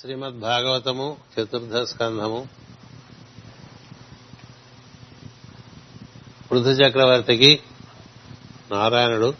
శ్రీమద్ 0.00 0.40
భాగవతము 0.40 1.16
చతుర్థ 1.34 1.76
స్కంధము 1.76 2.46
పృథు 6.50 6.70
చక్రవర్తికి 6.70 7.62
నారాయణుడు 8.72 9.34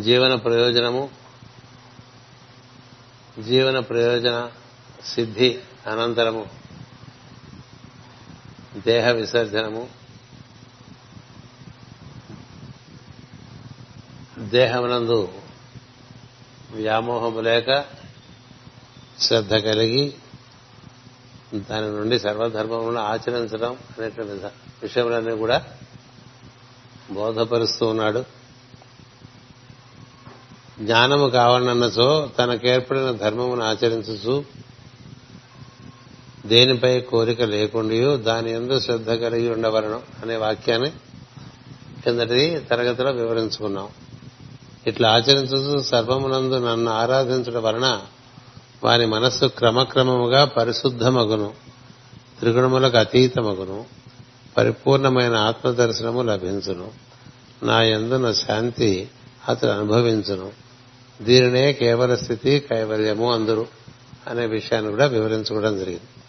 జీవన 0.00 0.34
ప్రయోజనము 0.34 1.10
జీవన 3.42 3.78
ప్రయోజన 3.78 4.50
సిద్ధి 5.04 5.58
అనంతరము 5.86 6.46
దేహ 8.86 9.10
విసర్జనము 9.10 9.88
దేహమునందు 14.38 15.20
వ్యామోహము 16.72 17.40
లేక 17.40 17.84
శ్రద్ధ 19.20 19.54
కలిగి 19.54 20.14
దాని 21.54 21.86
నుండి 21.86 22.18
సర్వధర్మములను 22.18 23.00
ఆచరించడం 23.00 23.76
అనేటువంటి 23.98 24.46
విషయములన్నీ 24.82 25.36
కూడా 25.36 25.64
బోధపరుస్తూ 27.10 27.86
ఉన్నాడు. 27.86 28.24
జ్ఞానము 30.80 31.28
కావాలన్నచో 31.28 32.30
తనకేర్పడిన 32.38 33.10
ధర్మమును 33.10 33.64
ఆచరించచ్చు 33.64 34.44
దేనిపై 36.46 37.00
కోరిక 37.00 37.42
లేకుండా 37.42 38.16
దాని 38.16 38.52
ఎందు 38.52 38.80
శ్రద్ధ 38.80 39.10
కలిగి 39.10 39.48
ఉండవలను 39.48 40.02
అనే 40.22 40.36
వాక్యాన్ని 40.36 40.90
కిందటి 42.04 42.60
తరగతిలో 42.70 43.10
వివరించుకున్నాం. 43.10 43.88
ఇట్లా 44.86 45.12
ఆచరించు 45.12 45.82
సర్వమునందు 45.82 46.66
నన్ను 46.66 46.92
ఆరాధించడం 46.92 47.62
వలన 47.62 48.00
వారి 48.84 49.06
మనస్సు 49.06 49.46
క్రమక్రమముగా 49.46 50.44
పరిశుద్ధమగును. 50.44 51.54
త్రిగుణములకు 52.38 52.96
అతీతమగును. 52.96 53.84
పరిపూర్ణమైన 54.56 55.36
ఆత్మదర్శనము 55.36 56.22
లభించును. 56.22 56.90
నా 57.62 57.82
ఎందున 57.82 58.32
శాంతి 58.32 59.08
అతను 59.48 59.70
అనుభవించును. 59.70 60.52
దీనినే 61.22 61.72
కేవల 61.72 62.14
స్థితి 62.14 62.60
కైవల్యము 62.60 63.32
అందరు 63.32 63.66
అనే 64.28 64.46
విషయాన్ని 64.46 64.90
కూడా 64.90 65.06
వివరించుకోవడం 65.06 65.78
జరిగింది. 65.78 66.22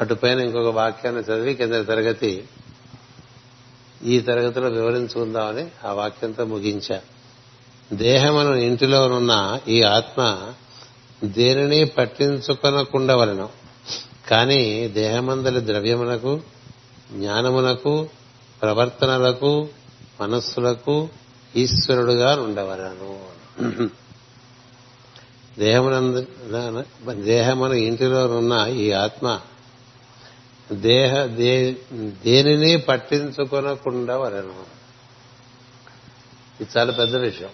అటుపైన 0.00 0.40
ఇంకొక 0.40 0.74
వాక్యాన్ని 0.74 1.22
చదివి 1.22 1.54
కింద 1.54 1.72
తరగతి 1.72 2.44
ఈ 4.04 4.20
తరగతిలో 4.20 4.68
వివరించుకుందామని 4.68 5.70
ఆ 5.84 5.92
వాక్యంతో 5.92 6.44
ముగించారు 6.44 7.17
దేహమును 7.92 8.54
ఇంటిలోనున్న 8.54 9.60
ఈ 9.68 9.82
ఆత్మ 9.82 10.52
దేనిని 11.24 11.84
పట్టించుకొనకుండా 11.84 13.16
వలన. 13.16 13.48
కానీ 14.28 14.88
దేహమందలి 14.88 15.66
ద్రవ్యమునకు 15.66 16.40
జ్ఞానమునకు 17.12 18.08
ప్రవర్తనలకు 18.62 19.68
మనస్సులకు 20.20 21.08
ఈశ్వరుడుగా 21.56 22.36
ఉండవలను 22.42 23.18
దేహమునందు 25.58 26.26
దేహమున 27.12 27.72
ఇంటిలోనున్న 27.72 28.74
ఈ 28.74 28.92
ఆత్మ 28.92 29.40
దేహ 30.72 31.24
దేనిని 32.24 32.76
పట్టించుకొనకుండా 32.76 34.16
వలను. 34.16 34.60
ఇది 36.60 36.70
చాలా 36.76 36.92
పెద్ద 36.92 37.16
విషయం. 37.16 37.50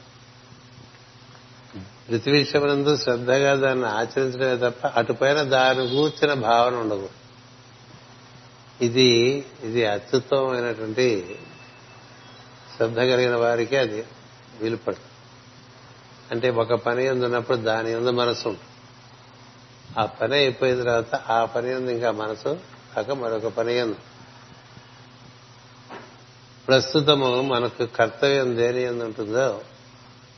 ప్రతి 2.11 2.31
విషయమునందు 2.31 2.97
శ్రద్ధగా 2.97 3.55
దాన్ని 3.55 3.87
ఆచరించడమే 3.87 4.71
తప్ప 4.71 4.87
అటుపైన 4.87 5.43
దాని 5.43 5.89
కూర్చిన 5.89 6.35
భావన 6.35 6.75
ఉండదు. 6.75 7.09
ఇది 8.81 9.47
ఇది 9.63 9.87
అత్యుత్తమైనటువంటి 9.87 11.39
శ్రద్ధ 12.77 12.97
కలిగిన 12.97 13.37
వారికి 13.37 13.77
అది 13.77 14.05
వీలుపడు 14.61 14.97
అంటే 16.31 16.51
ఒక 16.51 16.75
పని 16.75 17.09
ఉన్నప్పుడు 17.09 17.57
దాని 17.57 17.93
ఎందు 17.93 18.11
మనసు 18.11 18.49
ఉంటుంది. 18.49 18.71
ఆ 19.99 20.07
పని 20.07 20.37
అయిపోయిన 20.37 20.83
తర్వాత 20.83 21.15
ఆ 21.15 21.45
పని 21.45 21.71
ఎందు 21.71 21.91
ఇంకా 21.91 22.11
మనసు 22.11 22.59
కాక 22.97 23.11
మరొక 23.11 23.47
పని 23.47 23.77
ఎందు. 23.77 23.97
ప్రస్తుతము 26.69 27.43
మనకు 27.43 27.87
కర్తవ్యం 27.87 28.57
దేని 28.57 28.83
ఎందు 28.83 29.05
ఉంటుందో 29.05 29.61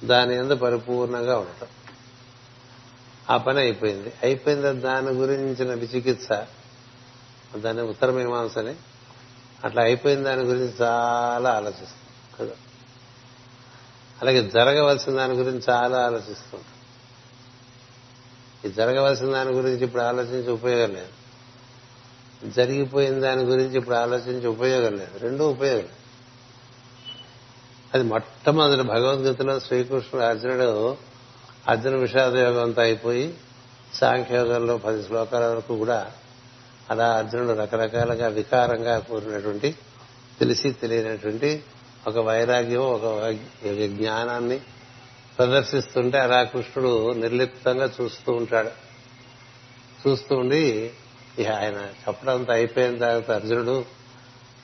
దాని 0.05 0.35
ఎందు 0.35 0.55
పరిపూర్ణంగా 0.55 1.39
ఉండటం. 1.39 1.67
ఆ 3.31 3.37
పని 3.37 3.61
అయిపోయింది. 3.61 4.13
అయిపోయింది 4.23 4.73
దాని 4.73 5.11
గురించిన 5.11 5.75
విచికిత్స 5.75 6.29
దాన్ని 7.57 7.83
ఉత్తర 7.83 8.11
మీమాంసని 8.11 8.75
అట్లా 9.65 9.83
అయిపోయిన 9.83 10.23
దాని 10.23 10.43
గురించి 10.43 10.73
చాలా 10.81 11.51
ఆలోచిస్తాం 11.51 12.37
కదా 12.41 12.55
అలాగే 14.23 14.51
జరగవలసిన 14.51 15.17
దాని 15.17 15.35
గురించి 15.35 15.63
చాలా 15.71 16.07
ఆలోచిస్తుంటాం. 16.07 16.65
ఈ 18.71 18.75
జరగవలసిన 18.75 19.33
దాని 19.33 19.51
గురించి 19.51 19.81
ఇప్పుడు 19.81 20.03
ఆలోచించి 20.03 20.51
ఉపయోగం 20.51 20.95
లేదు. 20.95 21.09
జరిగిపోయిన 22.51 23.21
దాని 23.21 23.43
గురించి 23.43 23.77
ఇప్పుడు 23.77 23.95
ఆలోచించి 23.95 24.47
ఉపయోగం 24.47 24.93
లేదు. 24.93 25.19
రెండూ 25.19 25.49
ఉపయోగం 25.49 25.89
అది 27.95 28.05
మొట్టమొదటి 28.05 28.83
భగవద్గీతలో 28.83 29.61
శ్రీకృష్ణుడు 29.61 30.25
అర్జునుడు 30.25 30.97
అర్జున 31.69 31.97
విషాద 31.97 32.35
యోగం 32.37 32.63
అంతా 32.63 32.83
అయిపోయి 32.83 33.35
సాంఖ్యయోగంలో 33.95 34.77
పది 34.77 35.03
శ్లోకాల 35.03 35.47
వరకు 35.47 35.77
కూడా 35.77 36.11
అలా 36.91 37.17
అర్జునుడు 37.17 37.53
రకరకాలుగా 37.53 38.29
వికారంగా 38.29 38.99
కూరినటువంటి 38.99 39.75
తెలిసి 40.41 40.71
తెలియనటువంటి 40.73 41.63
ఒక 42.07 42.19
వైరాగ్యం 42.19 42.81
ఒక 42.81 43.07
జ్ఞానాన్ని 43.87 44.61
ప్రదర్శిస్తుంటే 45.39 46.19
అలా 46.19 46.43
కృష్ణుడు 46.45 47.13
నిర్లిప్తంగా 47.13 47.91
చూస్తూ 48.01 48.33
ఉంటాడు. 48.33 48.71
చూస్తూ 50.03 50.37
ఉండి 50.37 50.91
ఆయన 51.57 51.79
చెప్పడంతా 52.05 52.53
అయిపోయిన 52.55 52.99
తర్వాత 52.99 53.31
అర్జునుడు 53.31 53.85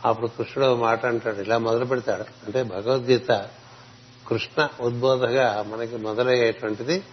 అప్పుడు 0.05 0.27
కృష్ణుడు 0.27 0.75
మాట 0.75 1.07
అంటాడు. 1.07 1.37
ఇలా 1.37 1.59
మొదలు 1.59 1.85
పెడతాడు. 1.85 2.23
అంటే 2.23 2.63
భగవద్గీత 2.63 3.33
కృష్ణ 4.29 4.69
ఉద్బోధగా 4.81 5.65
మనకి 5.69 5.97
మొదలయ్యేటువంటిది 5.97 7.05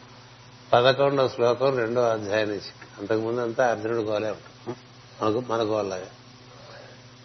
పదకొండవ 0.73 1.27
శ్లోకం 1.27 1.77
రెండో 1.77 2.01
అధ్యాయం 2.01 2.47
నుంచి. 2.47 2.71
అంతకుముందు 2.99 3.41
అంతా 3.41 3.71
అర్జునుడు 3.71 4.01
గోలే 4.01 4.29
ఉంటాం 4.29 4.75
మనకు 5.21 5.51
మన 5.51 5.61
గోల్లాగా. 5.61 6.05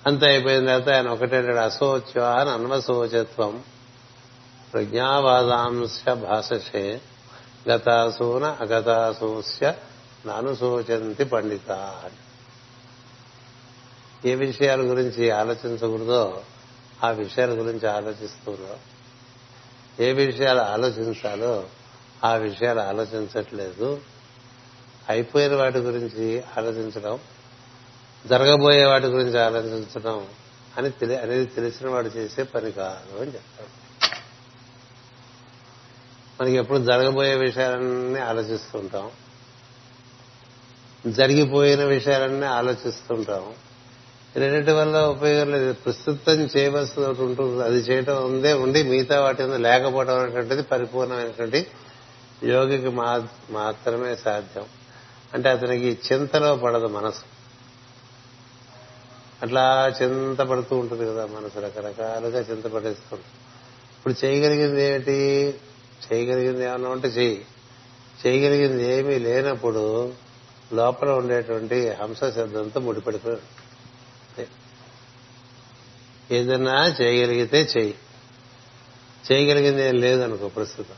అంత 0.07 0.25
అయిపోయిన 0.25 0.67
తర్వాత 0.67 0.95
ఆయన 0.95 1.09
ఒకటేటాడు 1.09 1.57
అశోచ్యాన్ 1.57 2.49
అన్వశోచత్వం 2.49 3.63
ప్రజ్ఞావాదాంశ 4.73 6.09
భాషసే 6.09 7.01
గతాసూన 7.69 8.57
అగతాసూస్య 8.61 9.75
నానుశోచంతి 10.27 11.25
పండిత 11.25 11.71
ఏ 14.25 14.35
విషయాల 14.35 14.81
గురించి 14.81 15.31
ఆలోచించకూడదో 15.31 16.43
ఆ 17.05 17.11
విషయాల 17.11 17.51
గురించి 17.51 17.89
ఆలోచిస్తుందో 17.89 18.77
ఏ 20.01 20.13
విషయాలు 20.13 20.59
ఆలోచించాలో 20.59 21.65
ఆ 22.25 22.35
విషయాలు 22.35 22.81
ఆలోచించట్లేదు. 22.81 24.01
అయిపోయిన 25.09 25.55
వాటి 25.55 25.79
గురించి 25.79 26.43
ఆలోచించడం 26.59 27.19
జరగబోయే 28.27 28.85
వాటి 28.85 29.07
గురించి 29.07 29.41
ఆలోచించడం 29.41 30.27
అని 30.77 30.91
తెలి 30.91 31.17
అనేది 31.17 31.45
తెలిసిన 31.45 31.89
వాడు 31.89 32.09
చేసే 32.09 32.43
పని 32.43 32.73
కాదు 32.73 33.21
అని 33.21 33.35
చెప్తాడు. 33.35 33.85
మనకి 36.43 36.57
ఎప్పుడు 36.57 36.79
జరగబోయే 36.79 37.35
విషయాలన్నీ 37.35 38.21
ఆలోచిస్తుంటాం. 38.21 39.11
జరిగిపోయిన 41.07 41.85
విషయాలన్నీ 41.85 42.47
ఆలోచిస్తుంటాం. 42.47 43.55
రెండింటి 44.37 44.73
వల్ల 44.73 44.99
ఉపయోగం 44.99 45.53
లేదు. 45.53 45.73
ప్రస్తుతం 45.73 46.33
చేయవలసిన 46.33 47.03
ఒకటి 47.03 47.23
ఉంటుంది. 47.23 47.65
అది 47.65 47.77
చేయటం 47.77 48.25
ఉందే 48.25 48.53
ఉండి 48.53 48.83
మిగతా 48.83 49.21
వాటి 49.21 49.43
లేకపోవడం 49.43 50.19
అనేటువంటిది 50.19 50.63
పరిపూర్ణమైనటువంటి 50.63 51.67
యోగికి 52.45 52.89
మాత్రమే 53.51 54.17
సాధ్యం. 54.17 54.65
అంటే 55.35 55.49
అతనికి 55.49 55.99
చింతలో 56.13 56.57
పడదు 56.57 56.87
మనసు. 56.87 57.23
అట్లా 59.43 59.95
చింత 60.03 60.39
పడుతూ 60.39 60.77
ఉంటుంది 60.77 61.07
కదా 61.07 61.27
మనసు. 61.27 61.59
రకరకాలుగా 61.59 62.41
చింతపడేస్తుంది 62.41 63.23
ఇప్పుడు 63.99 64.27
చేయగలిగింది 64.27 64.83
ఏమిటి? 64.83 65.55
చేయగలిగింది 66.13 66.65
ఏమన్నా 66.65 66.89
ఉంటే 66.89 67.09
చెయ్యి. 67.09 67.45
చేయగలిగింది 68.27 68.85
ఏమీ 68.85 69.19
లేనప్పుడు 69.19 70.13
లోపల 70.73 71.11
ఉండేటువంటి 71.11 71.89
హంస 71.89 72.21
శబ్దంతో 72.35 72.81
ముడిపడిపోయాడు 72.81 73.64
ఏదన్నా 76.31 76.87
చేయగలిగితే 76.87 77.69
చెయ్యి 77.77 77.95
చేయగలిగింది 79.33 79.83
ఏం 79.83 79.95
లేదనుకో 80.01 80.49
ప్రస్తుతం. 80.49 80.95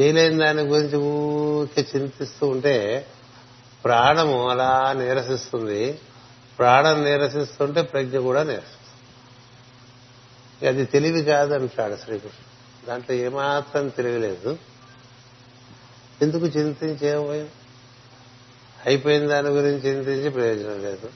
చేయలేని 0.00 0.38
దాని 0.38 0.62
గురించి 0.62 0.96
ఊరికే 0.96 1.98
చింతిస్తూ 1.98 2.46
ఉంటే 2.46 3.06
ప్రాణము 3.84 4.48
అలా 4.48 4.92
నీరసిస్తుంది. 4.92 5.98
ప్రాణం 6.58 7.04
నీరసిస్తుంటే 7.04 7.82
ప్రజ్ఞ 7.82 8.18
కూడా 8.18 8.42
నీరసిస్తుంది. 8.42 8.82
అది 10.68 10.84
తెలివి 10.84 11.22
కాదంటాడు 11.22 11.96
శ్రీకృష్ణుడు. 11.96 12.86
దాంట్లో 12.86 13.16
ఏమాత్రం 13.16 13.88
తెలియలేదు 13.88 14.58
ఎందుకు 16.22 16.46
చింతించేమో 16.46 17.46
అయిపోయిన 18.86 19.26
దాని 19.26 19.48
గురించి 19.48 19.90
చింతించి 19.90 20.30
ప్రయోజనం 20.30 20.82
లేదు. 20.82 21.08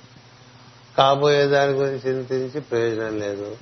కాబోయే 0.97 1.47
దాని 1.47 1.73
గురించి 1.73 1.99
చింతించి 1.99 2.61
ప్రయోజనం 2.61 3.21
లేదు. 3.21 3.57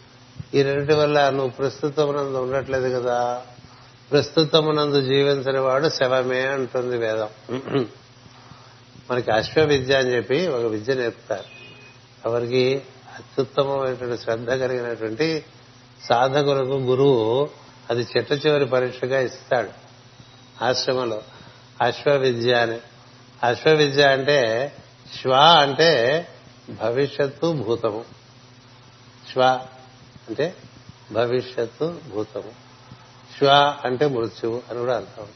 ఈ 0.55 0.63
రెండింటి 0.63 0.95
వల్ల 0.95 1.31
నువ్వు 1.31 1.49
ప్రస్తుతమునందు 1.49 2.39
ఉండట్లేదు 2.39 3.01
కదా. 3.01 3.43
ప్రస్తుతమునందు 4.13 5.01
జీవించని 5.01 5.59
వాడు 5.59 5.89
శవమే 5.89 6.47
అంటుంది 6.47 6.99
వేదం. 6.99 7.29
మనకి 9.11 9.31
అశ్వవిద్య 9.31 9.95
అని 9.95 10.17
చెప్పి 10.17 10.47
ఒక 10.47 10.63
విద్య 10.63 10.95
నేర్పుతారు. 10.95 11.45
ఎవరికి 12.29 12.83
అత్యుత్తమమైనటువంటి 13.15 14.23
శ్రద్ధ 14.23 14.51
కలిగినటువంటి 14.51 15.45
సాధకులకు 16.05 16.71
గురువు 16.71 17.49
అది 17.91 18.07
చిట్ట 18.17 18.47
చివరి 18.47 18.67
పరీక్షగా 18.67 19.21
ఇస్తాడు. 19.21 19.69
ఆశ్రమంలో 20.65 21.23
అశ్వవిద్య 21.83 22.55
అని. 22.55 22.79
అశ్వవిద్య 23.43 24.03
అంటే 24.03 24.73
శ్వ 25.23 25.33
అంటే 25.33 26.27
భవిష్యత్తు 26.71 27.53
భూతము. 27.53 28.05
శ్వ 29.33 29.43
అంటే 30.29 30.57
భవిష్యత్తు 31.13 32.01
భూతము. 32.11 32.53
శ్వ 33.39 33.77
అంటే 33.85 34.07
మృత్యువు 34.07 34.63
అని 34.71 34.79
కూడా 34.79 34.97
అర్థం. 34.97 35.27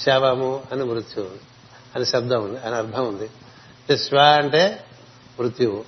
శవము 0.00 0.62
అని 0.72 0.84
మృత్యువు. 0.84 1.30
అని 1.96 2.06
శబ్దం 2.06 2.42
ఉంది 2.42 2.60
అని 2.60 2.74
అర్థం 2.74 3.08
ఉంది. 3.08 3.30
శ్వ 3.96 4.18
అంటే 4.18 4.84
మృత్యువు. 5.40 5.84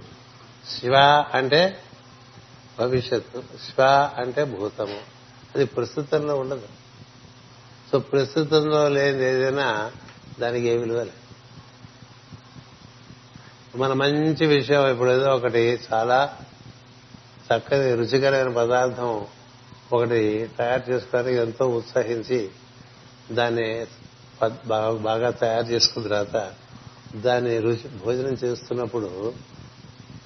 శివ 0.79 1.25
అంటే 1.35 1.83
భవిష్యత్తు. 2.79 3.43
శ్వ 3.43 4.11
అంటే 4.17 4.45
భూతము. 4.45 5.01
అది 5.55 5.65
ప్రస్తుతంలో 5.65 6.37
ఉండదు. 6.37 6.69
సో 7.93 7.99
ప్రస్తుతంలో 7.99 8.89
లేని 8.89 9.25
ఏదైనా 9.25 9.93
దానికి 10.41 10.67
ఏ 10.67 10.77
విలువ 10.77 10.99
లేదు. 10.99 11.26
మన 13.77 13.93
మంచి 13.93 14.47
విషయం 14.47 14.91
ఇప్పుడు 14.91 15.11
ఏదో 15.11 15.31
ఒకటి 15.31 15.81
చాలా 15.93 16.37
చక్కని 17.23 17.95
రుచికరమైన 17.95 18.57
పదార్థం 18.57 19.27
ఒకటి 19.93 20.51
తయారు 20.59 20.93
చేసుకోవడానికి 20.93 21.41
ఎంతో 21.41 21.67
ఉత్సహించి 21.67 22.51
దాన్ని 23.33 23.87
బాగా 24.97 25.31
తయారు 25.31 25.67
చేసుకున్న 25.67 26.09
తర్వాత 26.09 26.53
దాన్ని 27.17 27.59
రుచి 27.59 27.89
భోజనం 28.05 28.37
చేస్తున్నప్పుడు 28.45 29.33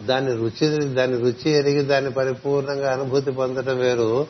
దాని 0.03 0.33
రుచి 0.33 0.85
దాని 0.89 1.13
రుచి 1.21 1.51
ఎరిగి 1.51 1.83
దాన్ని 1.83 2.11
పరిపూర్ణంగా 2.13 2.93
అనుభూతి 2.93 3.31
పొందటం 3.31 3.79
వేరు. 3.79 4.27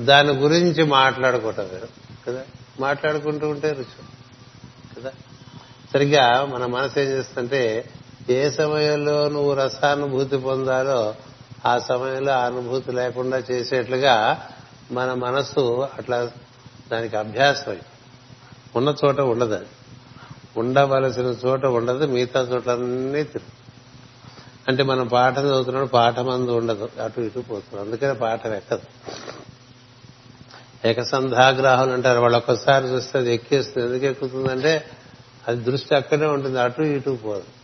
దాని 0.00 0.32
గురించి 0.32 0.84
మాట్లాడుకోవటం 0.84 1.68
వేరు. 1.72 1.88
కదా? 2.26 2.42
మాట్లాడుకుంటూ 2.80 3.48
ఉంటే 3.48 3.72
రుచి. 3.72 4.04
కదా? 4.96 5.12
సరిగ్గా 5.92 6.44
మన 6.44 6.66
మనసు 6.66 7.00
ఏం 7.00 7.06
చేస్తుంటే 7.06 7.88
ఏ 8.30 8.50
సమయంలో 8.50 9.28
నువ్వు 9.28 9.54
రసానుభూతి 9.54 10.36
పొందాలో 10.36 11.14
ఆ 11.66 11.78
సమయంలో 11.78 12.32
అనుభూతి 12.32 12.92
లేకుండా 12.92 13.38
చేసేట్లుగా 13.38 14.46
మన 14.92 15.14
మనసు 15.14 15.88
అట్లా 15.98 16.30
దానికి 16.92 17.16
అభ్యాసం 17.16 17.76
ఉన్న 18.76 18.94
చోట 19.04 19.20
ఉండదు 19.20 19.54
అది. 19.54 19.66
ఉండవలసిన 20.56 21.24
చోట 21.24 21.64
ఉండదు 21.64 22.06
మిగతా 22.06 22.40
చోట్లన్నీ 22.40 23.22
తిరుగు. 23.22 23.64
అంటే 24.68 24.82
మనం 24.82 25.06
పాఠం 25.06 25.42
చదువుతున్నాడు 25.42 25.86
పాఠం 25.86 26.28
అందు 26.28 26.50
ఉండదు 26.50 26.88
అటు 27.04 27.20
ఇటు 27.20 27.40
పోతుంది. 27.40 27.82
అందుకనే 27.82 28.12
పాఠం 28.12 28.54
ఎక్కదు. 28.54 28.82
ఏకసంధాగ్రాహులు 30.88 31.92
అంటారు 31.92 32.20
వాళ్ళు 32.20 32.38
ఒక్కసారి 32.38 32.86
చూస్తే 32.86 33.18
అది 33.18 33.34
ఎక్కేస్తుంది. 33.34 33.88
ఎందుకు 33.88 34.04
ఎక్కుతుందంటే 34.04 34.84
అది 35.48 35.64
దృష్టి 35.64 35.94
అక్కడే 35.94 36.26
ఉంటుంది 36.26 36.60
అటు 36.60 36.82
ఇటు 36.82 37.18
పోదు. 37.24 37.63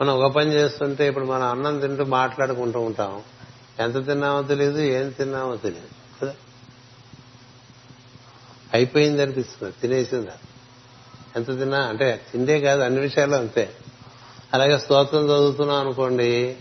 మనం 0.00 0.18
ఒక 0.18 0.32
పని 0.32 0.52
చేస్తుంటే 0.52 1.08
ఇప్పుడు 1.08 1.24
మనం 1.24 1.42
అన్నం 1.42 1.78
తింటూ 1.78 2.04
మాట్లాడుకుంటూ 2.04 2.80
ఉంటాం. 2.80 3.22
ఎంత 3.78 4.06
తిన్నామో 4.06 4.42
తెలియదు 4.42 4.78
ఏం 4.78 5.10
తిన్నామో 5.10 5.56
తెలియదు 5.56 5.86
కదా? 6.22 6.34
అయిపోయింది 8.74 9.22
అనిపిస్తుంది 9.22 9.74
తినేసిందా? 9.82 10.32
ఎంత 11.36 11.46
తిన్నా? 11.46 11.78
అంటే 11.78 12.26
తిండే 12.32 12.60
కాదు 12.60 12.80
అన్ని 12.80 13.00
విషయాలు 13.00 13.34
అంతే. 13.34 13.74
అలాగే 14.54 14.78
స్తోత్రం 14.78 15.24
చదువుతున్నాం 15.24 15.80
అనుకోండి 15.80 16.56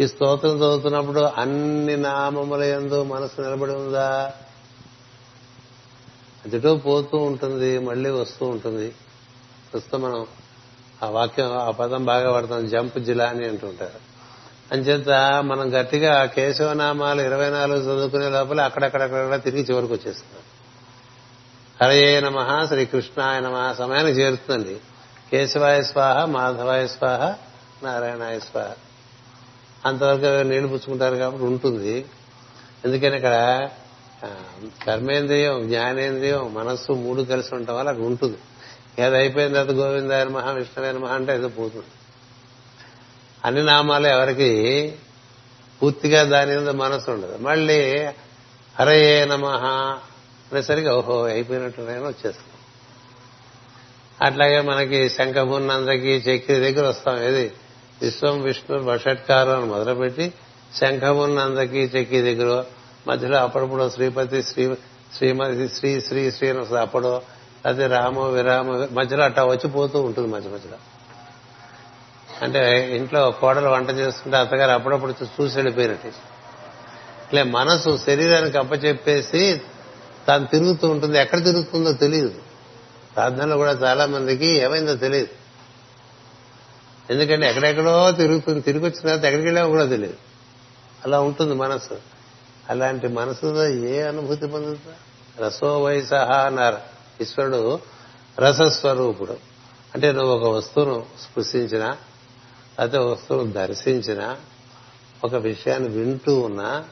ఈ 0.00 0.06
స్తోత్రం 0.06 0.56
చదువుతున్నప్పుడు 0.56 1.20
అన్ని 1.20 1.96
నామముల 1.96 2.62
ఎందు 2.62 3.02
మనసు 3.02 3.40
నిలబడి 3.40 3.72
ఉందా? 3.72 4.34
అదిటో 6.44 6.76
పోతూ 6.76 7.18
ఉంటుంది 7.18 7.78
మళ్ళీ 7.78 8.10
వస్తూ 8.10 8.46
ఉంటుంది. 8.46 8.94
ప్రస్తుతం 9.72 10.02
మనం 10.02 10.26
ఆ 11.02 11.08
వాక్యం 11.08 11.58
ఆ 11.58 11.70
పదం 11.70 12.04
బాగా 12.04 12.32
పడతాం 12.32 12.68
జంప్ 12.68 12.98
జిలాని 12.98 13.48
అంటుంటారు. 13.48 14.00
అంచేత 14.72 15.08
మనం 15.42 15.80
గట్టిగా 15.80 16.26
కేశవనామాలు 16.26 17.22
ఇరవై 17.22 17.50
నాలుగు 17.50 17.78
చదువుకునే 17.78 18.28
లోపల 18.28 18.60
అక్కడక్కడక్కడ 18.60 19.40
తిరిగి 19.44 19.62
చివరికి 19.62 19.92
వచ్చేస్తున్నాం 19.92 20.42
హరయే 21.82 22.20
నమ 22.20 22.64
శ్రీకృష్ణాయ 22.68 23.40
నమ 23.40 23.74
సమయానికి 23.78 24.20
చేరుతుందండి 24.20 24.76
కేశవాయ 25.32 25.82
స్వాహ 25.82 26.24
మాధవాయ 26.24 26.86
స్వాహ 26.86 27.34
నారాయణాయ 27.82 28.38
స్వాహ 28.38 28.72
అంతవరకు 29.86 30.48
నీళ్ళు 30.48 30.68
పుచ్చుకుంటారు 30.68 31.16
కాబట్టి 31.16 31.44
ఉంటుంది 31.44 32.06
ఎందుకని 32.84 33.16
ఇక్కడ 33.16 33.68
కర్మేంద్రియం 34.86 35.62
జ్ఞానేంద్రియం 35.62 36.54
మనస్సు 36.54 36.92
మూడు 36.92 37.22
కలిసి 37.22 37.54
ఉండటం 37.54 37.76
వల్ల 37.76 37.88
అక్కడ 37.88 38.04
ఉంటుంది 38.04 38.38
ఏది 38.98 39.16
అయిపోయిన 39.16 39.48
తర్వాత 39.48 39.70
గోవిందాయ 39.70 40.24
మహా 40.24 40.50
విష్ణువే 40.50 40.92
మహా 40.92 41.14
అంటే 41.14 41.34
ఏదో 41.34 41.48
పోతుంది. 41.48 41.84
అన్ని 43.44 43.62
నామాలు 43.64 44.06
ఎవరికి 44.06 44.92
పూర్తిగా 45.82 46.22
దాని 46.22 46.56
మీద 46.56 46.68
మనసు 46.68 47.10
ఉండదు. 47.10 47.38
మళ్ళీ 47.40 48.08
హరయే 48.80 49.24
నమ 49.24 49.46
అనేసరికి 49.46 50.88
ఓహో 50.88 51.24
అయిపోయినట్టునైనా 51.24 52.00
వచ్చేస్తాం. 52.00 52.56
అట్లాగే 54.26 54.60
మనకి 54.60 55.08
శంఖమున్నందకి 55.08 56.16
చక్రి 56.16 56.72
దగ్గర 56.72 56.88
వస్తాం. 56.88 57.22
ఏది? 57.22 57.52
విశ్వం 58.02 58.42
విష్ణు 58.42 58.82
వషట్కారం 58.82 59.56
అని 59.56 59.64
మొదలుపెట్టి 59.64 60.32
శంఖమున్నందకి 60.76 61.78
చక్రి 61.78 62.22
దగ్గర 62.22 62.64
మధ్యలో 63.08 63.38
అప్పుడప్పుడు 63.38 63.90
శ్రీపతి 63.90 64.42
శ్రీ 64.42 64.74
శ్రీమతి 65.16 65.68
శ్రీ 65.68 66.00
శ్రీ 66.00 66.30
శ్రీ 66.30 66.48
అని 66.48 66.78
అప్పుడు 66.78 67.35
అదే 67.66 67.86
రామ 67.86 68.20
విరామ 68.20 68.88
మధ్యలో 68.92 69.24
అట్టా 69.24 69.44
వచ్చిపోతూ 69.44 70.02
ఉంటుంది 70.02 70.28
మధ్య 70.28 70.50
మధ్యలో. 70.50 70.76
అంటే 72.42 72.96
ఇంట్లో 72.96 73.30
కోడలు 73.30 73.68
వంట 73.68 73.90
చేస్తుంటే 73.90 74.36
అత్తగారు 74.36 74.70
అప్పుడప్పుడు 74.70 75.14
చూసి 75.22 75.56
వెళ్ళిపోయినట్టు. 75.56 76.06
ఇట్లా 76.06 77.44
మనసు 77.44 77.98
శరీరానికి 78.06 78.58
అప్పచెప్పేసి 78.58 79.60
తాను 80.28 80.46
తిరుగుతూ 80.46 80.88
ఉంటుంది. 80.88 81.18
ఎక్కడ 81.18 81.44
తిరుగుతుందో 81.44 81.92
తెలియదు 81.92 82.34
ప్రార్థనలో 83.14 83.56
కూడా 83.56 83.72
చాలా 83.72 84.06
మందికి 84.06 84.46
ఏమైందో 84.46 84.94
తెలియదు 84.94 85.28
ఎందుకంటే 87.10 87.48
ఎక్కడెక్కడో 87.48 88.10
తిరుగుతుంది. 88.10 88.60
తిరిగి 88.60 88.84
వచ్చిన 88.84 89.00
తర్వాత 89.02 89.24
ఎక్కడికి 89.24 89.46
వెళ్ళామో 89.46 89.68
కూడా 89.68 89.84
తెలియదు 89.86 90.14
అలా 91.04 91.20
ఉంటుంది 91.20 91.54
మనసు. 91.54 91.98
అలాంటి 92.68 93.08
మనసులో 93.08 93.68
ఏ 93.68 94.02
అనుభూతి 94.02 94.46
పొందుతుందా 94.46 95.46
రసో 95.46 95.82
వయసహ 95.82 96.32
అన్నారు. 96.32 96.95
ఈశ్వరుడు 97.20 97.78
రసస్వరూపుడు. 98.38 99.36
అంటే 99.94 100.12
నువ్వు 100.12 100.34
ఒక 100.34 100.48
వస్తువును 100.48 101.06
స్పృశించిన 101.20 101.84
లేకపోతే 102.78 102.98
వస్తువును 102.98 103.52
దర్శించిన 103.52 104.36
ఒక 105.24 105.34
విషయాన్ని 105.34 105.88
వింటూ 105.88 106.40
ఉన్నా 106.40 106.84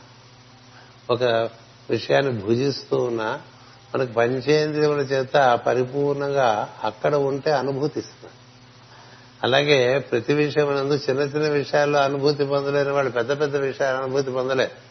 ఒక 1.10 1.22
విషయాన్ని 1.90 2.42
భుజిస్తూ 2.42 2.96
ఉన్నా 2.96 3.40
మనకు 3.94 4.12
పంచేంద్రియముల 4.12 5.00
చేత 5.00 5.62
పరిపూర్ణంగా 5.66 6.74
అక్కడ 6.84 7.14
ఉంటే 7.14 7.52
అనుభూతి 7.52 8.02
అలాగే 9.42 9.98
ప్రతి 9.98 10.34
విషయం 10.34 10.76
నందు 10.76 10.94
చిన్న 10.94 11.20
చిన్న 11.20 11.48
విషయాల్లో 11.48 11.98
అనుభూతి 11.98 12.44
పొందలేని 12.44 12.90
వాళ్ళు 12.90 13.10
పెద్ద 13.10 13.40
పెద్ద 13.40 13.56
విషయాలు 13.56 14.02
అనుభూతి 14.02 14.30
పొందలేరు 14.30 14.83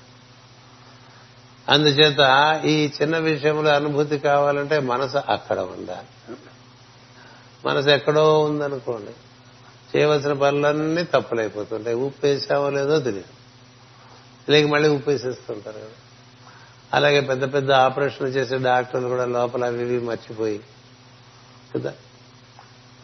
అందుచేత 1.69 2.61
ఈ 2.65 2.91
చిన్న 3.01 3.17
విషయంలో 3.17 3.71
అనుభూతి 3.71 4.17
కావాలంటే 4.17 4.79
మనసు 4.79 5.17
అక్కడ 5.17 5.59
ఉండాలి. 5.59 6.35
మనసు 7.65 7.89
ఎక్కడో 7.89 8.39
ఉందనుకోండి. 8.41 9.11
చేయవలసిన 9.97 10.33
పనులన్నీ 10.33 11.03
తప్పులైపోతుంటాయి. 11.03 11.95
ఉప్పేసామో 11.95 12.69
లేదో 12.69 12.99
తెలియదు. 12.99 13.43
లేక 14.51 14.65
మళ్ళీ 14.65 14.89
ఉప్పేసేస్తుంటారు 14.89 15.75
కదా. 15.75 15.89
అలాగే 16.93 17.21
పెద్ద 17.21 17.53
పెద్ద 17.53 17.71
ఆపరేషన్లు 17.71 18.27
చేసే 18.27 18.57
డాక్టర్లు 18.57 19.07
కూడా 19.07 19.25
లోపల 19.25 19.65
అవి 19.65 19.81
ఇవి 19.81 19.99
మర్చిపోయి 19.99 20.59
కదా? 21.75 21.93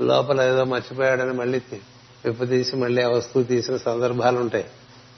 లోపల 0.01 0.41
ఏదో 0.41 0.63
మర్చిపోయాడని 0.63 1.33
మళ్ళీ 1.33 1.61
విప్పు 2.25 2.45
తీసి 2.45 2.75
మళ్ళీ 2.75 3.01
ఆ 3.01 3.07
వస్తువు 3.07 3.43
తీసిన 3.43 3.77
సందర్భాలు 3.77 4.39
ఉంటాయి 4.39 4.65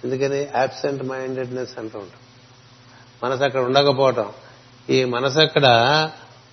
ఎందుకని? 0.04 0.50
యాబ్సెంట్ 0.56 1.04
మైండెడ్నెస్ 1.04 1.80
అంటూ 1.80 2.00
ఉంటాం. 2.00 2.21
మనసు 3.24 3.44
అక్కడ 3.44 3.62
ఉండకపోవటం. 3.62 4.30
ఈ 4.90 5.04
మనసు 5.06 5.40
అక్కడ 5.40 5.66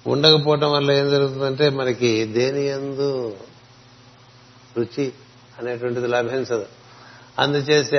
ఉండకపోవటం 0.07 0.73
వల్ల 0.73 0.91
ఏం 0.91 1.11
జరుగుతుందంటే 1.11 1.69
మనకి 1.69 2.25
దేని 2.25 2.67
ఎందు 2.67 3.37
రుచి 4.77 5.13
అనేటువంటిది 5.59 6.07
లభించదు. 6.07 6.67
అందుచేత 7.39 7.95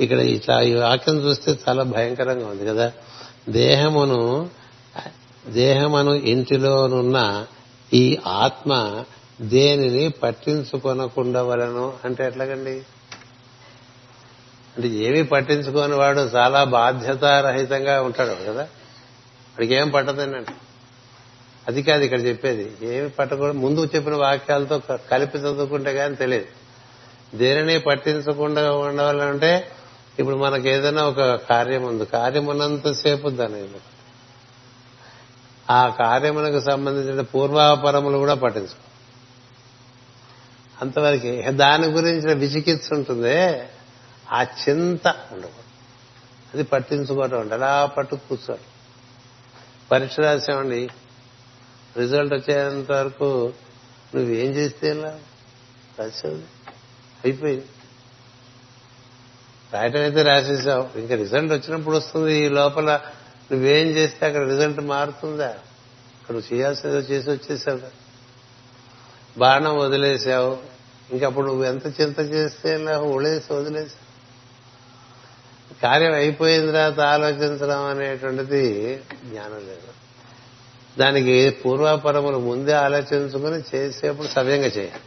ఇక్కడ 0.00 0.18
ఇట్లా 0.18 0.60
ఈ 0.60 0.74
వాక్యం 0.74 1.16
చూస్తే 1.16 1.58
చాలా 1.68 1.82
భయంకరంగా 1.82 2.46
ఉంది 2.46 2.66
కదా. 2.66 2.92
దేహమును 3.48 4.48
దేహమును 5.46 6.14
ఇంటిలోనున్న 6.14 7.46
ఈ 7.92 8.18
ఆత్మ 8.26 9.04
దేనిని 9.40 10.08
పట్టించుకొనకుండా 10.08 11.42
వలను 11.42 11.92
అంటే 12.04 12.26
ఎట్లాగండి? 12.26 12.82
అంటే 14.78 14.90
ఏమీ 14.90 15.22
పట్టించుకోని 15.22 15.94
వాడు 15.94 16.20
చాలా 16.20 16.64
బాధ్యతారహితంగా 16.64 18.02
ఉంటాడు 18.02 18.44
కదా? 18.44 18.62
వాడికి 18.62 19.74
ఏం 19.74 19.90
పట్టదండి. 19.90 20.52
అది 21.68 21.82
కాదు 21.82 22.02
ఇక్కడ 22.02 22.26
చెప్పేది. 22.26 22.72
ఏమి 22.82 23.08
పట్టకూడదు. 23.08 23.52
ముందు 23.52 23.90
చెప్పిన 23.94 24.14
వాక్యాలతో 24.14 24.82
కలిపి 25.10 25.38
చదువుకుంటే 25.38 25.94
కానీ 25.94 26.14
తెలియదు. 26.14 26.46
దేనిని 27.36 27.78
పట్టించకుండా 27.78 28.72
ఉండవాలంటే 28.72 29.70
ఇప్పుడు 30.18 30.36
మనకు 30.36 30.68
ఏదైనా 30.68 31.04
ఒక 31.04 31.20
కార్యం 31.20 31.82
ఉంది. 31.82 32.06
కార్యం 32.06 32.46
ఉన్నంతసేపు 32.46 33.28
దాని 33.28 33.68
ఆ 35.70 35.88
కార్యములకు 35.88 36.60
సంబంధించిన 36.60 37.20
పూర్వాపరములు 37.20 38.18
కూడా 38.18 38.34
పట్టించుకో. 38.34 38.90
అంతవరకు. 40.82 41.50
దాని 41.50 41.86
గురించిన 41.86 42.38
విచికిత్స 42.38 42.92
ఉంటుందే. 42.92 43.68
ఆ 44.32 44.42
చింత 44.42 45.08
ఉండకూడదు. 45.08 45.68
అది 46.54 46.62
పట్టించుకోవటం 46.62 47.40
అంటే 47.40 47.54
అలా 47.54 47.86
పట్టు 47.86 48.14
కూర్చోడు 48.14 48.78
పరీక్ష 49.90 50.20
రాసామండి 50.20 50.88
రిజల్ట్ 51.96 52.34
వచ్చేంత 52.34 52.92
వరకు 52.92 53.52
నువ్వేం 54.14 54.50
చేస్తే 54.50 54.90
ఇలా 54.90 55.18
రాసావు 55.98 56.34
అయిపోయింది. 57.24 57.66
రాయటం 59.72 60.00
అయితే 60.00 60.22
రాసేసావు. 60.22 60.98
ఇంకా 60.98 61.14
రిజల్ట్ 61.14 61.52
వచ్చినప్పుడు 61.52 61.96
వస్తుంది 61.96 62.34
ఈ 62.34 62.48
లోపల. 62.48 63.00
నువ్వేం 63.52 63.86
చేస్తే 63.88 64.26
అక్కడ 64.26 64.42
రిజల్ట్ 64.42 64.80
మారుతుందా? 64.80 65.48
అక్కడ 65.48 66.34
నువ్వు 66.34 66.54
చేయాల్సిందో 66.54 66.96
చేసి 66.96 67.30
వచ్చేసావు 67.30 67.80
బాణం 69.38 69.78
వదిలేసావు. 69.78 70.58
ఇంకప్పుడు 71.10 71.46
నువ్వు 71.46 71.64
ఎంత 71.64 72.00
చింత 72.00 72.20
చేస్తే 72.20 72.74
ఇలా 72.74 72.98
ఉడేసి 72.98 73.52
వదిలేసావు 73.52 74.07
కార్యం 75.82 76.12
అయిపోయిన 76.12 76.66
తర్వాత 76.66 77.00
ఆలోచించడం 77.00 77.84
అనేటువంటిది 77.84 78.96
జ్ఞానం 79.24 79.56
లేదు. 79.56 79.88
దానికి 80.98 81.50
పూర్వాపరములు 81.50 82.38
ముందే 82.38 82.72
ఆలోచించుకుని 82.72 83.76
చేసేప్పుడు 83.76 84.26
సవ్యంగా 84.26 84.66
చేయాలి. 84.66 85.00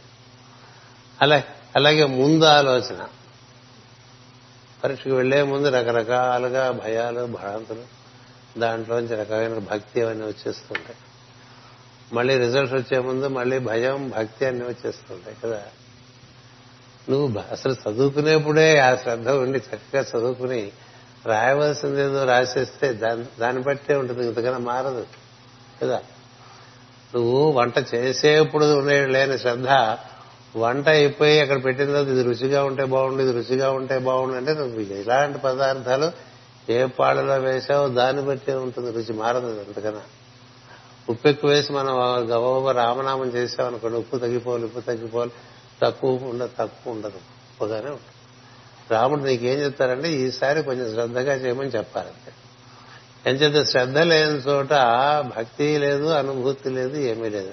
అలా 1.22 1.42
అలాగే 1.76 2.04
ముందు 2.04 2.44
ఆలోచన. 2.44 3.08
పరీక్షకు 4.84 5.10
వెళ్ళే 5.10 5.42
ముందు 5.42 5.68
రకరకాలుగా 5.68 6.70
భయాలు 6.70 7.26
భ్రాంతులు 7.26 8.02
దాంట్లోంచి 8.60 9.16
రకమైన 9.16 9.58
భక్తి 9.58 10.02
అవన్నీ 10.02 10.26
వచ్చేస్తుంటాయి. 10.26 10.96
మళ్ళీ 12.12 12.38
రిజల్ట్స్ 12.38 12.74
వచ్చే 12.74 12.98
ముందు 12.98 13.26
మళ్ళీ 13.26 13.58
భయం 13.58 14.12
భక్తి 14.16 14.46
అన్నీ 14.46 14.64
వచ్చేస్తుంటాయి 14.64 15.36
కదా. 15.44 15.62
నువ్వు 17.08 17.26
అసలు 17.52 17.74
చదువుకునేప్పుడే 17.82 18.78
ఆ 18.78 18.96
శ్రద్ధ 18.96 19.28
ఉండి 19.42 19.58
చక్కగా 19.58 20.02
చదువుకుని 20.10 20.60
రాయవలసింది 21.26 22.02
ఏదో 22.02 22.24
రాసేస్తే 22.24 22.92
దాని 22.92 23.24
దాన్ని 23.40 23.62
బట్టే 23.62 23.96
ఉంటుంది 23.96 24.26
ఇంతకన్నా 24.26 24.58
మారదు 24.64 25.02
కదా? 25.82 25.98
నువ్వు 27.14 27.50
వంట 27.50 27.78
చేసేప్పుడు 27.94 28.64
ఉండే 28.78 29.06
లేని 29.06 29.38
శ్రద్ధ 29.38 29.68
వంట 30.56 30.88
అయిపోయి 30.88 31.40
అక్కడ 31.40 31.64
పెట్టిన 31.64 31.86
తర్వాత 31.86 32.08
ఇది 32.08 32.22
రుచిగా 32.22 32.64
ఉంటే 32.64 32.84
బాగుండు 32.84 33.22
ఇది 33.22 33.32
రుచిగా 33.32 33.70
ఉంటే 33.70 33.98
బాగుండు 33.98 34.36
అంటే 34.36 34.54
నువ్వు 34.54 34.80
ఎలాంటి 34.94 35.38
పదార్థాలు 35.38 36.08
ఏ 36.68 36.84
పాడలో 36.98 37.34
వేసావో 37.38 37.88
దాన్ని 37.88 38.22
బట్టే 38.22 38.54
ఉంటుంది 38.54 38.90
రుచి 38.90 39.12
మారదు 39.12 39.46
అంతకన్నా. 39.60 40.02
ఉప్పు 41.08 41.28
ఎక్కువ 41.28 41.50
వేసి 41.50 41.72
మనం 41.72 41.94
గవ 42.30 42.72
రామనామం 42.72 43.28
చేసామనుకోండి 43.28 43.98
ఉప్పు 43.98 44.16
తగ్గిపోవాలి 44.16 44.64
ఉప్పు 44.64 44.80
తగ్గిపోవాలి 44.80 45.32
తక్కువ 45.82 46.24
ఉండదు 46.24 46.50
తక్కువ 46.58 46.92
ఉండదు. 46.92 47.16
గొప్పగానే 47.16 47.86
ఉంటుంది. 47.86 48.08
రాముడు 48.90 49.20
నీకేం 49.20 49.58
చెప్తారంటే 49.58 50.12
ఈసారి 50.12 50.62
కొంచెం 50.62 50.94
శ్రద్ధగా 50.94 51.34
చేయమని 51.34 51.68
చెప్పారంటే 51.68 52.32
ఎంచేత 53.30 53.66
శ్రద్ధ 53.66 53.98
లేని 53.98 54.30
చోట 54.30 54.70
భక్తి 55.36 55.78
లేదు 55.78 56.04
అనుభూతి 56.04 56.70
లేదు 56.70 56.96
ఏమీ 56.96 57.28
లేదు. 57.28 57.52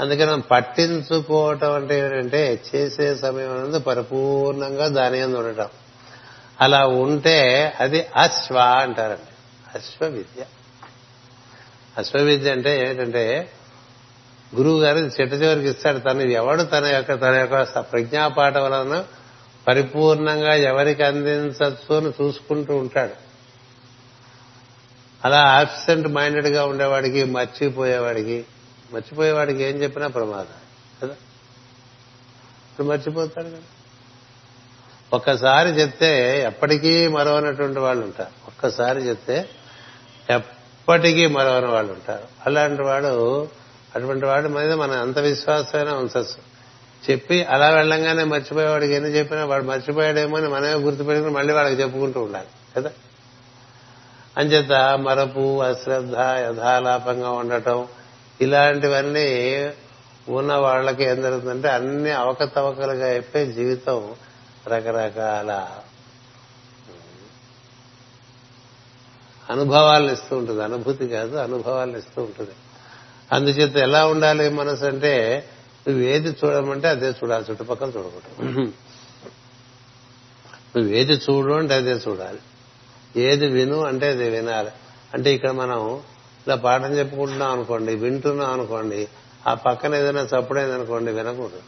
అందుకని 0.00 0.26
మనం 0.26 0.40
పట్టించుకోవటం 0.40 1.72
అంటే 1.72 2.00
ఏంటంటే 2.00 2.62
చేసే 2.74 3.14
సమయం 3.14 3.58
అనేది 3.58 3.78
పరిపూర్ణంగా 3.78 4.88
దాని 4.88 5.26
మీద 5.26 5.36
ఉండటం. 5.36 5.68
అలా 6.60 6.86
ఉంటే 6.86 7.72
అది 7.80 8.06
అశ్వ 8.16 8.58
అంటారండి. 8.58 9.34
అశ్వ 9.78 10.06
విద్య 10.06 10.44
అశ్వ 11.98 12.18
విద్య 12.18 12.52
అంటే 12.52 12.90
ఏంటంటే 12.90 13.50
గురువు 14.56 14.80
గారు 14.80 14.98
చిట్ట 14.98 15.34
చివరికి 15.34 15.68
ఇస్తాడు. 15.68 15.98
తను 15.98 16.22
ఎవడు? 16.22 16.62
తన 16.62 16.84
యొక్క 16.86 17.14
తన 17.14 17.34
యొక్క 17.34 17.80
ప్రజ్ఞాపాఠ 17.80 18.56
వలన 18.56 19.04
పరిపూర్ణంగా 19.68 20.54
ఎవరికి 20.54 21.02
అందించచ్చు 21.02 21.96
అని 21.96 22.08
చూసుకుంటూ 22.08 22.76
ఉంటాడు. 22.76 23.28
అలా 25.24 25.42
ఆబ్సెంట్ 25.42 26.08
మైండెడ్గా 26.08 26.64
ఉండేవాడికి 26.64 27.24
మర్చిపోయేవాడికి 27.24 28.44
మర్చిపోయేవాడికి 28.92 29.62
ఏం 29.62 29.82
చెప్పినా 29.82 30.06
ప్రమాదం. 30.06 30.46
కదా? 31.02 31.14
మర్చిపోతాడు 32.84 33.46
కదా? 33.46 33.56
ఒక్కసారి 35.12 35.68
చెప్తే 35.68 36.42
ఎప్పటికీ 36.44 37.08
మరవనటువంటి 37.08 37.78
వాళ్ళు 37.78 38.04
ఉంటారు. 38.04 38.46
ఒక్కసారి 38.46 39.00
చెప్తే 39.00 39.48
ఎప్పటికీ 40.30 41.26
మరవని 41.26 41.66
వాళ్ళు 41.66 41.92
ఉంటారు. 41.92 42.24
అలాంటి 42.46 42.82
వాడు 42.82 43.48
అటువంటి 43.98 44.26
వాడి 44.26 44.48
మీద 44.48 44.72
మనం 44.72 45.00
అంత 45.00 45.18
విశ్వాసమైనా 45.18 45.94
ఉంచచ్చు 45.94 46.48
చెప్పి 47.10 47.44
అలా 47.44 47.70
వెళ్ళంగానే 47.70 48.24
మర్చిపోయేవాడికి 48.24 48.94
ఎన్ని 48.94 49.10
చెప్పినా 49.10 49.44
వాడు 49.44 49.64
మర్చిపోయాడేమో 49.64 50.36
అని 50.36 50.48
మనమే 50.48 50.74
గుర్తుపెట్టుకుని 50.74 51.34
మళ్ళీ 51.34 51.52
వాళ్ళకి 51.52 51.82
చెప్పుకుంటూ 51.82 52.20
ఉండాలి 52.22 52.46
కదా? 52.76 52.90
అంచేత 54.36 54.72
మరపు 54.98 55.62
అశ్రద్ధ 55.62 56.14
యథాలాపంగా 56.18 57.30
ఉండటం 57.30 57.86
ఇలాంటివన్నీ 58.40 59.70
ఉన్న 60.28 60.54
వాళ్ళకి 60.54 61.04
ఏం 61.04 61.22
జరుగుతుందంటే 61.22 61.68
అన్ని 61.68 62.10
అవకతవకలుగా 62.10 63.08
అయిపోయి 63.08 63.52
జీవితం 63.52 64.14
రకరకాల 64.68 65.68
అనుభవాలను 69.50 70.12
ఇస్తూ 70.12 70.36
ఉంటుంది. 70.36 70.64
అనుభూతి 70.64 71.08
కాదు 71.08 71.36
అనుభవాలను 71.36 71.98
ఇస్తూ 71.98 72.22
ఉంటుంది. 72.22 72.50
అందుచేత 73.32 73.76
ఎలా 73.76 74.06
ఉండాలి 74.06 74.48
మనసు 74.48 74.84
అంటే 74.84 75.44
నువ్వు 75.88 76.04
ఏది 76.04 76.28
చూడమంటే 76.28 76.88
అదే 76.88 77.08
చూడాలి 77.08 77.44
చుట్టుపక్కల 77.50 77.88
చూడకూడదు. 77.88 78.60
నువ్వు 80.76 80.94
ఏది 80.94 81.12
చూడు 81.12 81.52
అంటే 81.52 81.74
అదే 81.74 81.90
చూడాలి. 81.90 82.38
ఏది 83.16 83.46
విను 83.46 83.84
అంటే 83.84 84.08
అది 84.08 84.30
వినాలి. 84.30 84.70
అంటే 85.14 85.34
ఇక్కడ 85.34 85.50
మనం 85.50 85.94
ఇలా 86.46 86.54
పాఠం 86.54 86.98
చెప్పుకుంటున్నాం 86.98 87.52
అనుకోండి 87.52 87.94
వింటున్నాం 87.94 88.52
అనుకోండి 88.52 89.08
ఆ 89.46 89.54
పక్కన 89.54 89.94
ఏదైనా 89.94 90.20
చప్పుడైంది 90.20 90.74
అనుకోండి 90.74 91.12
వినకూడదు. 91.12 91.62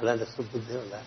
అలాంటి 0.00 0.24
సుబుద్ధి 0.24 0.74
ఉండాలి. 0.74 1.04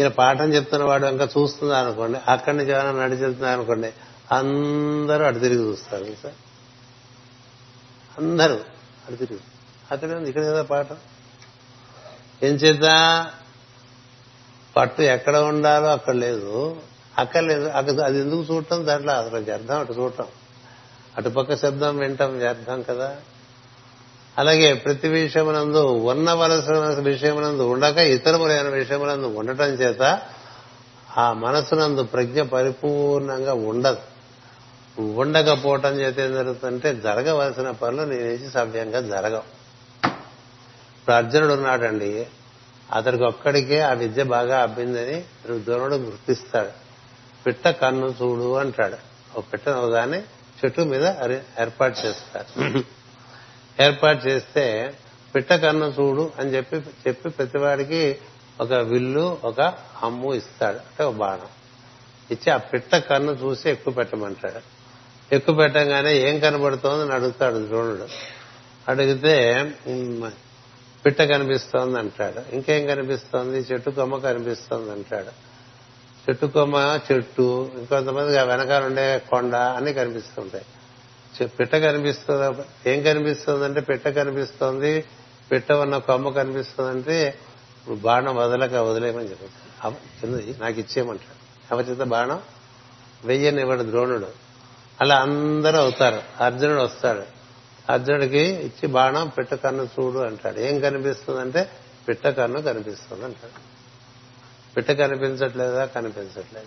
ఈయన 0.00 0.08
పాఠం 0.08 0.54
చెప్తున్న 0.54 0.84
వాడు 0.84 1.06
ఇంకా 1.06 1.28
చూస్తుందా 1.38 1.78
అనుకోండి 1.78 2.18
అక్కడి 2.28 2.56
నుంచి 2.56 2.70
ఏమైనా 2.70 2.92
నడిచెళ్తున్నా 2.92 3.50
అనుకోండి 3.50 3.92
అందరూ 4.32 5.24
అటు 5.24 5.38
తిరిగి 5.38 5.62
చూస్తారు 5.62 6.04
సార్ 6.04 6.34
అందరూ 8.18 8.54
అటు 8.54 9.14
తిరిగి. 9.14 9.40
అక్కడ 9.92 10.10
ఇక్కడ 10.10 10.42
కదా 10.42 10.62
పాఠం 10.62 10.96
ఏం 12.42 12.54
చేత 12.54 13.26
పట్టు 14.76 15.02
ఎక్కడ 15.02 15.36
ఉండాలో 15.36 15.86
అక్కడ 15.86 16.14
లేదు. 16.14 16.80
అక్కడ 17.18 17.42
లేదు. 17.42 17.68
అక్కడ 17.68 18.00
అది 18.00 18.20
ఎందుకు 18.20 18.54
చూడటం? 18.54 18.86
దాంట్లో 18.86 19.12
అసలు 19.12 19.40
వ్యర్థం 19.40 19.80
అటు 19.80 19.92
చూడటం. 19.92 20.26
అటుపక్క 21.16 21.56
శబ్దం 21.56 21.96
వింటాం 21.96 22.38
వ్యర్థం 22.38 22.82
కదా. 22.82 23.16
అలాగే 24.38 24.74
ప్రతి 24.74 25.08
విషయమునందు 25.08 25.78
ఉన్నవలసిన 25.78 26.78
విషయమునందు 26.78 27.62
ఉండక 27.62 27.96
ఇతరములైన 27.96 28.68
విషయమునందు 28.68 29.26
ఉండటం 29.26 29.64
చేత 29.64 30.22
ఆ 31.18 31.32
మనసునందు 31.32 32.02
ప్రజ్ఞ 32.02 32.42
పరిపూర్ణంగా 32.42 33.54
ఉండదు. 33.54 34.11
ఉండకపోవటం 34.98 36.00
చేత 36.00 36.20
ఏం 36.20 36.32
జరుగుతుందంటే 36.32 36.94
జరగవలసిన 36.94 37.70
పనులు 37.70 38.02
నేనేసి 38.02 38.48
సవ్యంగా 38.48 39.00
జరగవు. 39.00 39.62
ఇప్పుడు 40.98 41.14
అర్జునుడు 41.14 41.52
ఉన్నాడండి. 41.52 42.26
అతడికి 42.92 43.24
ఒక్కడికే 43.24 43.80
ఆ 43.80 43.92
విద్య 43.92 44.22
బాగా 44.22 44.62
అబ్బిందని 44.62 45.24
ద్రోణుడు 45.64 45.94
గుర్తిస్తాడు. 45.94 46.68
పిట్ట 47.46 47.68
కన్ను 47.68 48.06
చూడు 48.06 48.56
అంటాడు. 48.56 48.96
ఒక 49.38 49.44
పిట్ట 49.52 49.68
నవ్వుగానే 49.68 50.22
చెట్టు 50.64 50.80
మీద 50.80 51.06
ఏర్పాటు 51.60 51.98
చేస్తారు. 51.98 52.84
ఏర్పాటు 53.82 54.26
చేస్తే 54.26 54.94
పిట్ట 55.34 55.52
కన్ను 55.52 55.84
చూడు 55.84 56.32
అని 56.38 56.50
చెప్పి 56.50 56.76
చెప్పి 56.76 57.28
ప్రతివాడికి 57.28 58.18
ఒక 58.60 58.72
విల్లు 58.72 59.38
ఒక 59.44 59.74
అమ్ము 60.02 60.34
ఇస్తాడు. 60.34 60.76
అంటే 60.76 61.04
ఒక 61.04 61.14
బాణం. 61.14 61.48
ఇచ్చి 62.30 62.52
ఆ 62.52 62.56
పిట్ట 62.56 62.96
కన్ను 62.96 63.32
చూసి 63.32 63.70
ఎక్కువ 63.70 63.94
పెట్టమంటాడు. 63.94 64.71
ఎక్కువ 65.32 65.54
పెట్టగానే 65.54 66.18
ఏం 66.18 66.38
కనబడుతోంది 66.38 67.02
అని 67.02 67.12
అడుగుతాడు 67.12 67.66
ద్రోణుడు 67.66 68.06
అడిగితే 68.88 69.64
పిట్ట 71.06 71.22
కనిపిస్తోంది 71.22 71.98
అంటాడు 71.98 72.54
ఇంకేం 72.54 72.86
కనిపిస్తోంది? 72.86 73.58
చెట్టు 73.58 73.90
కొమ్మ 73.90 74.16
కనిపిస్తోంది 74.16 74.90
అంటాడు 74.90 75.52
చెట్టు 76.28 76.46
కొమ్మ 76.46 76.98
చెట్టు 77.12 77.70
ఇంకొంతమంది 77.78 78.38
ఆ 78.38 78.42
వెనకాల 78.42 78.84
ఉండే 78.84 79.18
కొండ 79.18 79.54
అన్ని 79.54 79.92
కనిపిస్తుంటాయి. 79.92 80.64
చె- 81.42 81.48
పిట్ట 81.48 81.76
కనిపిస్తుంది? 81.76 82.62
ఏం 82.90 83.02
కనిపిస్తుంది 83.02 83.64
అంటే 83.64 83.80
పిట్ట 83.80 84.08
కనిపిస్తోంది. 84.08 85.04
పిట్ట 85.52 85.72
ఉన్న 85.72 85.98
కొమ్మ 85.98 86.28
కనిపిస్తుందంటే 86.28 87.28
ఇప్పుడు 87.28 87.96
బాణం 87.96 88.36
వదలక 88.36 88.74
వదిలేయమని 88.74 89.30
చెప్పారు 89.30 90.62
నాకు 90.62 90.80
ఇచ్చేయమంటాడు. 90.80 91.42
అవచిత 91.74 92.02
బాణం 92.02 92.40
వెయ్యనివ్వడు 93.24 93.82
ద్రోణుడు. 93.82 94.41
అలా 95.02 95.16
అందరూ 95.16 95.78
అవుతారు. 95.78 96.22
అర్జునుడు 96.40 96.82
వస్తాడు. 96.82 97.22
అర్జునుడికి 97.92 98.40
ఇచ్చి 98.40 98.86
బాణం 98.86 99.28
పిట్ట 99.28 99.54
కన్ను 99.54 99.82
చూడు 99.82 100.18
అంటాడు. 100.18 100.58
ఏం 100.58 100.80
కనిపిస్తుందంటే 100.80 101.70
పిట్ట 102.08 102.26
కన్ను 102.26 102.62
కనిపిస్తుంది 102.62 103.24
అంటాడు. 103.24 103.72
పిట్ట 104.76 104.90
కనిపించట్లేదా? 104.90 105.84
కనిపించట్లేదు. 105.84 106.66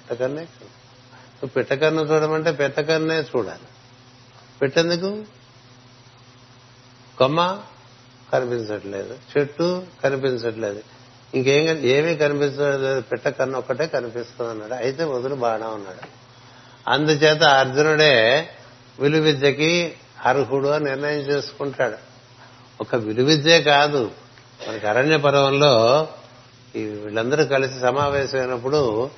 పిట్టకన్నే 0.00 0.40
నువ్వు 0.40 1.48
పిట్టకన్ను 1.48 2.02
చూడమంటే 2.02 2.52
పెట్టకన్నే 2.52 3.20
చూడాలి. 3.20 3.68
పెట్టేందుకు 4.62 5.24
కొమ్మ 7.18 7.62
కనిపించట్లేదు. 8.32 9.18
చెట్టు 9.38 9.82
కనిపించట్లేదు. 10.04 10.82
ఇంకేం 11.34 11.78
ఏమీ 11.78 12.16
కనిపించట్లేదు. 12.16 13.00
పిట్ట 13.00 13.28
కన్ను 13.28 13.58
ఒక్కటే 13.58 13.86
కనిపిస్తుంది 13.86 14.50
అన్నాడు. 14.50 14.74
అయితే 14.74 15.04
వదులు 15.04 15.34
బాణం 15.34 15.74
అన్నాడు. 15.74 16.23
అందుచేత 16.88 17.42
అర్జునుడే 17.42 18.48
విలువిద్యకి 19.00 19.92
అర్హుడు 20.24 20.68
అని 20.68 20.84
నిర్ణయం 20.84 21.20
చేసుకుంటాడు. 21.20 21.96
ఒక 22.80 22.96
విలువిద్యే 22.96 23.62
కాదు. 23.62 24.10
మనకి 24.68 24.86
అరణ్య 24.86 25.16
పర్వంలో 25.16 26.08
ఈ 26.76 26.84
వీళ్ళందరూ 26.84 27.44
కలిసి 27.44 27.80
సమావేశమైనప్పుడు 27.80 29.10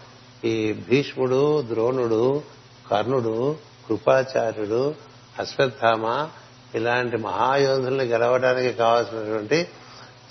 ఈ 0.44 0.72
భీష్ముడు 0.72 1.62
ద్రోణుడు 1.62 2.42
కర్ణుడు 2.90 3.56
కృపాచార్యుడు 3.88 4.94
అశ్వత్థామ 5.38 6.28
ఇలాంటి 6.74 7.16
మహాయోధుల్ని 7.16 8.04
గెలవడానికి 8.04 8.72
కావాల్సినటువంటి 8.72 9.68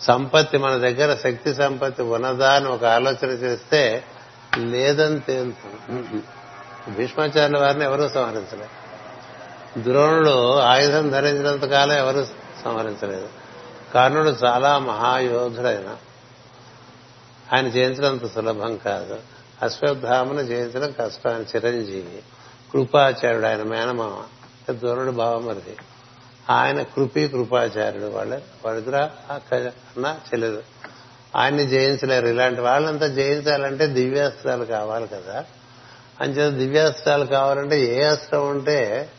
సంపత్తి 0.02 0.58
మన 0.58 0.78
దగ్గర 0.78 1.16
శక్తి 1.16 1.56
సంపత్తి 1.56 2.04
ఉన్నదా 2.04 2.54
అని 2.54 2.68
ఒక 2.68 2.86
ఆలోచన 2.86 3.30
చేస్తే 3.30 4.04
లేదని 4.58 5.20
తేలుతుంది 5.20 6.24
భీష్మాచార్యుల 6.90 7.60
వారిని 7.62 7.86
ఎవరూ 7.86 8.10
సంహరించలేదు. 8.10 8.86
ద్రోణుడు 9.82 10.58
ఆయుధం 10.58 11.10
ధరించినంత 11.10 11.66
కాలం 11.66 11.98
ఎవరు 11.98 12.28
సంహరించలేదు. 12.64 13.30
కర్ణుడు 13.94 14.30
చాలా 14.30 14.78
మహాయోధుడైన. 14.78 15.98
ఆయన 17.56 17.68
జయించడంత 17.68 18.34
సులభం 18.34 18.78
కాదు. 18.78 19.20
అశ్వత్థామను 19.62 20.42
జయించడం 20.42 20.94
కష్టం. 21.00 21.32
ఆయన 21.32 21.42
చిరంజీవి 21.42 22.24
కృపాచార్యుడు 22.74 23.46
ఆయన 23.46 23.64
మేనమామ. 23.64 24.24
ద్రోణుడు 24.72 25.12
బావమరిది 25.12 25.78
ఆయన 26.50 26.82
కృపి 26.82 27.28
కృపాచార్యుడు. 27.28 28.06
వాళ్ళ 28.06 28.40
వాళ్ళిద్దరు 28.66 28.96
అక్క 29.34 29.54
అన్న 29.54 30.06
చెల్లెలు. 30.06 30.62
ఆయన్ని 31.36 31.68
జయించలేరు. 31.68 32.28
ఇలాంటి 32.28 32.62
వాళ్ళంతా 32.62 33.08
జయించాలంటే 33.08 33.88
దివ్యాస్త్రాలు 33.88 34.66
కావాలి 34.66 35.08
కదా. 35.08 35.46
అంచేత 36.22 36.54
దివ్యాస్త్రాలు 36.54 37.26
కావాలంటే 37.26 37.86
ఏ 37.86 38.04
అస్త్రం 38.04 38.50
ఉంటే 38.50 39.10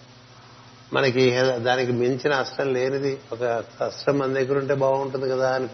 మనకి 0.92 1.30
దానికి 1.40 1.92
మించిన 1.92 2.32
అస్త్రం 2.32 2.72
లేనిది. 2.72 3.18
ఒక 3.32 3.42
అస్త్రం 3.82 4.18
మన 4.18 4.32
దగ్గర 4.32 4.58
ఉంటే 4.58 4.74
బాగుంటుంది 4.74 5.30
కదా 5.30 5.54
అని. 5.54 5.68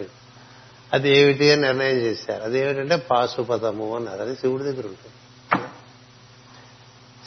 అది 0.92 1.18
ఏమిటి 1.18 1.52
అని 1.52 1.62
నిర్ణయం 1.62 1.96
చేశారు? 1.96 2.42
అది 2.42 2.58
ఏమిటంటే 2.58 2.96
పాశుపతము 2.96 3.96
అన్నారు. 3.96 4.22
అది 4.22 4.36
శివుడి 4.36 4.62
దగ్గర 4.62 4.86
ఉంటుంది. 4.86 5.12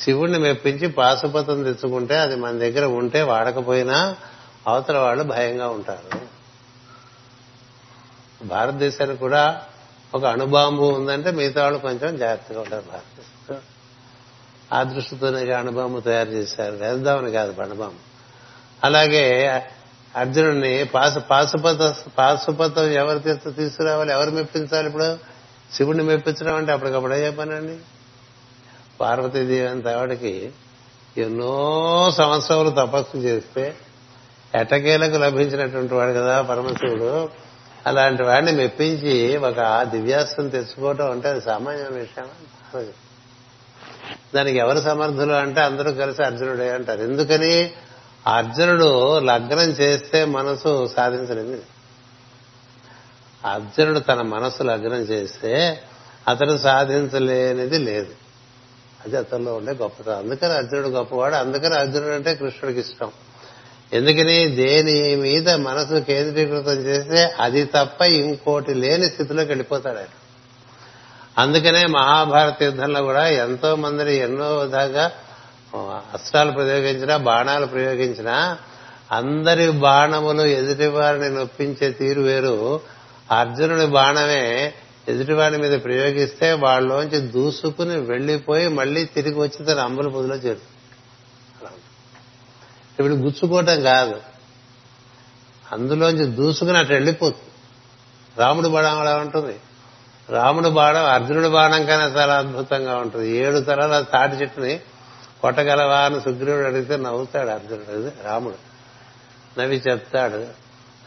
శివుడిని 0.02 0.40
మెప్పించి 0.40 0.88
పాశుపతం 0.88 1.64
తెచ్చుకుంటే 1.64 2.18
అది 2.18 2.36
మన 2.36 2.52
దగ్గర 2.52 2.86
ఉంటే 2.86 3.22
వాడకపోయినా 3.22 4.16
అవతల 4.68 4.98
వాళ్ళు 4.98 5.24
భయంగా 5.24 5.68
ఉంటారు. 5.68 6.20
భారతదేశానికి 8.46 9.20
కూడా 9.20 9.62
ఒక 10.16 10.26
అణుబాంబు 10.26 10.84
ఉందంటే 10.84 11.32
మిగతా 11.32 11.64
వాళ్ళు 11.64 11.80
కొంచెం 11.80 12.18
జాగ్రత్తగా 12.18 12.62
ఉంటారు. 12.62 12.82
భారతదేశంలో 12.82 13.58
ఆ 14.74 14.84
దృష్టితోనే 14.84 15.52
అణుబాంబు 15.52 16.00
తయారు 16.00 16.30
చేశారు. 16.30 16.76
వేద్దామని 16.76 17.32
కాదు 17.32 17.62
అణుబాంబు. 17.62 18.16
అలాగే 18.84 19.48
అర్జునుడిని 20.16 20.86
పాశు 20.86 21.20
పాశుపత 21.20 21.96
పాశుపతం 22.18 22.84
ఎవరు 22.84 23.20
తీసు 23.20 23.50
తీసుకురావాలి? 23.50 24.12
ఎవరు 24.12 24.30
మెప్పించాలి 24.32 24.88
ఇప్పుడు? 24.88 25.18
శివుడిని 25.74 26.04
మెప్పించడం 26.04 26.56
అంటే 26.56 26.72
అప్పటికప్పుడే 26.72 27.26
చెప్పానండి 27.26 27.78
పార్వతీదేవి 29.02 29.68
అంత 29.68 29.88
ఆవిడకి 29.88 30.52
ఎన్నో 31.18 32.14
సంవత్సరాలు 32.18 32.70
తపస్సు 32.70 33.18
చేస్తే 33.18 33.76
ఎటకేలకు 34.56 35.18
లభించినటువంటి 35.18 35.94
వాడు 35.94 36.12
కదా 36.12 36.42
పరమశివుడు. 36.42 37.30
అలాంటి 37.86 38.24
వాడిని 38.24 38.52
మెప్పించి 38.52 39.38
ఒక 39.38 39.84
దివ్యాస్త్రం 39.84 40.48
తెచ్చుకోవటం 40.48 41.12
అంటే 41.12 41.30
అది 41.30 41.42
సామాన్యమైన 41.42 42.00
విషయం 42.00 42.28
దానికి 44.36 44.58
ఎవరు 44.58 44.80
సమర్థులు 44.80 45.34
అంటే 45.34 45.62
అందరూ 45.62 45.92
కలిసి 45.92 46.24
అర్జునుడే 46.24 46.70
అంటారు. 46.70 47.02
ఎందుకని? 47.02 47.72
అర్జునుడు 48.28 49.20
లగ్నం 49.20 49.70
చేస్తే 49.70 50.26
మనసు 50.26 50.90
సాధించలేదు 50.96 51.62
అర్జునుడు 53.46 54.00
తన 54.00 54.22
మనసు 54.22 54.64
లగ్నం 54.64 55.02
చేస్తే 55.02 55.82
అతను 56.28 56.58
సాధించలేనిది 56.58 57.78
లేదు. 57.78 58.10
అది 59.06 59.18
అతనిలో 59.18 59.54
ఉండే 59.54 59.72
గొప్పతనం. 59.72 60.18
అందుకని 60.18 60.54
అర్జునుడు 60.54 60.88
గొప్పవాడు. 60.88 61.36
అందుకని 61.36 61.76
అర్జునుడు 61.76 62.14
అంటే 62.14 62.36
కృష్ణుడికి 62.36 62.80
ఇష్టం. 62.80 63.12
ఎందుకని? 63.94 64.48
దేని 64.48 65.16
మీద 65.16 65.50
మనసు 65.50 66.00
కేంద్రీకృతం 66.00 66.78
చేస్తే 66.78 67.36
అది 67.40 67.66
తప్ప 67.66 68.02
ఇంకోటి 68.02 68.74
లేని 68.74 69.10
స్థితిలోకి 69.10 69.48
వెళ్ళిపోతాడు 69.48 69.98
ఆయన. 69.98 70.08
అందుకనే 71.38 71.86
మహాభారత 71.86 72.64
యుద్ధంలో 72.64 73.02
కూడా 73.02 73.28
ఎంతో 73.28 73.76
మందిని 73.76 74.16
ఎన్నో 74.18 74.58
విధాగా 74.58 75.12
అస్త్రాలు 76.14 76.52
ప్రయోగించినా 76.52 77.18
బాణాలు 77.18 77.66
ప్రయోగించినా 77.66 78.58
అందరి 79.12 79.72
బాణములు 79.72 80.42
ఎదుటి 80.42 80.88
వారిని 80.88 81.30
నొప్పించే 81.30 81.92
తీరు 81.92 82.22
వేరు. 82.22 82.80
అర్జునుడి 83.32 83.86
బాణమే 83.86 84.74
ఎదుటివాడి 85.08 85.58
మీద 85.58 85.84
ప్రయోగిస్తే 85.84 86.54
వాళ్ళలోంచి 86.54 87.20
దూసుకుని 87.20 88.00
వెళ్ళిపోయి 88.00 88.68
మళ్ళీ 88.68 89.06
తిరిగి 89.06 89.40
వచ్చి 89.40 89.66
తన 89.66 89.80
అంబుల 89.80 90.08
పొదిలో 90.08 90.36
చేరు 90.36 90.64
ఇప్పుడు 93.00 93.14
గుచ్చుకోవటం 93.14 93.82
కాదు. 93.82 94.22
అందులోంచి 95.72 96.26
దూసుకుని 96.26 96.78
అటు 96.78 96.94
వెళ్ళిపోతుంది. 96.94 97.52
రాముడు 98.38 98.68
బాణం 98.68 99.00
అలా 99.00 99.16
ఉంటుంది. 99.18 99.56
రాముడు 100.30 100.70
బాణం 100.70 101.06
అర్జునుడి 101.06 101.50
బాణం 101.50 101.86
కన్నా 101.86 102.06
చాలా 102.06 102.36
అద్భుతంగా 102.36 102.96
ఉంటుంది. 102.96 103.38
ఏడు 103.38 103.60
తరాల 103.60 104.02
తాటి 104.02 104.36
చెట్టుని 104.36 104.80
కొట్టగలవా 105.42 105.98
అని 105.98 106.22
సుగ్రీవుడు 106.22 106.66
అడిగితే 106.66 106.98
నవ్వుతాడు 106.98 107.50
అర్జునుడు. 107.50 108.12
రాముడు. 108.28 108.56
నవ్వి 109.62 109.82
చెప్తాడు. 109.88 110.46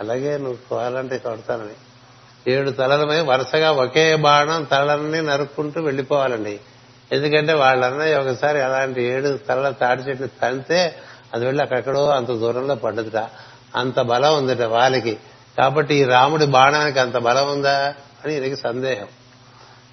అలాగే 0.00 0.38
నువ్వు 0.38 0.56
కోవాలంటే 0.70 1.18
కొడతానని. 1.18 2.52
ఏడు 2.52 2.70
తలలమై 2.70 3.20
వరుసగా 3.20 3.72
ఒకే 3.72 4.16
బాణం 4.16 4.64
తలలన్నీ 4.64 5.20
నరుక్కుంటూ 5.20 5.80
వెళ్ళిపోవాలండి 5.80 6.60
ఎందుకంటే 7.12 7.52
వాళ్ళన్నయ్య 7.52 8.16
ఒకసారి 8.16 8.62
అలాంటి 8.62 9.02
ఏడు 9.02 9.38
తలల 9.48 9.70
తాటి 9.70 10.02
చెట్టుని 10.02 10.28
తంతే 10.28 10.94
అది 11.34 11.44
వెళ్ళి 11.44 11.62
అక్కడెక్కడో 11.62 12.10
అంత 12.10 12.28
దూరంలో 12.28 12.74
పడ్డదిట. 12.74 13.28
అంత 13.76 14.00
బలం 14.00 14.36
ఉందట 14.36 14.62
వాళ్ళకి. 14.62 15.18
కాబట్టి 15.58 15.94
ఈ 15.94 16.04
రాముడి 16.04 16.46
బాణానికి 16.46 16.98
అంత 16.98 17.18
బలం 17.18 17.52
ఉందా? 17.52 17.94
అని 18.24 18.34
ఈయనకి 18.34 18.56
సందేహం. 18.56 19.06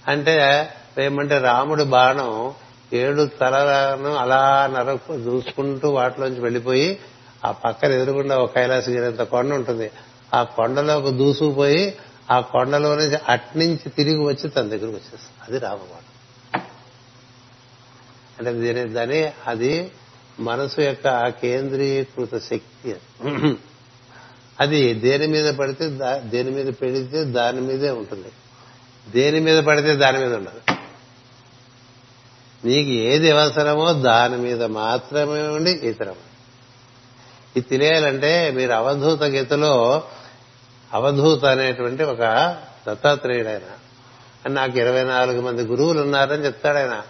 అంటే 0.07 0.69
ఏమంటే 0.99 1.37
రాముడి 1.37 1.83
బాణం 1.83 2.53
ఏడు 2.93 3.29
తలను 3.41 4.15
అలా 4.15 4.69
నరకు 4.73 5.17
దూసుకుంటూ 5.17 5.89
వాటిలోంచి 5.89 6.39
వెళ్ళిపోయి 6.39 6.99
ఆ 7.45 7.51
పక్కన 7.51 7.91
ఎదురుగుండా 7.91 8.37
ఒక 8.37 8.55
కైలాసగిరి 8.55 9.25
కొండ 9.25 9.53
ఉంటుంది. 9.53 9.91
ఆ 10.33 10.43
కొండలో 10.43 11.11
దూసుకుపోయి 11.11 11.97
ఆ 12.31 12.39
కొండలో 12.39 12.95
నుంచి 12.95 13.17
అట్నుంచి 13.29 13.89
తిరిగి 13.89 14.23
వచ్చి 14.23 14.49
తన 14.49 14.61
దగ్గరకు 14.61 14.85
వచ్చేస్తుంది 14.85 15.47
అది 15.47 15.59
రామబాణం. 15.59 16.05
అంటే 18.39 18.53
దీని 18.53 18.89
దాని 18.89 19.31
అది 19.47 19.91
మనసు 20.39 20.81
యొక్క 20.81 21.27
కేంద్రీకృత 21.27 22.35
శక్తి 22.37 22.95
అది. 24.59 24.93
దేని 24.93 25.27
మీద 25.27 25.53
పడితే 25.53 25.89
దా- 25.89 26.19
దేని 26.19 26.51
మీద 26.51 26.73
పెడితే 26.81 27.23
దాని 27.23 27.61
మీదే 27.61 27.89
ఉంటుంది. 27.89 28.27
దేని 29.11 29.39
మీద 29.39 29.63
పడితే 29.63 29.95
దాని 29.95 30.17
మీద 30.19 30.33
ఉండదు. 30.33 30.75
నీకు 32.65 32.89
ఏది 32.89 33.31
అవసరమో 33.31 33.93
దాని 33.93 34.37
మీద 34.37 34.63
మాత్రమే 34.63 35.47
ఉండి 35.47 35.71
ఇతరం. 35.71 36.15
ఇది 37.57 37.67
తెలియాలంటే 37.69 38.51
మీరు 38.51 38.71
అవధూత 38.71 39.23
గీతలో 39.23 40.03
అవధూత 40.93 41.45
అనేటువంటి 41.45 42.03
ఒక 42.03 42.55
దత్తాత్రేయుడు 42.89 43.47
ఆయన. 43.47 43.61
అని 44.45 44.53
నాకు 44.53 44.77
ఇరవై 44.77 45.03
నాలుగు 45.03 45.41
మంది 45.41 45.63
గురువులు 45.63 46.01
ఉన్నారని 46.01 46.45
చెప్తాడు 46.45 46.77
ఆయన. 46.77 47.01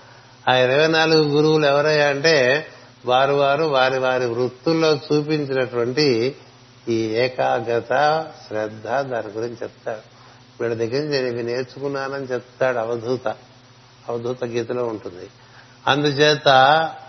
ఆ 0.49 0.55
ఇరవై 0.55 0.87
నాలుగు 0.87 1.23
గురువులు 1.23 1.65
ఎవరయ్యా 1.65 2.07
అంటే 2.07 2.67
వారు 3.05 3.33
వారు 3.33 3.63
వారి 3.63 3.99
వారి 3.99 4.25
వృత్తుల్లో 4.25 4.95
చూపించినటువంటి 4.95 6.35
ఈ 6.89 6.93
ఏకాగ్రత 6.93 8.25
శ్రద్ధ 8.47 8.87
దాని 8.87 9.31
గురించి 9.31 9.57
చెప్తాడు. 9.63 10.15
వీళ్ళ 10.61 10.75
దగ్గర 10.75 11.03
నుంచి 11.03 11.11
నేను 11.11 11.27
ఇవి 11.27 11.43
నేర్చుకున్నానని 11.43 12.25
చెప్తాడు 12.25 12.77
అవధూత. 12.77 13.27
అవధూత 14.09 14.45
గీతలో 14.45 14.85
ఉంటుంది. 14.85 15.27
అందుచేత 15.87 16.47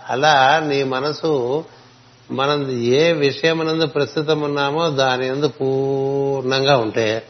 అలా 0.09 0.59
నీ 0.59 0.83
మనసు 0.83 1.65
మనం 2.31 2.71
ఏ 2.71 3.11
విషయమునందు 3.11 3.85
ప్రస్తుతం 3.85 4.41
ఉన్నామో 4.41 4.89
దాని 4.89 5.27
ఎందు 5.27 5.47
పూర్ణంగా 5.47 6.77
ఉంటే 6.77 7.23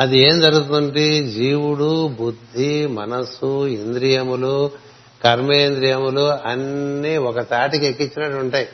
అది 0.00 0.18
ఏం 0.18 0.40
జరుగుతుంది 0.40 1.30
జీవుడు 1.30 2.08
బుద్ధి 2.08 2.86
మనస్సు 2.86 3.66
ఇంద్రియములు 3.66 4.70
కర్మేంద్రియములు 5.24 6.28
అన్నీ 6.28 7.16
ఒక 7.16 7.40
తాటికి 7.40 7.86
ఎక్కించినట్టు 7.86 8.36
ఉంటాయి. 8.36 8.68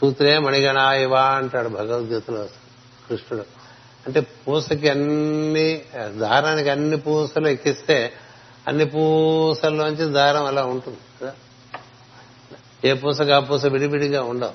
సూత్రే 0.00 0.38
మణిగణాయవా 0.38 1.22
అంటాడు 1.22 1.68
భగవద్గీతలో 1.68 2.46
కృష్ణుడు. 3.08 3.44
అంటే 4.06 4.20
పూసకి 4.20 4.88
అన్ని 4.88 5.82
దారానికి 6.06 6.70
అన్ని 6.70 6.96
పూసలు 6.96 7.48
ఎక్కిస్తే 7.48 8.12
అన్ని 8.68 8.84
పూసల్లోంచి 8.84 10.12
దారం 10.12 10.44
అలా 10.44 10.64
ఉంటుంది 10.64 10.96
కదా. 11.20 11.32
ఏ 12.84 12.92
పూసకు 12.92 13.30
ఆ 13.30 13.40
పూస 13.40 13.66
విడివిడిగా 13.66 14.22
ఉండవు. 14.22 14.52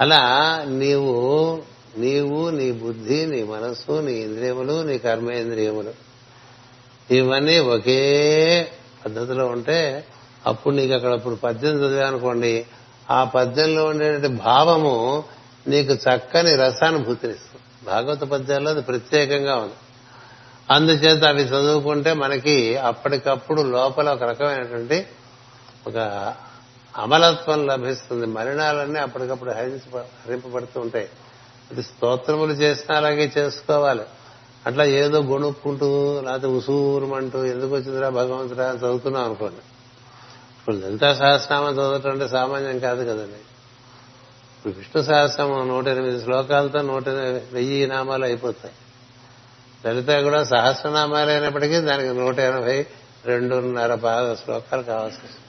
అలా 0.00 0.20
నీవు 0.68 1.62
నీవు 1.98 2.50
నీ 2.50 2.72
బుద్ధి 2.72 3.26
నీ 3.26 3.42
మనస్సు 3.42 3.92
నీ 3.92 4.12
ఇంద్రియములు 4.12 4.82
నీ 4.82 4.98
కర్మేంద్రియములు 4.98 5.92
ఇవన్నీ 7.10 7.58
ఒకే 7.58 8.00
పద్ధతిలో 9.04 9.46
ఉంటే 9.46 10.04
అప్పుడు 10.46 10.74
నీకు 10.74 10.94
అక్కడ 10.94 11.12
ఇప్పుడు 11.12 11.34
పద్యం 11.34 11.76
చదివానుకోండి 11.76 12.66
ఆ 13.12 13.24
పద్యంలో 13.24 13.84
ఉండేటువంటి 13.84 14.28
భావము 14.28 15.24
నీకు 15.66 15.92
చక్కని 15.92 16.54
రసానుభూతినిస్తుంది 16.54 17.86
భాగవత 17.86 18.20
పద్యాల్లో 18.20 18.70
అది 18.70 18.80
ప్రత్యేకంగా 18.80 19.56
ఉంది. 19.56 19.74
అందుచేత 20.70 21.24
అవి 21.24 21.42
చదువుకుంటే 21.42 22.12
మనకి 22.12 22.76
అప్పటికప్పుడు 22.76 23.62
లోపల 23.62 24.10
ఒక 24.10 24.22
రకమైనటువంటి 24.22 25.06
ఒక 25.86 25.96
అమలత్వం 26.96 27.66
లభిస్తుంది. 27.66 28.26
మలినాలన్నీ 28.26 28.98
అప్పటికప్పుడు 28.98 29.50
హరించ 29.50 29.98
హరింపబడుతూ 29.98 30.80
ఉంటాయి. 30.80 31.08
ఇది 31.72 31.82
స్తోత్రములు 31.82 32.52
చేసినా 32.52 32.96
అలాగే 32.96 33.32
చేసుకోవాలి. 33.38 34.02
అట్లా 34.66 34.84
ఏదో 34.84 35.22
గొణుక్కుంటూ 35.22 36.20
లేకపోతే 36.24 36.46
ఉసూరుమంటూ 36.46 37.44
ఎందుకు 37.44 37.74
వచ్చిందిరా 37.74 38.08
భగవంతుడా 38.08 38.72
చదువుతున్నాం 38.72 39.24
అనుకోండి. 39.24 39.56
ఇప్పుడు 40.62 40.76
లలితా 40.76 41.14
సహస్రనామం 41.14 41.72
చదవటం 41.72 42.10
అంటే 42.10 42.28
సామాన్యం 42.28 42.78
కాదు 42.78 43.04
కదండి. 43.04 43.40
ఇప్పుడు 44.56 44.72
విష్ణు 44.72 45.02
సహస్రనామం 45.02 45.68
నూట 45.68 45.86
ఎనిమిది 45.86 46.22
శ్లోకాలతో 46.22 46.82
నూట 46.82 47.08
వెయ్యి 47.52 47.86
నామాలు 47.86 48.24
అయిపోతాయి. 48.24 48.74
లలిత 49.86 50.22
కూడా 50.24 50.44
సహస్రనామాలు 50.44 51.30
అయినప్పటికీ 51.30 51.76
దానికి 51.76 52.08
నూట 52.08 52.38
ఎనభై 52.38 52.86
రెండున్నర 53.24 53.94
పాద 53.94 54.34
శ్లోకాలు 54.34 54.82
కావాల్సి 54.82 55.16
వస్తుంది. 55.16 55.40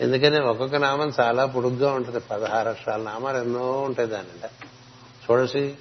ఎందుకని 0.00 0.40
ఒక్కొక్క 0.40 0.76
నామం 0.76 1.12
చాలా 1.20 1.46
పొడుగ్గా 1.46 1.92
ఉంటుంది. 1.92 2.20
పదహారు 2.20 2.68
అక్షరాల 2.68 3.00
నామాలు 3.00 3.38
ఎన్నో 3.38 3.80
ఉంటాయి 3.80 4.08
దానింట 4.08 4.50
చూడసి 5.30 5.74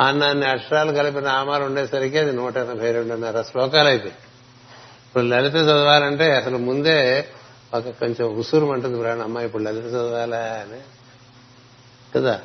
అన్నాన్ని 0.00 0.46
అక్షరాలు 0.46 0.92
కలిపి 0.92 1.20
నామాలు 1.20 1.64
ఉండేసరికి 1.64 2.18
అది 2.18 2.32
నూట 2.32 2.56
ఎనభై 2.56 2.92
రెండున్నర 2.92 3.42
శ్లోకాలు 3.42 3.88
అయిపోయి 3.88 4.14
ఇప్పుడు 5.14 5.28
లలిత 5.28 5.54
చదవాలంటే 5.54 6.36
అసలు 6.36 6.58
ముందే 6.58 7.28
ఒక 7.74 7.88
కొంచెం 7.88 8.34
ఉసురు 8.34 8.66
అంటుంది 8.66 8.98
ప్రాణం 8.98 9.22
అమ్మ 9.22 9.38
ఇప్పుడు 9.38 9.62
లలిత 9.62 9.84
చదవాలా 9.84 10.38
అని. 10.38 10.80
కదా? 12.14 12.40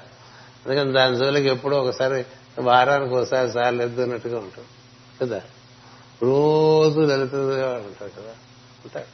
అందుకని 0.65 0.93
దాని 0.93 1.15
జోలికి 1.15 1.47
ఎప్పుడో 1.47 1.77
ఒకసారి 1.77 2.25
వారానికి 2.60 3.13
ఒకసారి 3.13 3.51
సార్లు 3.51 3.84
ఎద్దున్నట్టుగా 3.84 4.38
ఉంటుంది 4.38 4.67
కదా? 5.21 5.41
రోజు 6.23 6.99
లలిత 6.99 7.34
చదివేవాడు 7.34 7.82
ఉంటాడు 7.82 8.10
కదా? 8.10 8.32
ఉంటాడు. 8.86 9.05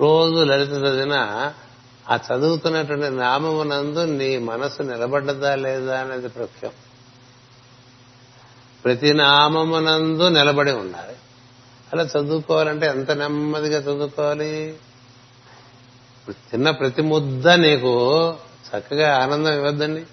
రోజు 0.00 0.44
లలిత 0.44 0.70
చదివినా 0.70 1.54
ఆ 2.10 2.18
చదువుతున్నటువంటి 2.32 3.16
నామమునందు 3.16 4.04
నీ 4.04 4.38
మనసు 4.38 4.82
నిలబడ్డదా 4.82 5.54
లేదా 5.54 6.00
అనేది 6.00 6.28
ప్రఖ్యం 6.28 6.70
ప్రతి 8.84 9.14
నామమునందు 9.14 10.28
నిలబడి 10.28 10.72
ఉండాలి. 10.72 11.16
అలా 11.96 12.20
చదువుకోవాలంటే 12.20 12.86
ఎంత 12.86 13.10
నెమ్మదిగా 13.10 13.78
చదువుకోవాలి? 13.78 14.76
తిన్న 16.30 16.70
ప్రతి 16.70 17.02
ముద్ద 17.02 17.48
నీకు 17.48 18.34
చక్కగా 18.68 19.16
ఆనందం 19.16 19.52
ఇవ్వద్దండి. 19.52 20.06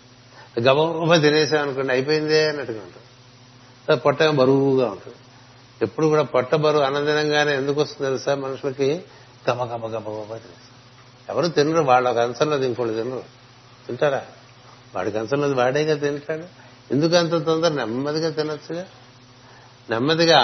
గబగబ 0.62 1.22
తినేసాం 1.22 1.62
అనుకోండి 1.62 1.94
అయిపోయిందే 1.94 2.50
అన్నట్టుగా 2.50 2.80
ఉంటుంది. 2.80 4.00
పొట్ట 4.00 4.24
బరువుగా 4.24 4.88
ఉంటుంది. 4.90 5.16
ఎప్పుడు 5.82 6.08
కూడా 6.08 6.24
పొట్ట 6.24 6.56
బరువు 6.56 6.84
అనందనంగానే 6.84 7.56
ఎందుకు 7.56 7.82
వస్తుంది 7.82 8.12
తెలుసా 8.12 8.36
మనుషులకి? 8.36 9.04
గబ 9.50 9.64
గబ 9.64 9.86
గబ 9.86 10.10
గబ 10.10 10.40
ఎవరు 11.30 11.48
తినరు 11.48 11.82
వాళ్ళ 11.82 12.10
ఒక 12.10 12.18
అంశంలో 12.18 12.64
ఇంకోటి 12.64 12.94
తినరు. 12.94 13.24
తింటారా? 13.88 14.26
వాడికి 14.96 15.18
అంశంలో 15.18 15.48
వాడేగా 15.48 15.96
తింటాడు. 15.96 16.44
ఎందుకు 16.92 17.16
అంత 17.16 17.46
తొందర? 17.46 17.70
నెమ్మదిగా 17.70 18.30
తినొచ్చుగా. 18.30 18.86
నెమ్మదిగా 19.90 20.40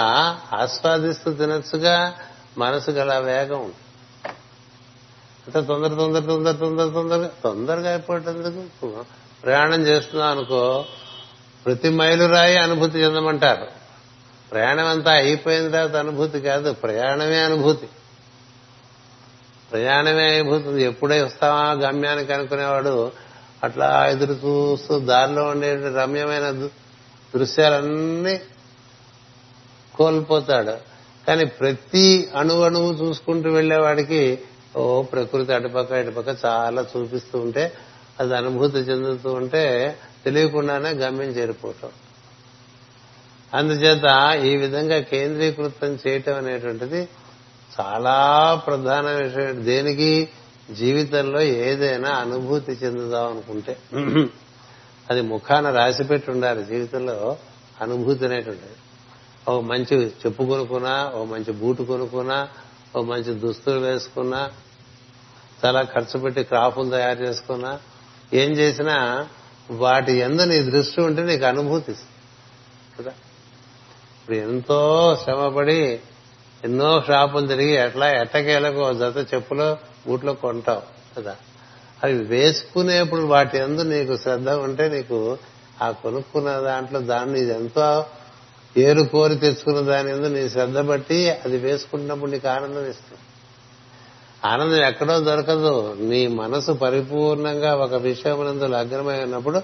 ఆస్వాదిస్తూ 0.52 1.32
తినచ్చుగా 1.32 2.14
మనసు 2.58 2.90
గల 2.90 3.18
వేగం 3.18 3.58
ఉంటుంది 3.58 3.90
అంత 5.46 5.66
తొందర 5.66 5.88
తొందర 5.88 6.20
తొందర 6.20 6.52
తొందర 6.52 6.88
తొందరగా 6.88 7.30
తొందరగా 7.44 7.90
అయిపోయేందుకు 7.90 9.04
ప్రయాణం 9.42 9.86
చేస్తున్నాం 9.86 10.30
అనుకో 10.30 10.84
ప్రతి 11.66 11.88
మైలురాయి 11.88 12.56
అనుభూతి 12.56 12.98
చెందమంటారు. 12.98 13.66
ప్రయాణం 14.52 14.86
అంతా 14.86 15.12
అయిపోయిన 15.12 15.70
తర్వాత 15.70 15.96
అనుభూతి 15.96 16.40
కాదు 16.40 16.72
ప్రయాణమే 16.72 17.40
అనుభూతి. 17.40 17.88
ప్రయాణమే 19.72 20.24
అయిపోతుంది. 20.30 20.82
ఎప్పుడే 20.82 21.22
వస్తావా 21.22 21.72
గమ్యానికి 21.72 22.32
అనుకునేవాడు 22.32 23.12
అట్లా 23.64 24.06
ఎదురు 24.06 24.32
చూస్తూ 24.32 24.98
దారిలో 24.98 25.44
ఉండే 25.44 25.74
రమ్యమైన 25.74 26.50
దృశ్యాలన్నీ 27.34 28.40
కోల్పోతాడు. 30.00 30.76
కానీ 31.26 31.44
ప్రతి 31.44 32.28
అణువు 32.36 32.64
అణువు 32.64 32.92
చూసుకుంటూ 32.92 33.50
వెళ్ళేవాడికి 33.50 34.38
ఓ 34.76 35.02
ప్రకృతి 35.02 35.52
అటుపక్క 35.52 35.92
ఇటుపక్క 35.92 36.44
చాలా 36.44 36.86
చూపిస్తూ 36.96 37.38
ఉంటే 37.38 37.72
అది 38.20 38.36
అనుభూతి 38.36 38.78
చెందుతూ 38.78 39.32
ఉంటే 39.32 39.96
తెలియకుండానే 40.24 40.90
గమ్యం 40.90 41.28
చేరిపోవటం. 41.28 41.88
అందుచేత 43.54 44.06
ఈ 44.44 44.56
విధంగా 44.56 44.98
కేంద్రీకృతం 44.98 45.98
చేయటం 46.06 46.36
అనేటువంటిది 46.36 47.08
చాలా 47.80 48.16
ప్రధాన 48.66 49.06
విషయం. 49.06 49.64
దేనికి? 49.64 50.28
జీవితంలో 50.78 51.40
ఏదైనా 51.40 52.10
అనుభూతి 52.10 52.72
చెందుదాం 52.72 53.26
అనుకుంటే. 53.26 53.76
అది 55.10 55.20
ముఖాన 55.20 55.70
రాసిపెట్టి 55.70 56.30
ఉండాలి. 56.30 56.64
జీవితంలో 56.64 57.36
అనుభూతి 57.80 58.24
అనేటువంటిది. 58.24 58.76
ఓ 59.46 59.60
మంచి 59.70 59.94
చెప్పు 60.22 60.42
కొనుక్కున్నా 60.44 60.94
ఓ 61.14 61.24
మంచి 61.24 61.52
బూటు 61.60 61.82
కొనుక్కున్నా 61.82 62.38
ఓ 62.96 63.02
మంచి 63.02 63.32
దుస్తులు 63.40 63.80
వేసుకున్నా 63.80 64.40
చాలా 65.58 65.80
ఖర్చు 65.92 66.18
పెట్టి 66.18 66.42
క్రాపులు 66.44 66.90
తయారు 66.90 67.20
చేసుకున్నా 67.22 67.72
ఏం 68.32 68.50
చేసినా 68.52 68.96
వాటి 69.80 70.12
ఎందు 70.18 70.44
నీ 70.44 70.58
దృష్టి 70.68 71.00
ఉంటే 71.00 71.22
నీకు 71.22 71.44
అనుభూతి 71.44 71.94
కదా? 72.96 73.12
ఇప్పుడు 74.16 74.36
ఎంతో 74.46 74.78
శ్రమపడి 75.22 75.78
ఎన్నో 76.62 76.88
షాపులు 77.00 77.46
తిరిగి 77.46 77.74
ఎట్లా 77.84 78.06
ఎట్టకేలకు 78.20 78.82
జత 78.92 79.18
చెప్పులో 79.32 79.68
బూట్లో 80.06 80.32
కొంటావు 80.42 80.82
కదా? 81.16 81.34
అవి 82.02 82.18
వేసుకునేప్పుడు 82.32 83.22
వాటి 83.26 83.56
ఎందు 83.58 83.82
నీకు 83.90 84.14
శ్రద్ధ 84.16 84.50
ఉంటే 84.66 84.84
నీకు 84.88 85.18
ఆ 85.82 85.88
కొనుక్కున్న 86.02 86.50
దాంట్లో 86.60 87.00
దాన్ని 87.10 87.40
ఎంతో 87.54 87.86
ఏరు 88.76 89.02
కోరి 89.02 89.36
తెచ్చుకున్న 89.36 89.80
దాని 89.80 90.10
ఎందు 90.10 90.26
నీ 90.26 90.48
శ్రద్ధ 90.48 90.78
బట్టి 90.78 91.30
అది 91.30 91.56
వేసుకుంటున్నప్పుడు 91.58 92.30
నీకు 92.30 92.48
ఆనందం 92.48 92.86
ఇస్తుంది. 92.90 93.20
ఆనందం 94.44 94.84
ఎక్కడో 94.84 95.20
దొరకదు. 95.20 95.96
నీ 96.00 96.26
మనసు 96.26 96.72
పరిపూర్ణంగా 96.72 97.76
ఒక 97.76 97.94
విషయమునందు 97.94 98.64
లగ్నమై 98.64 99.22
ఉన్నప్పుడు 99.22 99.62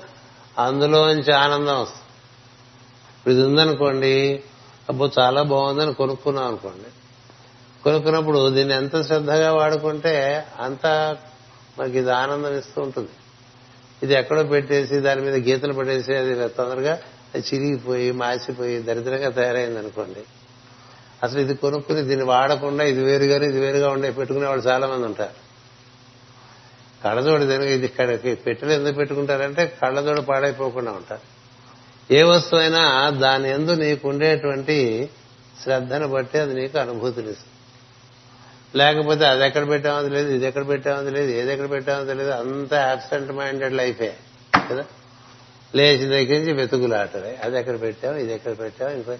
అందులోంచి 0.58 1.32
ఆనందం 1.32 1.80
వస్తుంది. 1.80 2.06
ఇది 3.32 3.46
ఉందనుకోండి 3.46 4.42
అబ్బో 4.88 5.10
చాలా 5.18 5.42
బాగుందని 5.42 5.94
కొనుక్కున్నాం 5.94 6.46
అనుకోండి. 6.46 6.88
కొనుక్కున్నప్పుడు 7.84 8.50
దీన్ని 8.50 8.74
ఎంత 8.74 9.02
శ్రద్ధగా 9.02 9.52
వాడుకుంటే 9.52 10.44
అంత 10.60 11.16
మనకి 11.78 11.98
ఇది 11.98 12.10
ఆనందం 12.10 12.58
ఇస్తూ 12.58 12.82
ఉంటుంది. 12.82 13.08
ఇది 14.02 14.14
ఎక్కడో 14.14 14.42
పెట్టేసి 14.42 15.00
దాని 15.00 15.20
మీద 15.20 15.34
గీతలు 15.34 15.72
పెట్టేసి 15.72 16.14
అది 16.14 16.48
తొందరగా 16.48 16.98
చిరిగిపోయి 17.36 18.12
మాసిపోయి 18.12 18.82
దరిద్రంగా 18.82 19.28
తయారైంది 19.30 19.78
అనుకోండి 19.78 20.24
అసలు 21.22 21.40
ఇది 21.40 21.54
కొనుక్కుని 21.54 22.02
దీన్ని 22.02 22.26
వాడకుండా 22.26 22.84
ఇది 22.84 23.04
వేరుగానే 23.04 23.46
ఇది 23.46 23.60
వేరుగా 23.60 23.88
ఉండే 23.88 24.10
పెట్టుకునే 24.10 24.46
వాళ్ళు 24.46 24.64
చాలా 24.64 24.86
మంది 24.86 25.04
ఉంటారు. 25.06 25.46
కళ్ళజోడు 27.04 27.44
దీనికి 27.44 27.72
ఇది 27.72 28.34
పెట్టెలు 28.34 28.72
ఎందుకు 28.72 28.94
పెట్టుకుంటారంటే 28.94 29.78
కళ్ళజోడు 29.82 30.20
పాడైపోకుండా 30.20 30.90
ఉంటారు. 30.90 31.36
ఏ 32.14 32.22
వస్తువు 32.22 32.60
అయినా 32.60 33.10
దాని 33.10 33.50
ఎందు 33.50 33.72
నీకు 33.72 34.08
ఉండేటువంటి 34.08 35.08
శ్రద్ధను 35.62 36.08
బట్టి 36.08 36.38
అది 36.38 36.54
నీకు 36.54 36.78
అనుభూతినిస్తుంది. 36.78 37.52
లేకపోతే 38.78 39.26
అది 39.26 39.46
ఎక్కడ 39.46 39.68
పెట్టామో 39.68 40.02
తెలియదు 40.02 40.28
ఇది 40.28 40.46
ఎక్కడ 40.46 40.68
పెట్టామో 40.68 41.02
తెలియదు 41.02 41.30
ఏది 41.32 41.52
ఎక్కడ 41.52 41.70
పెట్టామో 41.70 42.04
తెలియదు 42.04 42.30
అంతా 42.30 42.90
అబ్సెంట్ 42.90 43.32
మైండెడ్ 43.32 43.74
లైఫే 43.74 44.16
కదా? 44.70 44.84
లేచిన 45.74 46.10
దగ్గర 46.10 46.38
నుంచి 46.38 46.52
వెతుకులాటలే 46.52 47.38
అది 47.42 47.58
ఎక్కడ 47.58 47.80
పెట్టావు? 47.80 48.16
ఇది 48.16 48.34
ఎక్కడ 48.34 48.58
పెట్టావు? 48.58 48.90
ఇది 48.90 49.18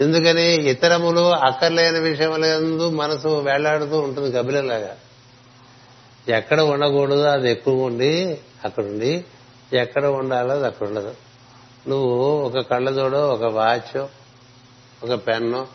ఎందుకని 0.00 0.70
ఇతరములు 0.70 1.20
అక్కర్లేని 1.20 1.98
విషయముల 1.98 2.44
ఎందు 2.44 2.90
మనసు 2.90 3.28
వేళ్ళాడుతూ 3.28 3.98
ఉంటుంది 3.98 4.36
గబిలలాగా 4.36 4.96
ఎక్కడ 6.28 6.60
ఉండకూడదు 6.60 7.22
అది 7.22 7.50
ఎక్కువ 7.50 7.82
ఉండి 7.82 8.38
అక్కడుండి 8.64 9.24
ఎక్కడ 9.72 10.06
ఉండాలో 10.06 10.54
అది 10.54 10.66
అక్కడ 10.66 10.86
ఉండదు. 10.86 11.14
నువ్వు 11.88 12.14
ఒక 12.42 12.58
కళ్ళజోడో 12.70 13.28
ఒక 13.28 13.42
వాచ్ 13.42 14.06
ఒక 15.04 15.26
పెన్ను 15.26 15.66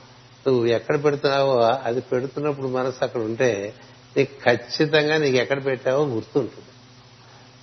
నువ్వు 0.47 0.65
ఎక్కడ 0.65 1.03
పెడుతున్నావో 1.03 1.59
అది 1.59 2.01
పెడుతున్నప్పుడు 2.01 2.67
మనసు 2.67 3.03
అక్కడ 3.03 3.21
ఉంటే 3.21 3.73
నీకు 4.17 4.31
ఖచ్చితంగా 4.45 5.17
నీకు 5.17 5.37
ఎక్కడ 5.37 5.65
పెట్టావో 5.65 6.05
గుర్తుంటుంది. 6.05 6.67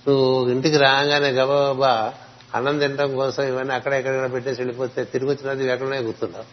నువ్వు 0.08 0.48
ఇంటికి 0.48 0.76
రాగానే 0.76 1.28
గబాబా 1.30 2.14
అన్నం 2.54 2.78
తినడం 2.78 3.14
కోసం 3.16 3.42
ఇవన్నీ 3.42 3.74
అక్కడ 3.74 3.92
ఎక్కడ 3.92 4.32
పెట్టేసి 4.32 4.60
వెళ్ళిపోతే 4.60 5.04
తిరిగి 5.04 5.30
వచ్చినది 5.30 5.72
ఎక్కడనే 5.72 5.98
గుర్తున్నావు 5.98 6.44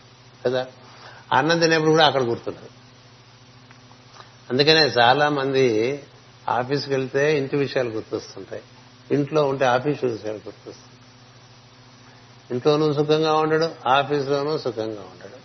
కదా? 0.46 0.68
అన్నం 1.34 1.60
తినేప్పుడు 1.60 1.92
కూడా 1.92 2.06
అక్కడ 2.06 2.24
గుర్తున్నావు 2.24 2.68
అందుకనే 4.50 4.82
చాలా 4.82 5.30
మంది 5.30 6.04
ఆఫీస్కి 6.50 6.94
వెళ్తే 6.94 7.38
ఇంటి 7.38 7.58
విషయాలు 7.58 7.89
గుర్తొస్తుంటాయి. 7.89 8.62
ఇంట్లో 9.12 9.44
ఉంటే 9.44 9.66
ఆఫీస్ 9.66 10.04
విషయాలు 10.04 10.38
గుర్తొస్తాయి 10.38 10.98
ఇంట్లోనూ 12.52 12.94
సుఖంగా 12.94 13.34
ఉండడు 13.34 13.70
ఆఫీస్లోనూ 13.88 14.58
సుఖంగా 14.58 15.02
ఉండడు. 15.02 15.44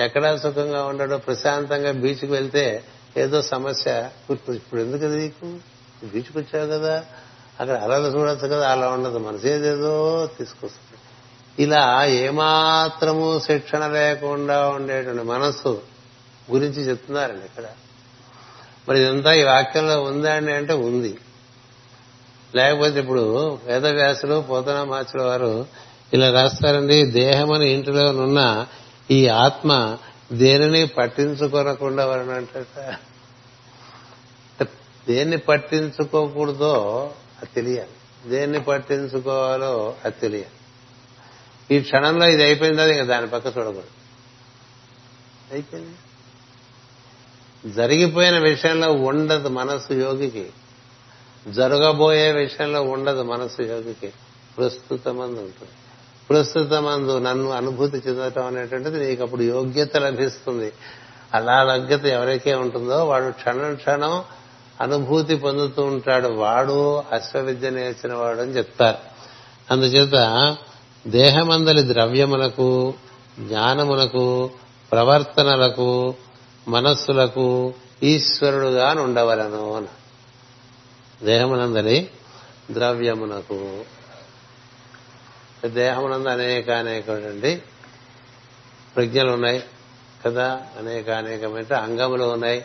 ఎక్కడా 0.00 0.36
సుఖంగా 0.36 0.84
ఉండడు 0.84 1.16
ప్రశాంతంగా 1.16 1.92
బీచ్కి 1.92 2.26
వెళ్తే 2.26 2.84
ఏదో 3.16 3.42
సమస్య 3.42 3.90
గుర్తు 4.30 4.52
ఇప్పుడు 4.52 4.80
ఎందుకు 4.80 5.04
నీకు? 5.04 5.58
తీసుకొచ్చావు 6.08 6.66
కదా 6.66 7.04
అక్కడ 7.60 7.76
అలా 7.76 7.98
చూడొచ్చు 7.98 8.48
కదా 8.48 8.70
అలా 8.70 8.88
ఉండదు. 8.88 9.18
మనసు 9.18 9.42
తీసుకొస్తుంది. 10.38 10.98
ఇలా 11.62 12.04
ఏమాత్రము 12.04 13.40
శిక్షణ 13.40 13.86
లేకుండా 13.86 14.68
ఉండేటువంటి 14.68 15.22
మనస్సు 15.22 15.82
గురించి 16.50 16.88
చెప్తున్నారండి 16.88 17.44
ఇక్కడ. 17.44 17.64
మరి 18.88 19.00
ఇదంతా 19.00 19.32
ఈ 19.32 19.42
వాక్యంలో 19.42 20.02
ఉందండి 20.02 20.52
అంటే 20.52 20.72
ఉంది. 20.72 21.18
లేకపోతే 22.54 23.00
ఇప్పుడు 23.00 23.58
వేదవ్యాసులు 23.64 24.40
పోతన 24.40 24.82
మాచుల 24.82 25.22
వారు 25.22 25.66
ఇలా 26.12 26.30
రాస్తారండి 26.30 27.04
దేహమని 27.04 27.70
ఇంటిలోనున్న 27.70 28.66
ఈ 29.10 29.28
ఆత్మ 29.28 29.96
దేనిని 30.32 30.86
పట్టించుకోనకుండా 30.86 32.06
వరనంట 32.06 32.66
దేన్ని 35.10 35.36
పట్టించుకోకూడదో 35.38 37.10
అది 37.42 37.50
తెలియాలి. 37.54 38.30
దేన్ని 38.30 38.60
పట్టించుకోవాలో 38.60 39.94
అది 40.04 40.20
తెలియాలి. 40.20 41.76
ఈ 41.76 41.80
క్షణంలో 41.80 42.26
ఇది 42.26 42.42
అయిపోయిందా 42.42 42.86
ఇంకా 42.86 43.04
దాని 43.04 43.26
పక్క 43.26 43.46
చూడకూడదు. 43.46 43.82
అయిపోయింది. 45.52 45.94
జరిగిపోయిన 47.72 48.38
విషయంలో 48.38 48.92
ఉండదు 48.92 49.48
మనస్సు 49.48 49.92
యోగికి. 49.92 50.50
జరగబోయే 51.48 52.32
విషయంలో 52.32 52.82
ఉండదు 52.82 53.22
మనస్సు 53.22 53.62
యోగికి. 53.62 54.12
ప్రస్తుతమందు 54.58 55.40
ఉంటుంది. 55.40 55.72
ప్రస్తుతమందు 56.30 57.18
నన్ను 57.18 57.50
అనుభూతి 57.50 57.96
చెందటం 57.96 58.46
అనేటువంటిది 58.46 59.06
నీకు 59.06 59.22
అప్పుడు 59.22 59.42
యోగ్యత 59.42 59.96
లభిస్తుంది. 59.96 60.72
అలా 61.34 61.74
యోగ్యత 61.74 62.04
ఎవరికే 62.04 62.54
ఉంటుందో 62.54 63.04
వాడు 63.04 63.32
క్షణం 63.32 63.74
క్షణం 63.74 64.24
అనుభూతి 64.80 65.36
పొందుతూ 65.36 65.82
ఉంటాడు. 65.82 66.28
వాడు 66.28 67.02
అశ్వవిద్య 67.12 67.70
నేర్చిన 67.70 68.14
వాడు 68.14 68.40
అని 68.40 68.50
చెప్తారు. 68.50 68.98
అందుచేత 69.70 70.56
దేహమందలి 71.06 71.88
ద్రవ్యములకు 71.88 72.94
జ్ఞానమునకు 73.40 74.50
ప్రవర్తనలకు 74.92 76.14
మనస్సులకు 76.68 77.74
ఈశ్వరుడుగా 78.02 78.94
ఉండవలను 79.02 79.76
అని. 79.76 79.86
దేహమునందలి 81.24 82.10
ద్రవ్యమునకు. 82.70 83.84
దేహమునందు 85.66 86.28
అనేక 86.28 86.70
అనేకటువంటి 86.70 87.62
ప్రజ్ఞలు 88.96 89.32
ఉన్నాయి 89.32 89.64
కదా. 90.26 90.60
అనేక 90.78 91.10
అనేకమైన 91.10 91.74
అంగములు 91.74 92.24
ఉన్నాయి. 92.24 92.64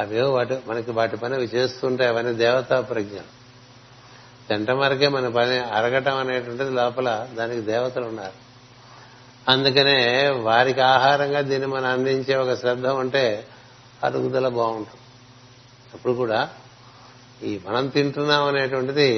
అవేవో 0.00 0.30
వాటి 0.30 0.58
మనకి 0.66 0.90
వాటి 0.90 1.16
పని 1.16 1.34
అవి 1.34 1.44
చేస్తుంటాయి 1.44 2.10
అవన్నీ 2.10 2.32
దేవతా 2.32 2.80
ప్రజ్ఞ. 2.80 3.18
తింటం 4.48 4.78
వరకే 4.78 5.08
మన 5.08 5.28
పని 5.28 5.58
అరగటం 5.58 6.16
అనేటువంటిది 6.16 6.70
లోపల 6.70 7.28
దానికి 7.34 7.60
దేవతలు 7.60 8.04
ఉన్నారు. 8.04 8.46
అందుకనే 9.50 10.28
వారికి 10.28 10.80
ఆహారంగా 10.80 11.40
దీన్ని 11.40 11.68
మనం 11.68 11.86
అందించే 11.86 12.36
ఒక 12.36 12.54
శ్రద్ధ 12.54 12.86
ఉంటే 12.86 13.46
అరుగుదల 14.04 14.48
బాగుంటుంది. 14.48 15.00
అప్పుడు 15.94 16.12
కూడా 16.12 16.48
ఈ 17.42 17.60
మనం 17.68 17.88
తింటున్నాం 17.88 18.44
అనేటువంటిది 18.44 19.08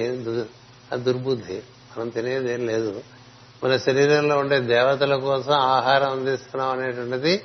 దుర్బుద్ధి. 0.94 1.62
మనం 1.96 2.08
తినేది 2.08 2.52
ఏం 2.52 2.66
లేదు. 2.66 3.00
మన 3.64 3.76
శరీరంలో 3.76 4.38
ఉండే 4.38 4.60
దేవతల 4.60 5.16
కోసం 5.16 5.52
ఆహారం 5.52 6.10
అందిస్తున్నాం 6.10 6.70
అనేటువంటిది 6.70 7.42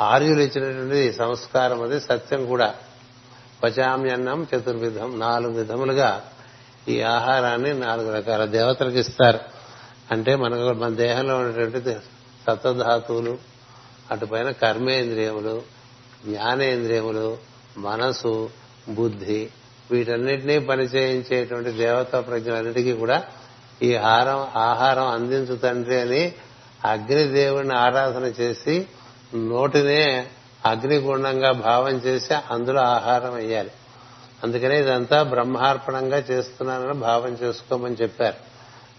ఆర్యులు 0.00 0.40
ఇచ్చినటువంటి 0.40 1.12
సంస్కారం 1.12 1.82
అది 1.82 2.00
సత్యం 2.00 2.46
కూడా. 2.46 2.74
పచామ్యన్నం 3.62 4.46
చతుర్విధం 4.56 5.18
నాలుగు 5.18 5.52
విధములుగా 5.52 6.22
ఈ 6.88 7.02
ఆహారాన్ని 7.02 7.74
నాలుగు 7.74 8.14
రకాల 8.14 8.44
దేవతలకు 8.44 8.96
ఇస్తారు. 8.96 9.38
అంటే 10.10 10.36
మనకు 10.36 10.72
మన 10.72 10.94
దేహంలో 10.94 11.38
ఉన్నటువంటి 11.38 11.80
సత్వధాతువులు 12.46 13.38
అటుపైన 14.10 14.50
కర్మేంద్రియములు 14.50 15.62
జ్ఞానేంద్రియములు 16.24 17.38
మనసు 17.78 18.50
బుద్ధి 18.88 19.48
వీటన్నిటినీ 19.90 20.58
పనిచేయించేటువంటి 20.58 21.70
దేవతా 21.70 22.20
ప్రజ్ఞలన్నిటికీ 22.20 22.92
కూడా 22.92 23.24
ఈ 23.82 23.94
హారం 23.94 24.60
ఆహారం 24.60 25.06
అందించు 25.06 25.56
తండ్రి 25.56 26.00
అని 26.00 26.34
అగ్నిదేవుడిని 26.84 27.76
ఆరాధన 27.76 28.24
చేసి 28.24 28.86
నోటినే 29.34 30.26
అగ్నిగుండంగా 30.66 31.52
భావం 31.52 31.92
చేసి 31.92 32.34
అందులో 32.34 32.80
ఆహారం 32.80 33.34
వేయాలి. 33.34 33.70
అందుకనే 34.44 34.80
ఇదంతా 34.80 35.22
బ్రహ్మార్పణంగా 35.22 36.18
చేస్తున్నానని 36.18 36.94
భావం 36.94 37.28
చేసుకోమని 37.28 37.96
చెప్పారు. 38.02 38.36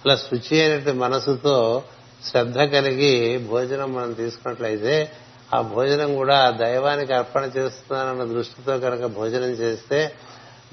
అలా 0.05 0.15
శుచి 0.15 0.61
అయినటువంటి 0.61 0.99
మనసుతో 0.99 1.83
శ్రద్ధ 2.23 2.59
కలిగి 2.59 3.37
భోజనం 3.37 3.93
మనం 3.93 4.13
తీసుకున్నట్లయితే 4.13 5.11
ఆ 5.55 5.61
భోజనం 5.61 6.15
కూడా 6.15 6.49
దైవానికి 6.49 7.13
అర్పణ 7.13 7.43
చేస్తున్నానన్న 7.43 8.23
దృష్టితో 8.23 8.79
కనుక 8.79 9.05
భోజనం 9.05 9.49
చేస్తే 9.49 10.15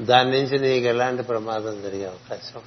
దాని 0.00 0.30
నుంచి 0.30 0.58
నీకు 0.58 0.86
ఎలాంటి 0.86 1.22
ప్రమాదం 1.22 1.82
జరిగే 1.82 2.04
అవకాశం? 2.04 2.60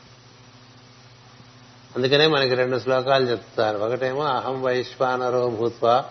అందుకనే 1.96 2.28
మనకి 2.28 2.56
రెండు 2.56 2.80
శ్లోకాలు 2.80 3.26
చెప్తారు 3.26 3.78
ఒకటేమో 3.78 4.24
అహం 4.24 4.62
వైశ్వానరో 4.64 5.50
భూత్వ 5.50 6.04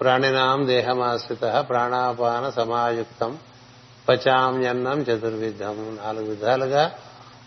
ప్రాణినాం 0.00 0.66
దేహమాశ్రిత 0.66 1.66
ప్రాణాపాన 1.68 2.50
సమాయుక్తం 2.50 3.38
పచామ్యన్నం 4.08 5.00
చతుర్విధం. 5.00 5.98
నాలుగు 6.04 6.24
విధాలుగా 6.24 6.92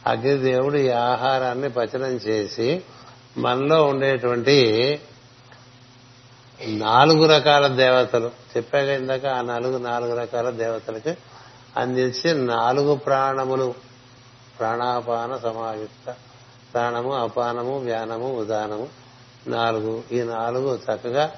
అగ్నిదేవుడు 0.07 0.77
ఈ 0.77 0.89
ఆహారాన్ని 0.89 1.69
పచనం 1.69 2.11
చేసి 2.11 2.83
మనలో 3.37 3.85
ఉండేటువంటి 3.85 4.99
నాలుగు 6.67 7.27
రకాల 7.27 7.67
దేవతలు. 7.67 8.31
చెప్పాక 8.57 8.83
ఇందాక 8.83 9.25
ఆ 9.25 9.41
నాలుగు 9.41 9.77
నాలుగు 9.77 10.19
రకాల 10.19 10.49
దేవతలకి 10.49 11.17
అందించి 11.77 12.45
నాలుగు 12.45 12.95
ప్రాణములు. 12.95 13.73
ప్రాణాపాన 14.59 15.37
సమాయుక్త 15.37 16.15
ప్రాణము 16.73 17.13
అపానము 17.13 17.77
వ్యానము 17.77 18.37
ఉదానము. 18.37 18.87
నాలుగు. 19.47 20.03
ఈ 20.11 20.21
నాలుగు 20.21 20.75
చక్కగా 20.75 21.31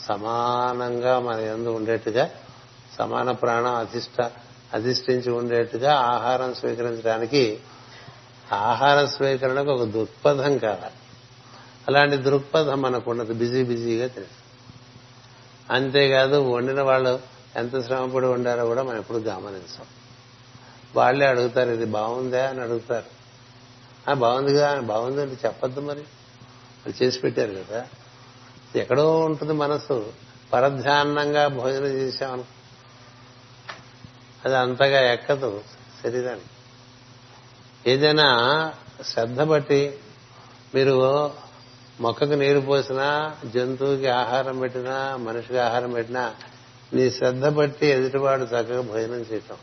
సమానంగా 0.00 1.18
మన 1.20 1.40
ఎందు 1.40 1.68
ఉండేట్టుగా 1.68 2.30
సమాన 2.98 3.30
ప్రాణం 3.30 3.74
అధిష్ట 3.74 4.30
అధిష్ఠించి 4.74 5.32
ఉండేట్టుగా 5.32 5.94
ఆహారం 5.94 6.54
స్వీకరించడానికి 6.54 7.60
ఆహార 8.52 9.04
స్వీకరణకు 9.04 9.70
ఒక 9.70 9.88
దృక్పథం 9.88 10.58
కావాలి. 10.58 10.94
అలాంటి 11.88 12.16
దృక్పథం 12.16 12.82
మనకు 12.82 13.10
ఉన్నది 13.10 13.32
బిజీ 13.32 13.64
బిజీగా 13.64 14.06
తెలుసు 14.06 14.42
అంతేకాదు 15.72 16.36
వండిన 16.36 16.82
వాళ్ళు 16.82 17.20
ఎంత 17.56 17.86
శ్రమపడి 17.86 18.26
ఉండారో 18.26 18.64
కూడా 18.66 18.82
మనం 18.82 18.98
ఎప్పుడు 18.98 19.18
గమనించాం. 19.18 19.86
వాళ్ళే 20.96 21.26
అడుగుతారు 21.26 21.70
ఇది 21.70 21.84
బాగుందా? 21.84 22.48
అని 22.48 22.60
అడుగుతారు. 22.60 23.22
ఆ 24.10 24.14
బాగుందిగా 24.14 24.80
బాగుంది 24.80 25.22
అంటే 25.22 25.48
చెప్పొద్దు 25.48 25.80
మరి. 25.80 26.00
వాళ్ళు 26.00 27.04
చేసి 27.04 27.20
పెట్టారు 27.20 27.52
కదా. 27.52 27.86
ఎక్కడో 28.78 29.20
ఉంటుంది 29.20 29.52
మనసు. 29.52 30.12
పరధ్యాన్నంగా 30.52 31.48
భోజనం 31.48 31.86
చేశామను 31.86 32.44
అది 34.44 34.56
అంతగా 34.56 35.12
ఎక్కదు 35.12 35.60
శరీరానికి. 36.02 36.50
ఏదైనా 37.90 38.28
శ్రద్ధ 39.06 39.42
బట్టి 39.42 39.98
మీరు 40.74 41.30
మొక్కకు 42.00 42.32
నీరు 42.32 42.60
పోసినా 42.60 43.34
జంతువుకి 43.54 44.08
ఆహారం 44.08 44.58
పెట్టినా 44.58 45.16
మనిషికి 45.16 45.58
ఆహారం 45.58 45.92
పెట్టినా 45.92 46.34
నీ 46.92 47.10
శ్రద్ధ 47.10 47.46
బట్టి 47.46 47.86
ఎదుటివాడు 47.86 48.42
చక్కగా 48.42 48.80
భోజనం 48.80 49.20
చేయటం. 49.32 49.56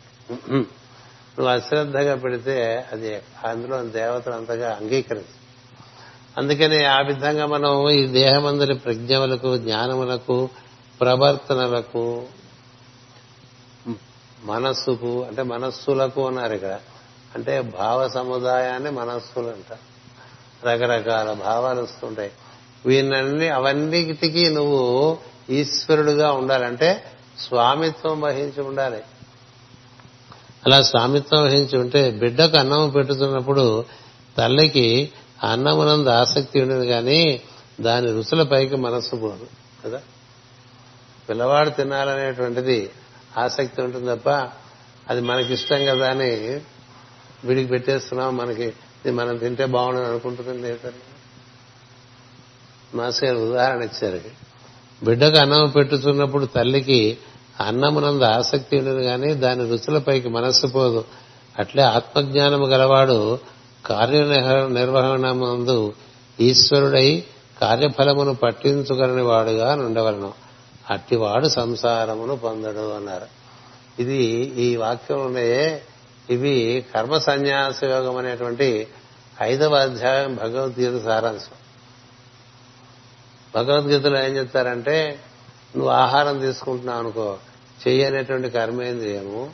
నువ్వు 1.39 1.47
అశ్రద్ధగా 1.47 2.15
పెడితే 2.15 2.85
అది 2.91 3.21
అందులో 3.45 3.83
దేవతలు 3.83 4.33
అంతగా 4.33 4.77
అంగీకరించు 4.81 5.38
అందుకని 6.39 6.85
ఆ 6.85 6.99
విధంగా 7.01 7.45
మనం 7.45 7.89
ఈ 7.89 8.07
దేహమందరి 8.07 8.75
ప్రజ్ఞములకు 8.75 9.57
జ్ఞానములకు 9.57 10.49
ప్రవర్తనలకు 11.01 12.25
మనస్సుకు 14.43 15.23
అంటే 15.23 15.43
మనస్సులకు 15.43 16.27
అన్నారు 16.27 16.53
ఇక్కడ. 16.53 16.79
అంటే 17.35 17.61
భావ 17.61 18.07
సముదాయాన్ని 18.07 18.89
మనస్సులు 18.89 19.47
అంట. 19.47 19.77
రకరకాల 20.67 21.33
భావాలు 21.33 21.81
వస్తుంటాయి. 21.81 22.31
వీనన్ని 22.85 23.49
అవన్నిటికీ 23.49 24.49
నువ్వు 24.49 25.17
ఈశ్వరుడుగా 25.49 26.31
ఉండాలంటే 26.31 27.03
స్వామిత్వం 27.39 28.21
వహించి 28.21 28.61
ఉండాలి. 28.61 29.01
అలా 30.65 30.81
స్వామిత్వం 30.81 31.43
వహించి 31.43 31.77
ఉంటే 31.77 32.11
బిడ్డకు 32.11 32.57
అన్నం 32.57 32.89
పెట్టుతున్నప్పుడు 32.89 33.85
తల్లికి 34.37 35.11
అన్నమునందు 35.43 36.09
ఆసక్తి 36.09 36.61
ఉండదు 36.61 36.85
కానీ 36.85 37.41
దాని 37.81 38.07
రుచుల 38.07 38.43
పైకి 38.43 38.75
మనస్సు 38.75 39.15
పోదు 39.15 39.47
కదా? 39.85 40.01
పిల్లవాడు 41.29 41.69
తినాలనేటువంటిది 41.69 42.89
ఆసక్తి 43.37 43.81
ఉంటుంది 43.81 44.15
తప్ప 44.15 44.29
అది 45.09 45.21
మనకిష్టం 45.21 45.85
కదా 45.85 46.09
అని 46.09 46.61
వీడికి 47.45 47.69
పెట్టేస్తున్నాం 47.69 48.37
మనకి. 48.37 48.63
ఇది 49.05 49.11
మనం 49.11 49.37
తింటే 49.37 49.65
బాగుండని 49.65 50.05
అనుకుంటుంది 50.05 50.57
లేదండి 50.57 51.03
మాస్ 52.97 53.23
గారు 53.23 53.37
ఉదాహరణ 53.37 53.81
ఇచ్చారు. 53.81 54.21
బిడ్డకు 55.03 55.37
అన్నం 55.37 55.69
పెట్టుతున్నప్పుడు 55.69 56.45
తల్లికి 56.45 57.17
అన్నమునందు 57.59 58.23
ఆసక్తి 58.23 58.77
ఉండదు 58.77 59.03
కానీ 59.03 59.33
దాని 59.33 59.69
రుచులపైకి 59.69 60.29
మనస్సు 60.29 60.67
పోదు. 60.67 61.05
అట్లే 61.59 61.83
ఆత్మజ్ఞానము 61.83 62.65
గలవాడు 62.65 63.39
కార్య 63.85 64.23
నిర్వహణమందు 64.67 65.93
ఈశ్వరుడై 66.39 67.23
కార్యఫలమును 67.61 68.35
పట్టించుగలని 68.35 69.21
వాడుగా 69.21 69.75
నుండవలను. 69.75 70.33
అట్టివాడు 70.89 71.47
సంసారమును 71.47 72.35
పొందడు 72.35 72.93
అన్నారు. 72.93 73.25
ఇది 74.01 74.23
ఈ 74.57 74.75
వాక్యం 74.75 75.25
ఉన్నాయే 75.25 75.81
ఇవి 76.29 76.85
కర్మ 76.95 77.17
సన్యాస 77.17 77.83
యోగం 77.83 78.17
అనేటువంటి 78.17 78.87
ఐదవ 79.41 79.75
అధ్యాయం 79.75 80.35
భగవద్గీత 80.35 81.03
సారాంశం. 81.03 81.55
భగవద్గీతలో 83.55 84.25
ఏం 84.25 84.37
చెప్తారంటే 84.37 85.19
నువ్వు 85.75 85.91
ఆహారం 85.91 86.39
తీసుకుంటున్నావు 86.39 86.99
అనుకో. 86.99 87.37
చెయ్యి 87.87 88.05
అనేటువంటి 88.05 88.49
కర్మేంద్రియము 88.49 89.49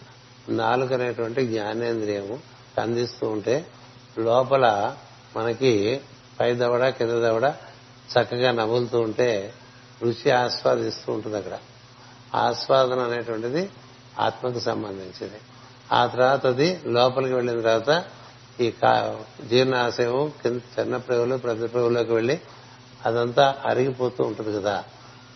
నాలుక 0.49 0.93
అనేటువంటి 0.93 1.47
జ్ఞానేంద్రియము 1.47 2.39
అందిస్తూ 2.81 3.27
ఉంటే 3.27 3.65
లోపల 4.17 4.95
మనకి 5.37 6.01
పై 6.39 6.55
దవడ 6.55 6.89
కింద 6.89 7.09
దవడ 7.09 7.53
చక్కగా 8.13 8.51
నవ్వులుతూ 8.51 8.99
ఉంటే 8.99 9.53
రుచి 10.03 10.31
ఆస్వాదిస్తూ 10.31 11.13
ఉంటుంది 11.13 11.37
అక్కడ. 11.37 11.57
ఆస్వాదన 12.35 12.99
అనేటువంటిది 12.99 13.69
ఆత్మకు 14.19 14.59
సంబంధించింది. 14.59 15.39
ఆ 15.93 16.05
తర్వాత 16.05 16.47
అది 16.47 16.81
లోపలికి 16.85 17.33
వెళ్ళిన 17.33 17.61
తర్వాత 17.61 18.03
ఈ 18.61 18.73
జీర్ణాశయం 19.47 20.31
కింద 20.41 20.59
చిన్న 20.79 20.97
ప్రేవులు 20.97 21.35
ప్రతి 21.35 21.67
ప్రేవులోకి 21.67 22.13
వెళ్ళి 22.13 22.39
అదంతా 23.05 23.55
అరిగిపోతూ 23.65 24.23
ఉంటుంది 24.23 24.61
కదా. 24.61 24.83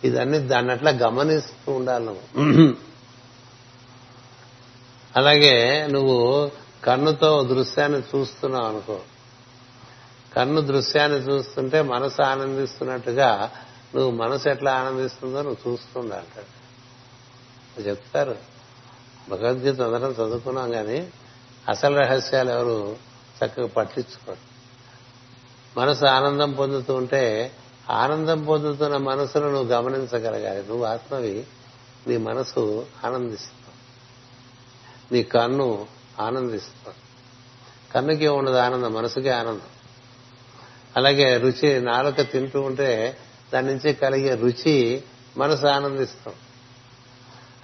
ఇదన్నీ 0.04 0.38
దాన్ని 0.38 0.72
అట్లా 0.72 0.90
గమనిస్తూ 0.90 1.72
ఉండాలి 1.72 2.04
నువ్వు. 2.04 2.74
అలాగే 5.16 5.86
నువ్వు 5.90 6.50
కన్నుతో 6.84 7.42
దృశ్యాన్ని 7.42 7.98
చూస్తున్నాం 7.98 8.64
అనుకో. 8.64 9.00
కన్ను 10.36 10.60
దృశ్యాన్ని 10.60 11.18
చూస్తుంటే 11.18 11.82
మనసు 11.82 12.22
ఆనందిస్తున్నట్టుగా 12.22 13.50
నువ్వు 13.94 14.10
మనసు 14.10 14.48
ఎట్లా 14.48 14.72
ఆనందిస్తుందో 14.72 15.42
నువ్వు 15.42 15.72
చూస్తుండ 15.72 16.14
అంటాడు. 16.14 16.60
చెప్తారు. 17.82 18.36
భగవద్గీత 19.28 19.80
అందరం 19.80 20.10
చదువుకున్నాం 20.10 20.70
కానీ 20.70 21.10
అసలు 21.68 21.96
రహస్యాలు 21.96 22.50
ఎవరు 22.50 22.96
చక్కగా 23.44 23.66
పట్టించుకోరు. 23.66 24.50
మనసు 25.80 26.04
ఆనందం 26.04 26.52
పొందుతూ 26.52 26.94
ఉంటే 26.94 27.52
ఆనందం 27.90 28.44
పొందుతున్న 28.44 28.96
మనసును 28.96 29.52
నువ్వు 29.52 29.68
గమనించగలగాలి. 29.68 30.66
నువ్వు 30.68 30.84
ఆత్మవి 30.84 31.46
నీ 32.06 32.16
మనసు 32.16 32.86
ఆనందిస్తావు 33.04 33.70
నీ 35.14 35.22
కన్ను 35.22 35.99
ఆనందిస్తాం 36.20 36.94
కన్నుకి 37.94 38.26
ఉండదు 38.26 38.56
ఆనందం 38.56 38.92
మనసుకే 38.92 39.30
ఆనందం. 39.30 39.70
అలాగే 40.96 41.36
రుచి 41.36 41.80
నాలుక 41.80 42.32
తింటూ 42.32 42.60
ఉంటే 42.60 43.18
దాని 43.54 43.66
నుంచి 43.66 43.92
కలిగే 43.92 44.34
రుచి 44.34 45.02
మనసు 45.36 45.66
ఆనందిస్తాం. 45.66 46.34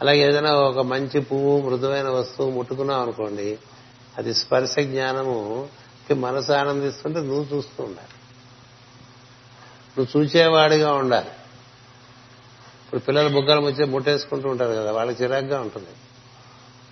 అలాగే 0.00 0.18
ఏదైనా 0.18 0.54
ఒక 0.54 0.78
మంచి 0.78 1.20
పువ్వు 1.20 1.60
మృదువైన 1.60 2.08
వస్తువు 2.08 2.50
ముట్టుకున్నాం 2.50 3.02
అనుకోండి 3.02 3.58
అది 4.18 4.34
స్పర్శ 4.34 4.78
జ్ఞానము 4.78 5.68
మనసు 6.14 6.52
ఆనందిస్తుంటే 6.52 7.20
నువ్వు 7.20 7.56
చూస్తూ 7.56 7.84
ఉండాలి. 7.84 8.08
నువ్వు 9.98 10.20
చూచేవాడిగా 10.20 10.94
ఉండాలి. 10.94 11.28
ఇప్పుడు 12.84 13.00
పిల్లలు 13.00 13.28
బుగ్గలు 13.28 13.60
వచ్చి 13.60 13.84
ముట్టేసుకుంటూ 13.84 14.48
ఉంటారు 14.48 14.72
కదా 14.72 14.92
వాళ్ళకి 14.92 15.22
చిరాగ్గా 15.22 15.60
ఉంటుంది. 15.60 15.88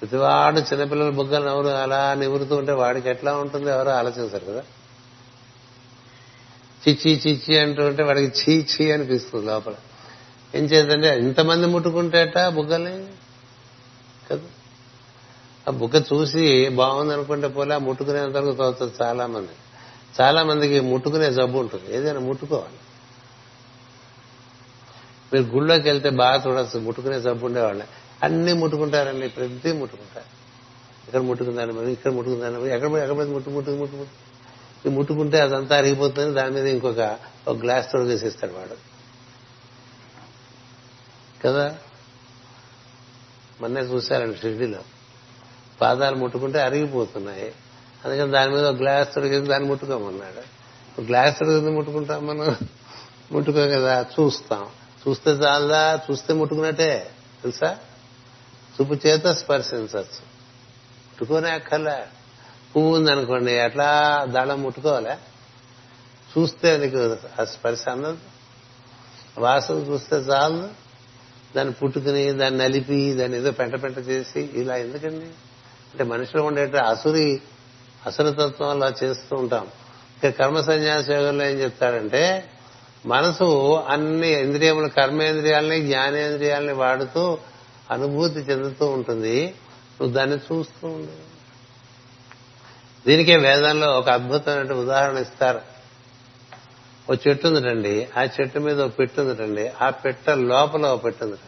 ప్రతివాడు 0.01 0.61
చిన్నపిల్లల 0.61 1.11
బుగ్గలు 1.11 1.49
ఎవరు 1.49 1.69
అలా 1.69 2.15
నివురుతూ 2.15 2.57
ఉంటే 2.57 2.73
వాడికి 2.73 3.09
ఎట్లా 3.09 3.35
ఉంటుంది 3.35 3.71
ఎవరో 3.71 3.91
ఆలోచించారు 3.91 4.45
కదా. 4.45 4.63
చిచ్చి 6.89 7.23
చిచ్చి 7.27 7.59
అంటూ 7.59 7.87
ఉంటే 7.87 8.03
వాడికి 8.03 8.33
చీ 8.41 8.67
చీ 8.75 8.91
అనిపిస్తుంది 8.91 9.47
లోపల. 9.47 9.75
ఏం 10.55 10.65
చేద్దంటే 10.65 11.19
ఇంతమంది 11.19 11.67
ముట్టుకుంటేట 11.67 12.39
బుగ్గల్ని 12.47 13.07
కదా. 14.31 14.41
ఆ 15.69 15.71
బుగ్గ 15.71 16.03
చూసి 16.13 16.69
బాగుంది 16.69 17.15
అనుకుంటే 17.15 17.49
పోలే 17.49 17.77
ముట్టుకునేంత 17.77 18.37
వరకు 18.37 18.57
తోస్తుంది 18.57 18.93
చాలా 19.03 19.27
మంది 19.27 19.49
చాలా 20.21 20.43
మందికి 20.43 20.81
ముట్టుకునే 20.81 21.33
జబ్బు 21.33 21.59
ఉంటుంది. 21.59 21.97
ఏదైనా 21.97 22.21
ముట్టుకోవాలి. 22.21 22.79
మీరు 25.33 25.45
గుళ్ళోకి 25.45 25.89
వెళ్తే 25.89 26.11
బాగా 26.11 26.43
చూడొచ్చు 26.47 26.81
ముట్టుకునే 26.81 27.21
జబ్బు 27.21 27.47
ఉండేవాళ్ళే. 27.47 27.85
అన్ని 28.25 28.53
ముట్టుకుంటారండి 28.53 29.29
ప్రతి 29.29 29.72
ముట్టుకుంటారు. 29.72 30.45
ఇక్కడ 31.07 31.20
ముట్టుకుందాన్ని 31.20 31.77
మరి 31.77 31.93
ఇక్కడ 31.93 32.11
ముట్టుకుందాన్ని 32.11 32.61
మరి 32.61 32.75
ఎక్కడ 32.75 32.91
ఎక్కడ 32.91 33.25
ముట్టు 33.25 33.51
ముట్టు 33.51 33.70
ముట్టు 33.70 33.97
ముట్టు. 33.97 34.89
ముట్టుకుంటే 34.89 35.41
అదంతా 35.41 35.77
అరిగిపోతుంది 35.77 36.35
దాని 36.35 36.51
మీద 36.51 36.66
ఇంకొక 36.66 37.18
ఒక 37.49 37.57
గ్లాస్ 37.57 37.93
తొడిగేసిస్తాడు 37.93 38.53
వాడు. 38.53 38.77
కదా? 41.45 41.79
మొన్నే 43.61 43.81
చూశారండి 43.81 44.39
షిర్డీలో. 44.39 44.79
పాదాలు 45.81 46.16
ముట్టుకుంటే 46.16 46.61
అరిగిపోతున్నాయి. 46.61 47.53
అందుకని 48.05 48.33
దాని 48.33 48.55
మీద 48.55 48.64
ఒక 48.64 48.77
గ్లాస్ 48.77 49.14
తొడిగేసి 49.14 49.47
దాన్ని 49.47 49.68
ముట్టుకోమన్నాడు. 49.68 50.64
గ్లాస్ 51.03 51.39
తొడిగింది 51.39 51.70
ముట్టుకుంటాం 51.70 52.27
మనం? 52.27 52.57
ముట్టుకోం 53.33 53.70
కదా 53.70 54.07
చూస్తాం. 54.20 54.66
చూస్తే 55.09 55.31
చాలా 55.31 56.01
చూస్తే 56.11 56.35
ముట్టుకున్నట్టే. 56.35 57.11
తెలుసా? 57.43 57.79
చూపు 58.81 59.07
చేత 59.07 59.27
స్పర్శించవచ్చు. 59.27 60.35
ముట్టుకోనే 61.11 61.51
అక్కర్లే. 61.51 62.05
పువ్వు 62.77 62.97
ఉందనుకోండి 62.97 63.53
ఎట్లా 63.53 64.25
దళం 64.31 64.62
ముట్టుకోవాలే? 64.62 65.18
చూస్తే 66.39 66.77
నీకు 66.77 67.16
ఆ 67.41 67.45
స్పర్శ 67.45 67.89
అన్నది 67.89 68.18
వాసన 69.39 69.75
చూస్తే 69.75 70.16
చాలు. 70.16 70.68
దాన్ని 71.57 71.75
పుట్టుకుని 71.75 72.33
దాన్ని 72.33 72.61
నలిపి 72.61 73.14
దాన్ని 73.14 73.39
ఏదో 73.39 73.51
పెంట 73.51 73.83
పెంట 73.83 73.99
చేసి 73.99 74.41
ఇలా 74.41 74.77
ఎందుకండి? 74.77 75.25
అంటే 75.25 76.05
మనిషిలో 76.05 76.43
ఉండేట 76.43 76.77
అసురి 76.77 77.41
అసురతత్వం 78.07 78.68
అలా 78.70 78.93
చేస్తూ 79.05 79.37
ఉంటాం. 79.37 79.68
ఇక 80.25 80.39
కర్మ 80.39 80.61
సన్యాస 80.61 81.11
యోగంలో 81.11 81.45
ఏం 81.47 81.57
చెప్తాడంటే 81.57 82.51
మనసు 83.07 83.75
అన్ని 83.77 84.43
ఇంద్రియములు 84.43 84.89
కర్మేంద్రియాలని 84.89 85.81
జ్ఞానేంద్రియాలని 85.83 86.72
వాడుతూ 86.72 87.39
అనుభూతి 87.91 88.41
చెందుతూ 88.41 88.87
ఉంటుంది. 88.87 89.55
నువ్వు 90.01 90.14
దాన్ని 90.14 90.37
చూస్తూ 90.37 90.89
ఉండు. 90.89 91.35
దీనికే 93.07 93.37
వేదంలో 93.37 93.99
ఒక 93.99 94.09
అద్భుతమైన 94.09 94.72
ఉదాహరణ 94.72 95.18
ఇస్తారు. 95.18 95.61
ఓ 97.11 97.14
చెట్టు 97.28 97.47
ఉందిటండి. 97.47 98.09
ఆ 98.18 98.22
చెట్టు 98.22 98.59
మీద 98.59 98.80
ఒక 98.80 98.99
పెట్టు 98.99 99.20
ఉందిటండి. 99.20 99.68
ఆ 99.68 99.91
పెట్ట 99.91 100.30
లోపల 100.30 100.87
ఓ 100.87 100.97
పెట్టు 100.97 101.24
ఉందిట. 101.24 101.39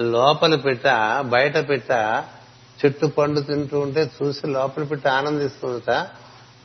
లోపల 0.00 0.56
పెట్ట 0.56 0.82
బయట 1.20 1.68
పెట్ట 1.68 1.90
చెట్టు 2.84 3.06
పండు 3.06 3.40
తింటూ 3.40 3.80
ఉంటే 3.80 4.10
చూసి 4.22 4.46
లోపల 4.46 4.84
పెట్ట 4.84 5.06
ఆనందిస్తుందట 5.06 6.06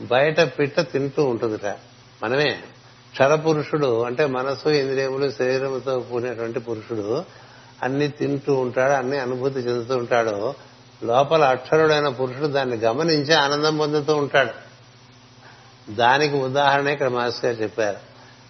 బయట 0.01 0.39
పిట్ట 0.39 0.79
తింటూ 0.79 1.23
ఉంటుందిట. 1.23 1.75
మనమే 2.23 2.63
క్షరపురుషుడు 3.11 4.03
అంటే 4.03 4.25
మనసు 4.25 4.69
ఇంద్రియములు 4.69 5.31
శరీరముతో 5.31 5.99
కూడినటువంటి 5.99 6.59
పురుషుడు. 6.59 7.25
అన్ని 7.83 8.07
తింటూ 8.07 8.55
ఉంటాడు 8.55 8.93
అన్ని 8.93 9.19
అనుభూతి 9.19 9.59
చెందుతూ 9.59 9.97
ఉంటాడు 9.97 10.53
లోపల 11.03 11.43
అక్షరుడైన 11.43 12.07
పురుషుడు 12.07 12.47
దాన్ని 12.47 12.77
గమనించి 12.77 13.33
ఆనందం 13.33 13.77
పొందుతూ 13.77 14.15
ఉంటాడు. 14.15 14.67
దానికి 15.91 16.35
ఉదాహరణ 16.35 16.87
ఇక్కడ 16.87 17.07
మాస్టర్ 17.07 17.45
గారు 17.45 17.63
చెప్పారు. 17.63 17.97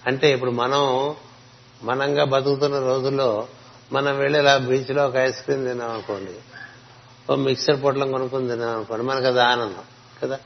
అంటే 0.07 0.31
ఇప్పుడు 0.31 0.51
మనం 0.51 1.15
మనంగా 1.83 2.23
బతుకుతున్న 2.23 2.79
రోజుల్లో 2.79 3.47
మనం 3.91 4.17
వెళ్ళి 4.17 4.39
ఇలా 4.39 4.57
బీచ్లో 4.57 5.07
ఒక 5.07 5.15
ఐస్ 5.15 5.43
క్రీమ్ 5.43 5.67
తిన్నాం 5.67 5.91
అనుకోండి 5.91 6.31
ఓ 7.33 7.35
మిక్సర్ 7.35 7.83
పొట్లం 7.83 8.11
కొనుక్కొని 8.11 8.47
తిన్నాం 8.47 8.69
అనుకోండి 8.69 9.05
మనకు 9.05 9.25
అది 9.25 9.41
ఆనందం 9.41 9.83
కదా? 10.23 10.39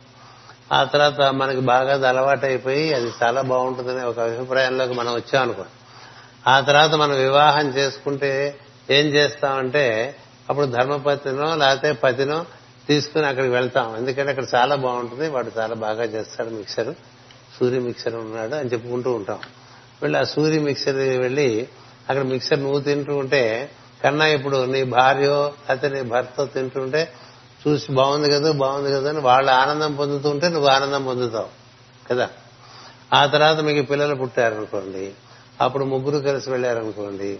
ఆ 0.73 0.83
తర్వాత 0.83 1.21
మనకి 1.21 1.59
బాగా 1.59 1.93
అది 1.93 2.07
అలవాటు 2.07 2.45
అయిపోయి 2.45 2.93
అది 2.93 3.11
చాలా 3.23 3.41
బాగుంటుందనే 3.41 4.03
ఒక 4.03 4.19
అభిప్రాయంలోకి 4.19 4.93
మనం 4.93 5.13
వచ్చాం 5.13 5.41
అనుకోండి. 5.41 5.71
ఆ 6.49 6.59
తర్వాత 6.59 6.93
మనం 6.93 7.15
వివాహం 7.15 7.69
చేసుకుంటే 7.69 8.59
ఏం 8.91 9.05
చేస్తామంటే 9.05 10.15
అప్పుడు 10.49 10.65
ధర్మపతినో 10.65 11.55
లేకపోతే 11.55 11.91
పతినో 11.91 12.45
తీసుకుని 12.87 13.25
అక్కడికి 13.25 13.53
వెళ్తాం. 13.53 13.95
ఎందుకంటే 13.97 14.31
అక్కడ 14.31 14.45
చాలా 14.55 14.75
బాగుంటుంది. 14.75 15.29
వాడు 15.29 15.51
చాలా 15.57 15.75
బాగా 15.75 16.03
చేస్తాడు 16.03 16.49
మిక్సర్. 16.49 16.93
సూర్య 17.59 17.79
మిక్సర్ 17.79 18.15
ఉన్నాడు 18.15 18.55
అని 18.55 18.69
చెప్పుకుంటూ 18.69 19.11
ఉంటాం. 19.11 19.39
వెళ్ళి 20.01 20.19
ఆ 20.19 20.23
సూర్య 20.23 20.59
మిక్సర్ 20.59 20.95
వెళ్ళి 20.95 21.67
అక్కడ 22.09 22.23
మిక్సర్ 22.23 22.59
నువ్వు 22.59 22.79
తింటూ 22.79 23.15
ఉంటే 23.15 23.71
కన్నా 24.03 24.25
ఇప్పుడు 24.25 24.65
నీ 24.65 24.83
భార్యో 24.83 25.53
లేకపోతే 25.69 25.95
నీ 25.95 26.01
భర్త 26.01 26.43
తింటుంటే 26.43 27.09
చూసి 27.67 27.91
బాగుంది 27.91 28.31
కదా 28.31 28.51
బాగుంది 28.51 28.91
కదా 28.91 29.09
అని 29.09 29.19
వాళ్ళు 29.19 29.51
ఆనందం 29.51 29.95
పొందుతుంటే 29.95 30.49
నువ్వు 30.49 30.69
ఆనందం 30.69 31.03
పొందుతావు. 31.05 31.47
కదా? 32.09 32.29
ఆ 33.13 33.25
తర్వాత 33.25 33.59
మీకు 33.59 33.87
పిల్లలు 33.87 34.15
పుట్టారనుకోండి 34.15 35.13
అప్పుడు 35.61 35.83
ముగ్గురు 35.83 36.17
కలిసి 36.17 36.51
వెళ్ళారనుకోండి 36.51 37.39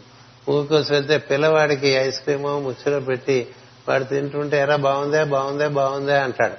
ముగ్గురు 0.49 0.93
వెళ్తే 0.93 1.17
పిల్లవాడికి 1.17 1.87
ఐస్ 1.87 2.19
క్రీమ్ 2.19 2.43
ముచ్చలో 2.43 2.99
పెట్టి 2.99 3.47
వాడు 3.89 4.03
తింటుంటే 4.03 4.59
ఎరా 4.59 4.75
బాగుందే 4.75 5.23
బాగుందే 5.23 5.67
బాగుందే 5.67 6.17
అంటాడు. 6.19 6.53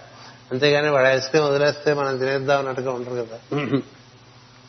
అంతేగాని 0.50 0.88
వాడు 0.88 1.06
ఐస్ 1.06 1.28
క్రీమ్ 1.28 1.46
వదిలేస్తే 1.46 1.92
మనం 1.92 2.18
తినేద్దాం 2.18 2.58
అన్నట్టుగా 2.58 2.90
ఉంటారు 2.90 3.16
కదా. 3.16 3.38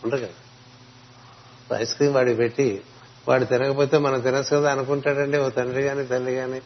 ఉండరు 0.06 0.18
కదా. 0.18 1.78
ఐస్ 1.78 1.96
క్రీమ్ 1.96 2.16
వాడికి 2.16 2.38
పెట్టి 2.38 2.82
వాడు 3.28 3.46
తినకపోతే 3.46 3.98
మనం 3.98 4.20
తినచ్చు 4.20 4.58
కదా 4.58 4.72
అనుకుంటాడండి 4.72 5.38
ఓ 5.38 5.50
తండ్రి 5.50 5.82
గాని 5.82 6.06
తల్లి 6.06 6.32
గాని. 6.32 6.62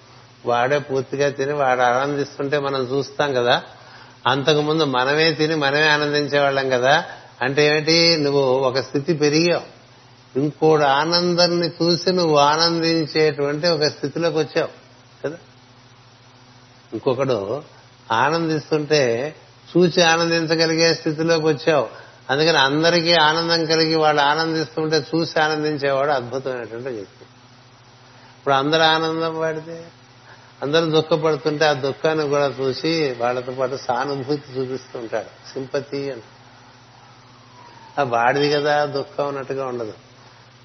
వాడే 0.46 0.80
పూర్తిగా 0.80 1.30
తిని 1.30 1.54
వాడు 1.54 1.82
ఆనందిస్తుంటే 1.82 2.60
మనం 2.60 2.84
చూస్తాం 2.84 3.34
కదా. 3.34 3.64
అంతకుముందు 4.28 4.84
మనమే 4.84 5.32
తిని 5.32 5.56
మనమే 5.56 5.88
ఆనందించేవాళ్ళం 5.88 6.70
కదా. 6.70 7.06
అంటే 7.42 7.68
ఏమిటి? 7.68 8.18
నువ్వు 8.18 8.42
ఒక 8.42 8.80
స్థితి 8.80 9.14
పెరిగావు. 9.14 9.77
ఇంకోడు 10.36 10.84
ఆనందాన్ని 10.84 11.68
చూసి 11.68 12.12
నువ్వు 12.12 12.38
ఆనందించేటువంటి 12.38 13.68
ఒక 13.68 13.84
స్థితిలోకి 13.84 14.38
వచ్చావు 14.38 14.70
కదా? 15.24 15.38
ఇంకొకడు 16.94 17.64
ఆనందిస్తుంటే 18.12 19.36
చూసి 19.78 20.02
ఆనందించగలిగే 20.02 20.94
స్థితిలోకి 20.94 21.46
వచ్చావు. 21.46 21.90
అందుకని 22.30 22.58
అందరికీ 22.58 23.14
ఆనందం 23.14 23.66
కలిగి 23.66 23.96
వాళ్ళు 23.96 24.22
ఆనందిస్తుంటే 24.22 25.06
చూసి 25.16 25.40
ఆనందించేవాడు 25.40 26.12
అద్భుతమైనటువంటి 26.12 26.90
వ్యక్తి. 26.90 27.26
ఇప్పుడు 28.38 28.54
అందరు 28.54 28.82
ఆనందం 28.82 29.40
వాడితే 29.40 29.84
అందరూ 30.64 30.86
దుఃఖపడుతుంటే 30.86 31.66
ఆ 31.66 31.74
దుఃఖాన్ని 31.74 32.30
కూడా 32.30 32.48
చూసి 32.48 33.16
వాళ్ళతో 33.20 33.52
పాటు 33.52 33.76
సానుభూతి 33.76 34.60
చూపిస్తూ 34.60 35.00
ఉంటాడు 35.00 35.54
సింపతి 35.54 36.12
అని. 36.12 36.22
ఆ 38.00 38.04
వాడిది 38.04 38.52
కదా 38.52 38.86
దుఃఖం 38.86 39.28
అన్నట్టుగా 39.28 39.66
ఉండదు. 39.66 39.94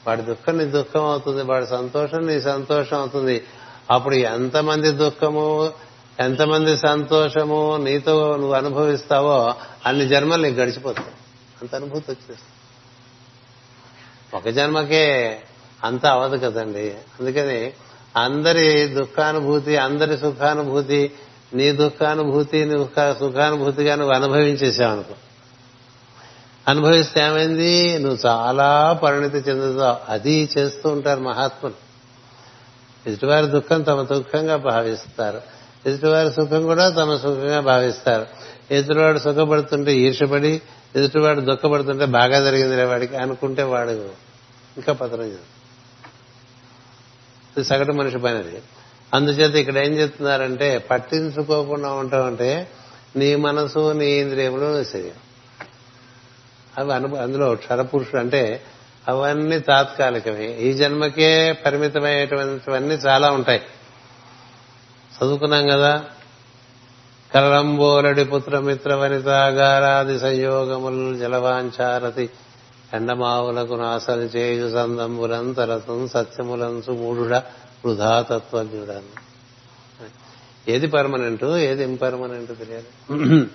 వాడి 0.07 0.23
దుఃఖం 0.23 0.59
నీ 0.59 0.65
దుఃఖం 0.65 1.05
అవుతుంది 1.05 1.43
వాడి 1.43 1.67
సంతోషం 1.67 2.27
నీ 2.27 2.41
సంతోషం 2.41 2.99
అవుతుంది. 2.99 3.45
అప్పుడు 3.91 4.15
ఎంతమంది 4.15 4.93
దుఃఖము 4.93 5.73
ఎంతమంది 6.21 6.77
సంతోషము 6.77 7.77
నీతో 7.77 8.37
నువ్వు 8.37 8.55
అనుభవిస్తావో 8.55 9.55
అన్ని 9.87 10.09
జన్మలు 10.09 10.43
నీకు 10.43 10.61
గడిచిపోతాయి. 10.61 11.09
అంత 11.61 11.75
అనుభూతి 11.75 12.13
వచ్చేస్తుంది. 12.13 12.41
ఒక 14.37 14.49
జన్మకే 14.49 15.41
అంత 15.85 16.07
అవదు 16.07 16.37
కదండి. 16.37 16.95
అందుకని 17.21 17.73
అందరి 18.17 18.87
దుఃఖానుభూతి 18.87 19.77
అందరి 19.77 20.19
సుఖానుభూతి 20.19 21.13
నీ 21.55 21.73
దుఃఖానుభూతి 21.73 22.65
నీ 22.65 22.89
సుఖానుభూతిగా 23.19 23.95
నువ్వు 23.95 24.15
అనుభవించేసావు 24.15 24.93
అనుకో 24.93 25.15
అనుభవిస్తే 26.69 27.21
ఏమైంది? 27.21 27.99
నువ్వు 27.99 28.19
చాలా 28.27 28.93
పరిణితి 29.03 29.37
చెందుతావు. 29.37 30.13
అది 30.13 30.49
చేస్తూ 30.59 30.89
ఉంటారు 30.89 31.21
మహాత్ములు. 31.21 31.75
ఎదుటివారి 33.07 33.47
దుఃఖం 33.47 33.83
తమ 33.83 34.03
దుఃఖంగా 34.03 34.57
భావిస్తారు. 34.57 35.43
ఎదుటివారి 35.87 36.31
సుఖం 36.31 36.63
కూడా 36.63 36.91
తమ 36.91 37.17
సుఖంగా 37.17 37.61
భావిస్తారు. 37.61 38.27
ఎదుటివాడు 38.71 39.19
సుఖపడుతుంటే 39.19 39.95
ఈర్షపడి 39.97 40.63
ఎదుటివాడు 40.97 41.41
దుఃఖపడుతుంటే 41.41 42.05
బాగా 42.05 42.41
జరిగిందిలే 42.41 42.85
వాడికి 42.85 43.17
అనుకుంటే 43.17 43.63
వాడు 43.63 43.91
ఇంకా 44.77 44.93
పతనం 44.93 45.23
ఇది 45.23 45.39
సగటు 47.65 47.93
మనిషి 47.93 48.19
పనిది. 48.19 48.63
అందుచేత 49.15 49.55
ఇక్కడ 49.55 49.79
ఏం 49.79 49.93
చెప్తున్నారంటే 49.93 50.79
పట్టించుకోకుండా 50.79 51.93
ఉంటామంటే 51.93 52.71
నీ 53.17 53.35
మనసు 53.37 53.93
నీ 53.93 54.07
ఇంద్రియములు 54.07 54.79
నీ 54.79 54.85
శరీరం 54.85 55.22
అవి 56.79 56.93
అను 56.93 57.17
అందులో 57.17 57.55
క్షరపురుషుడు 57.55 58.21
అంటే 58.21 58.63
అవన్నీ 59.09 59.59
తాత్కాలికమే. 59.59 60.45
ఈ 60.45 60.73
జన్మకే 60.73 61.53
పరిమితమయ్యేటువంటివన్నీ 61.53 62.95
చాలా 62.95 63.31
ఉంటాయి. 63.31 63.63
చదువుకున్నాం 65.13 65.69
కదా? 65.69 66.05
కలంబోలడి 67.35 68.25
పుత్రమిత్ర 68.25 68.95
వనితాగారాది 68.95 70.19
సంయోగములు 70.19 71.19
జలవాంచారతి 71.19 72.31
ఎండమావులకు 72.95 73.75
నాసలు 73.75 74.21
చేయు 74.21 74.71
సందంబులంతరతం 74.71 76.09
సత్యములంచు 76.09 76.93
మూడుడ 76.93 77.35
వృధా 77.85 78.23
తత్వజ్ఞుడను 78.31 79.33
ఏది 80.69 80.87
పర్మనెంట్ 80.87 81.45
ఏది 81.45 81.85
ఇంపర్మనెంట్ 81.85 82.59
తెలియాలి? 82.59 83.47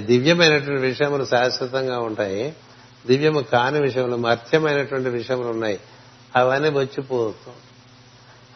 దివ్యమైనటువంటి 0.00 0.82
విషయములు 0.82 1.24
శాశ్వతంగా 1.24 1.98
ఉంటాయి. 1.98 2.56
దివ్యము 3.06 3.40
కాని 3.40 3.80
విషయములు 3.80 4.16
మర్త్యమైనటువంటి 4.16 5.08
విషయములు 5.08 5.48
ఉన్నాయి. 5.48 5.80
అవన్నీ 6.36 6.68
వచ్చిపోతాం. 6.68 7.54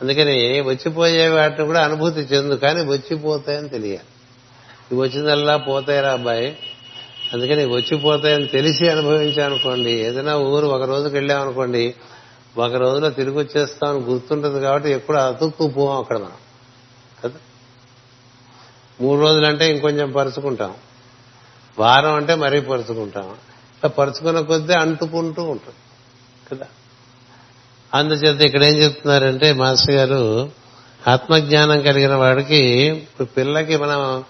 అందుకని 0.01 0.61
వచ్చిపోయే 0.61 1.29
వాటిని 1.29 1.67
కూడా 1.67 1.85
అనుభూతి 1.85 2.21
చెందు 2.21 2.55
కానీ 2.55 2.85
వచ్చిపోతాయని 2.85 3.69
తెలియాలి. 3.69 4.07
ఇవి 4.93 5.01
వచ్చిందల్లా 5.01 5.57
పోతాయిరా 5.57 6.13
అబ్బాయి. 6.13 6.59
అందుకని 7.33 7.65
వచ్చిపోతాయని 7.65 8.47
తెలిసి 8.47 8.89
అనుభవించామనుకోండి 8.89 9.91
ఏదైనా 9.91 10.37
ఊరు 10.37 10.67
ఒక 10.67 10.83
రోజుకి 10.83 11.15
వెళ్ళామనుకోండి 11.15 11.95
ఒక 12.59 12.75
రోజులో 12.75 13.11
తిరిగి 13.11 13.37
వచ్చేస్తామని 13.37 13.99
గుర్తుంటుంది 13.99 14.61
కాబట్టి 14.61 14.91
ఎప్పుడు 14.91 15.17
అతుక్కుపోవం 15.17 15.99
అక్కడ 15.99 16.17
మనం. 16.17 16.33
కదా? 17.25 17.35
మూడు 19.01 19.21
రోజులంటే 19.21 19.73
ఇంకొంచెం 19.73 20.13
పరుచుకుంటాం. 20.13 20.75
వారం 21.79 22.15
అంటే 22.15 22.35
మరీ 22.35 22.61
పరుచుకుంటాం. 22.61 23.25
ఇట్లా 23.25 23.89
పరుచుకున్న 23.89 24.41
కొద్దీ 24.41 24.73
అంటుకుంటూ 24.73 25.43
ఉంటాం. 25.43 25.75
కదా? 26.53 26.67
అందుచేత 27.95 28.41
ఇక్కడ 28.41 28.65
ఏం 28.65 28.75
చెప్తున్నారంటే 28.75 29.53
మాస్టర్ 29.53 29.95
గారు 29.95 30.51
ఆత్మజ్ఞానం 31.09 31.83
కలిగిన 31.83 32.15
వాడికి 32.15 32.57
ఇప్పుడు 32.85 33.27
పిల్లకి 33.27 33.77
మనం 33.77 34.25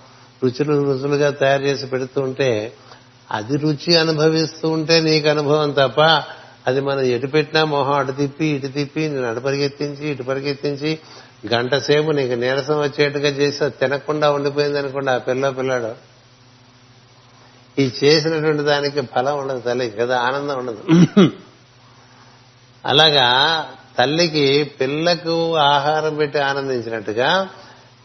రుచులు 0.45 0.73
రుచులుగా 0.73 1.31
తయారు 1.31 1.63
చేసి 1.63 1.87
పెడుతూ 1.87 2.21
ఉంటే 2.21 2.73
అది 3.31 3.57
రుచి 3.57 3.97
అనుభవిస్తూ 3.97 4.71
ఉంటే 4.71 5.01
నీకు 5.01 5.29
అనుభవం 5.29 5.71
తప్ప 5.71 6.01
అది 6.67 6.81
మనం 6.81 7.01
ఎటు 7.01 7.27
పెట్టినా 7.27 7.65
మొహం 7.65 7.93
అటు 7.93 8.13
తిప్పి 8.13 8.47
ఇటు 8.47 8.67
తిప్పి 8.67 9.01
నేను 9.01 9.31
అటు 9.31 9.41
పరిగెత్తించి 9.41 10.09
ఇటు 10.11 10.23
పరిగెత్తించి 10.23 10.99
గంట 11.55 11.75
సేపు 11.75 12.11
నీకు 12.11 12.35
నీరసం 12.35 12.81
వచ్చేట్టుగా 12.81 13.29
చేసి 13.29 13.71
తినకుండా 13.71 14.33
ఉండిపోయింది 14.33 14.79
అనుకోండి 14.79 15.11
ఆ 15.11 15.19
పిల్ల 15.19 15.49
పిల్లాడు. 15.51 16.18
ఈ 17.79 17.91
చేసినటువంటి 18.05 18.63
దానికి 18.63 19.01
ఫలం 19.01 19.39
ఉండదు 19.39 19.61
తల్లికి 19.61 19.97
కదా 19.97 20.19
ఆనందం 20.19 20.59
ఉండదు. 20.59 20.83
అలాగా 22.85 23.27
తల్లికి 23.99 24.63
పిల్లకు 24.65 25.57
ఆహారం 25.57 26.15
పెట్టి 26.15 26.39
ఆనందించినట్టుగా 26.39 27.49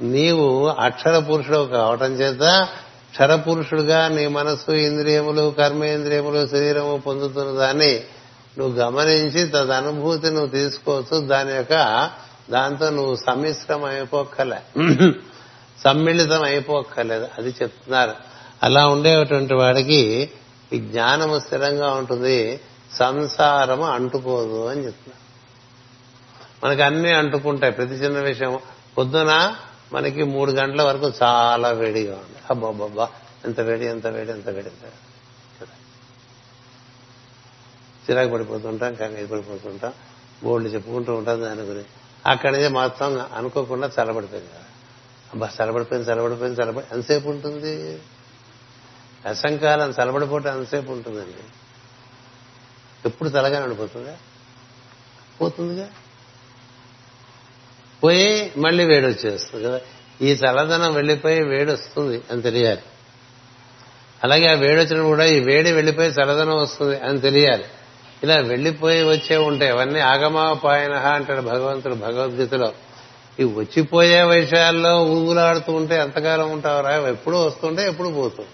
నీవు 0.01 0.67
అక్షర 0.67 1.19
పురుషుడు 1.19 1.57
కావటం 1.57 2.13
చేత 2.13 2.67
క్షర 3.11 3.35
పురుషుడుగా 3.35 4.07
నీ 4.07 4.27
మనస్సు 4.27 4.71
ఇంద్రియములు 4.71 5.53
కర్మేంద్రియములు 5.57 6.47
శరీరము 6.47 6.97
పొందుతున్న 6.97 7.51
దాన్ని 7.51 8.03
నువ్వు 8.59 8.79
గమనించి 8.79 9.47
తదనుభూతి 9.47 10.29
నువ్వు 10.29 10.47
తీసుకోవచ్చు. 10.47 11.27
దాని 11.27 11.53
యొక్క 11.53 12.09
దాంతో 12.51 12.89
నువ్వు 12.89 13.15
సమ్మిశ్రం 13.15 13.83
అయిపోక్కలే 13.83 14.61
సమ్మిళితం 15.83 16.43
అయిపోక్కర్లేదు. 16.43 17.27
అది 17.37 17.49
చెప్తున్నారు. 17.49 18.32
అలా 18.63 18.87
ఉండేటువంటి 18.87 19.53
వాడికి 19.53 20.31
ఈ 20.73 20.79
జ్ఞానము 20.79 21.39
స్థిరంగా 21.39 21.91
ఉంటుంది 21.93 22.59
సంసారము 22.91 23.83
అంటుకోదు 23.83 24.67
అని 24.67 24.85
చెప్తున్నారు. 24.85 25.23
మనకి 26.65 26.81
అన్ని 26.81 27.13
అంటుకుంటాయి 27.13 27.73
ప్రతి 27.73 27.93
చిన్న 27.93 28.19
విషయం 28.19 28.59
పొద్దున 28.97 29.55
మనకి 29.93 30.23
మూడు 30.23 30.51
గంటల 30.51 30.81
వరకు 30.81 31.11
చాలా 31.23 31.69
వేడిగా 31.69 32.15
ఉంది. 32.15 32.37
అబ్బాబ్బా 32.49 33.09
ఎంత 33.45 33.59
వేడి 33.59 33.85
ఎంత 33.85 34.07
వేడి 34.07 34.31
ఎంత 34.31 34.49
వేడి 34.49 34.67
ఎంత 34.67 34.91
చిరాకు 38.09 38.31
పడిపోతుంటాం 38.31 38.93
కంగారు 38.93 39.27
పడిపోతుంటాం 39.27 39.93
బోర్డు 40.43 40.67
చెప్పుకుంటూ 40.67 41.13
ఉంటాం 41.13 41.41
దాని 41.41 41.61
గురించి. 41.61 41.85
అక్కడి 42.25 42.53
నుంచి 42.53 42.67
మొత్తం 42.67 43.25
అనుకోకుండా 43.33 43.91
చల్లబడిపోయింది. 44.01 44.49
కదా 44.49 44.63
అబ్బా 45.33 45.49
చల్లబడిపోయింది 45.61 46.11
చల్లబడిపోయింది 46.11 46.61
చల్లబడి 46.61 46.85
ఎంతసేపు 46.91 47.29
ఉంటుంది? 47.29 48.01
అసంకాలం 49.25 49.89
చల్లబడిపోతే 49.89 50.49
అంతసేపు 50.49 50.91
ఉంటుందండి. 50.91 51.43
ఎప్పుడు 53.05 53.29
తలగానే 53.29 54.15
పోతుందిగా? 55.41 55.89
పోయి 58.03 58.51
మళ్ళీ 58.57 58.85
వేడి 58.85 59.07
వచ్చేస్తుంది 59.07 59.63
కదా. 59.63 59.81
ఈ 60.21 60.31
చల్లదనం 60.31 60.93
వెళ్ళిపోయి 60.93 61.43
వేడి 61.43 61.71
వస్తుంది 61.71 62.21
అని 62.31 62.41
తెలియాలి. 62.41 62.81
అలాగే 64.23 64.47
ఆ 64.47 64.53
వేడి 64.53 64.81
వచ్చిన 64.81 65.03
కూడా 65.03 65.25
ఈ 65.25 65.39
వేడి 65.39 65.71
వెళ్ళిపోయి 65.71 66.09
చల్లదనం 66.09 66.57
వస్తుంది 66.57 66.99
అని 66.99 67.21
తెలియాలి. 67.21 67.65
ఇలా 68.23 68.35
వెళ్ళిపోయి 68.35 69.03
వచ్చే 69.03 69.37
ఉంటాయి 69.37 69.71
అవన్నీ 69.71 69.99
ఆగమాపాయన 69.99 70.93
అంటాడు 70.93 71.41
భగవంతుడు 71.41 71.93
భగవద్గీతలో. 71.93 72.73
ఈ 73.39 73.43
వచ్చిపోయే 73.43 74.23
విషయాల్లో 74.23 75.03
ఊగులాడుతూ 75.03 75.73
ఉంటే 75.73 75.95
ఎంతకాలం 75.95 76.51
ఉంటావురా? 76.51 76.97
ఎప్పుడు 77.07 77.35
వస్తుంటే 77.35 77.87
ఎప్పుడు 77.87 78.09
పోతుంది? 78.09 78.49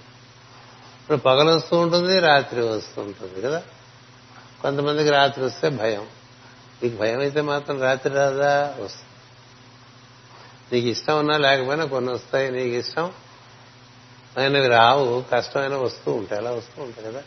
ఇప్పుడు 1.10 1.24
పగలు 1.24 1.52
వస్తూ 1.52 1.78
ఉంటుంది 1.78 2.20
రాత్రి 2.20 2.62
వస్తూ 2.62 3.02
ఉంటుంది 3.02 3.42
కదా? 3.42 3.62
కొంతమందికి 4.62 5.10
రాత్రి 5.10 5.46
వస్తే 5.46 5.70
భయం. 5.70 6.06
నీకు 6.84 6.98
భయం 6.98 7.20
అయితే 7.20 7.42
మాత్రం 7.42 7.82
రాత్రి 7.82 8.14
రాదా? 8.14 8.76
వస్తుంది. 8.80 9.10
నీకు 10.74 10.88
ఇష్టం 10.88 11.20
ఉన్నా 11.20 11.38
లేకపోయినా 11.38 11.86
కొన్ని 11.86 12.12
వస్తాయి. 12.12 12.52
నీకు 12.52 12.76
ఇష్టం 12.76 13.12
అయినవి 14.38 14.68
రావు. 14.68 15.24
కష్టమైన 15.34 15.76
వస్తూ 15.76 16.12
ఉంటాయి. 16.12 16.42
అలా 16.42 16.52
వస్తూ 16.52 16.84
ఉంటాయి 16.84 17.08
కదా? 17.08 17.22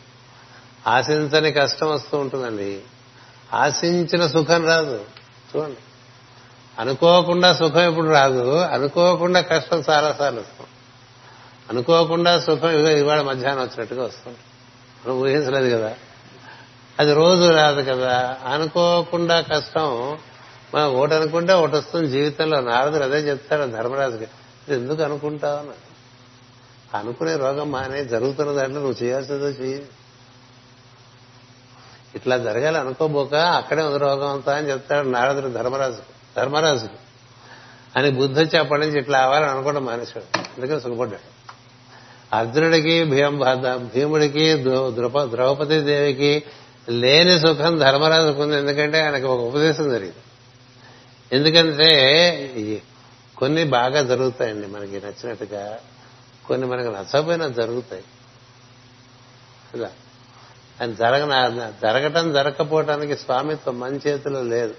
ఆశించని 0.87 1.51
కష్టం 1.51 1.89
వస్తూ 1.89 2.17
ఉంటుందండి. 2.17 2.81
ఆశించిన 3.53 4.27
సుఖం 4.27 4.65
రాదు. 4.65 5.05
చూడండి. 5.55 5.77
అనుకోకుండా 6.79 7.53
సుఖం 7.53 7.89
ఇప్పుడు 7.89 8.07
రాదు? 8.07 8.57
అనుకోకుండా 8.57 9.41
కష్టం 9.41 9.83
చాలాసార్లు 9.89 10.39
వస్తాం 10.39 10.52
అనుకోకుండా 11.69 12.39
సుఖం 12.39 12.69
ఇదిగో 12.69 12.89
ఇవాళ 12.89 13.21
మధ్యాహ్నం 13.21 13.63
వచ్చినట్టుగా 13.63 14.03
వస్తుంది. 14.03 14.37
మనం 15.05 15.21
ఊహించలేదు 15.21 15.77
కదా. 15.77 15.95
అది 16.99 17.13
రోజు 17.13 17.49
రాదు 17.49 17.81
కదా. 17.81 18.37
అనుకోకుండా 18.45 19.41
కష్టం. 19.41 20.17
మనం 20.75 20.95
ఒకటి 20.95 21.13
అనుకుంటే 21.13 21.53
ఒకటి 21.53 21.75
వస్తుంది 21.75 22.07
జీవితంలో. 22.07 22.61
నారదుడు 22.61 23.03
అదే 23.03 23.17
చెప్తాడు 23.17 23.71
ధర్మరాజుకి. 23.71 24.23
"ఇది 24.23 24.73
ఎందుకు 24.73 25.03
అనుకుంటావు? 25.03 25.59
అని. 25.59 25.69
అనుకునే 26.97 27.35
రోగం 27.35 27.71
మానే 27.71 28.05
జరుగుతున్న 28.05 28.51
దాంట్లో 28.51 28.81
నువ్వు 28.81 29.03
చేయాల్సిందో 29.03 29.49
చెయ్యి. 29.49 29.85
ఇట్లా 32.15 32.37
జరగాలి 32.37 32.77
అనుకోబోక 32.77 33.35
అక్కడే 33.35 33.83
ఉంది 33.83 33.97
రోగం 33.97 34.31
అంతా 34.31 34.57
అని 34.57 34.69
చెప్తాడు 34.69 35.07
నారదుడు 35.07 35.47
ధర్మరాజు 35.47 35.97
ధర్మరాజుకి. 36.37 36.93
అని 37.95 38.11
బుద్ధి 38.11 38.41
వచ్చి 38.41 38.59
అప్పటి 38.59 38.81
నుంచి 38.81 38.99
ఇట్లా 38.99 39.19
అవ్వాలని 39.19 39.49
అనుకోవడం 39.49 39.85
మానేశాడు. 39.85 40.37
అందుకని 40.37 40.81
సుఖపడ్డాడు. 40.81 41.42
అర్జునుడికి 42.33 43.03
భీమ 43.03 43.53
భీముడికి 43.75 44.63
ద్రౌప- 44.63 45.29
ద్రౌపది 45.29 45.81
దేవికి 45.81 46.43
లేని 46.89 47.39
సుఖం 47.39 47.77
ధర్మరాజుకు 47.77 48.41
ఉంది 48.41 48.57
ఎందుకంటే 48.57 49.01
ఆయనకు 49.01 49.27
ఒక 49.27 49.39
ఉపదేశం 49.39 49.89
జరిగింది. 49.89 50.15
ఎందుకంటే 51.31 52.71
కొన్ని 53.37 53.63
బాగా 53.63 54.01
జరుగుతాయండి 54.01 54.67
మనకి 54.67 54.91
నచ్చినట్టుగా. 54.91 55.77
కొన్ని 56.47 56.67
మనకు 56.67 56.87
నచ్చకపోయినా 56.87 57.47
జరుగుతాయి. 57.47 58.03
కదా 59.75 59.89
అది 60.81 60.93
జరగ 60.93 61.71
జరగటం 61.83 62.33
జరగకపోవటానికి 62.33 63.17
స్వామిత్వం 63.17 63.79
మన 63.79 63.95
చేతిలో 63.95 64.41
లేదు. 64.41 64.73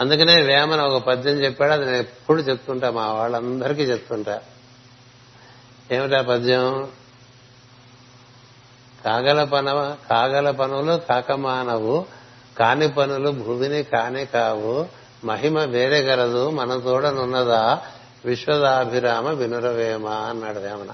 అందుకనే 0.00 0.42
వేమన 0.42 0.80
ఒక 0.80 1.02
పద్యం 1.02 1.34
చెప్పాడు. 1.34 1.72
అది 1.72 1.84
నేను 1.84 1.96
ఎప్పుడు 1.96 2.42
చెప్తుంటా 2.42 2.90
మా 2.90 3.12
వాళ్ళందరికీ 3.12 3.82
చెప్తుంటా. 3.82 4.40
ఏమిటా 5.92 6.22
పద్యం? 6.22 6.88
కాగల 9.04 9.44
పన 9.44 9.96
కాగల 10.10 10.50
పనులు 10.50 10.96
కాకమానవు 10.96 12.06
కాని 12.58 12.88
పనులు 12.88 13.30
భూమిని 13.30 13.82
కానే 13.82 14.24
కావు 14.24 14.88
మహిమ 15.24 15.60
వేరే 15.60 16.00
గలదు 16.00 16.50
మన 16.50 16.78
తోడనున్నదా 16.78 17.82
విశ్వదాభిరామ 18.24 19.28
వినురవేమ 19.28 20.08
అన్నాడు 20.08 20.58
వేమన 20.58 20.92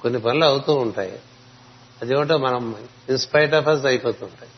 కొన్ని 0.00 0.20
పనులు 0.20 0.44
అవుతూ 0.44 0.74
ఉంటాయి. 0.74 1.20
అదేమిటో 2.02 2.38
మనం 2.38 2.74
ఇన్స్పైట్ 3.08 3.54
ఆఫ్ 3.54 3.68
అస్ 3.68 3.86
అయిపోతుంటాయి. 3.86 4.50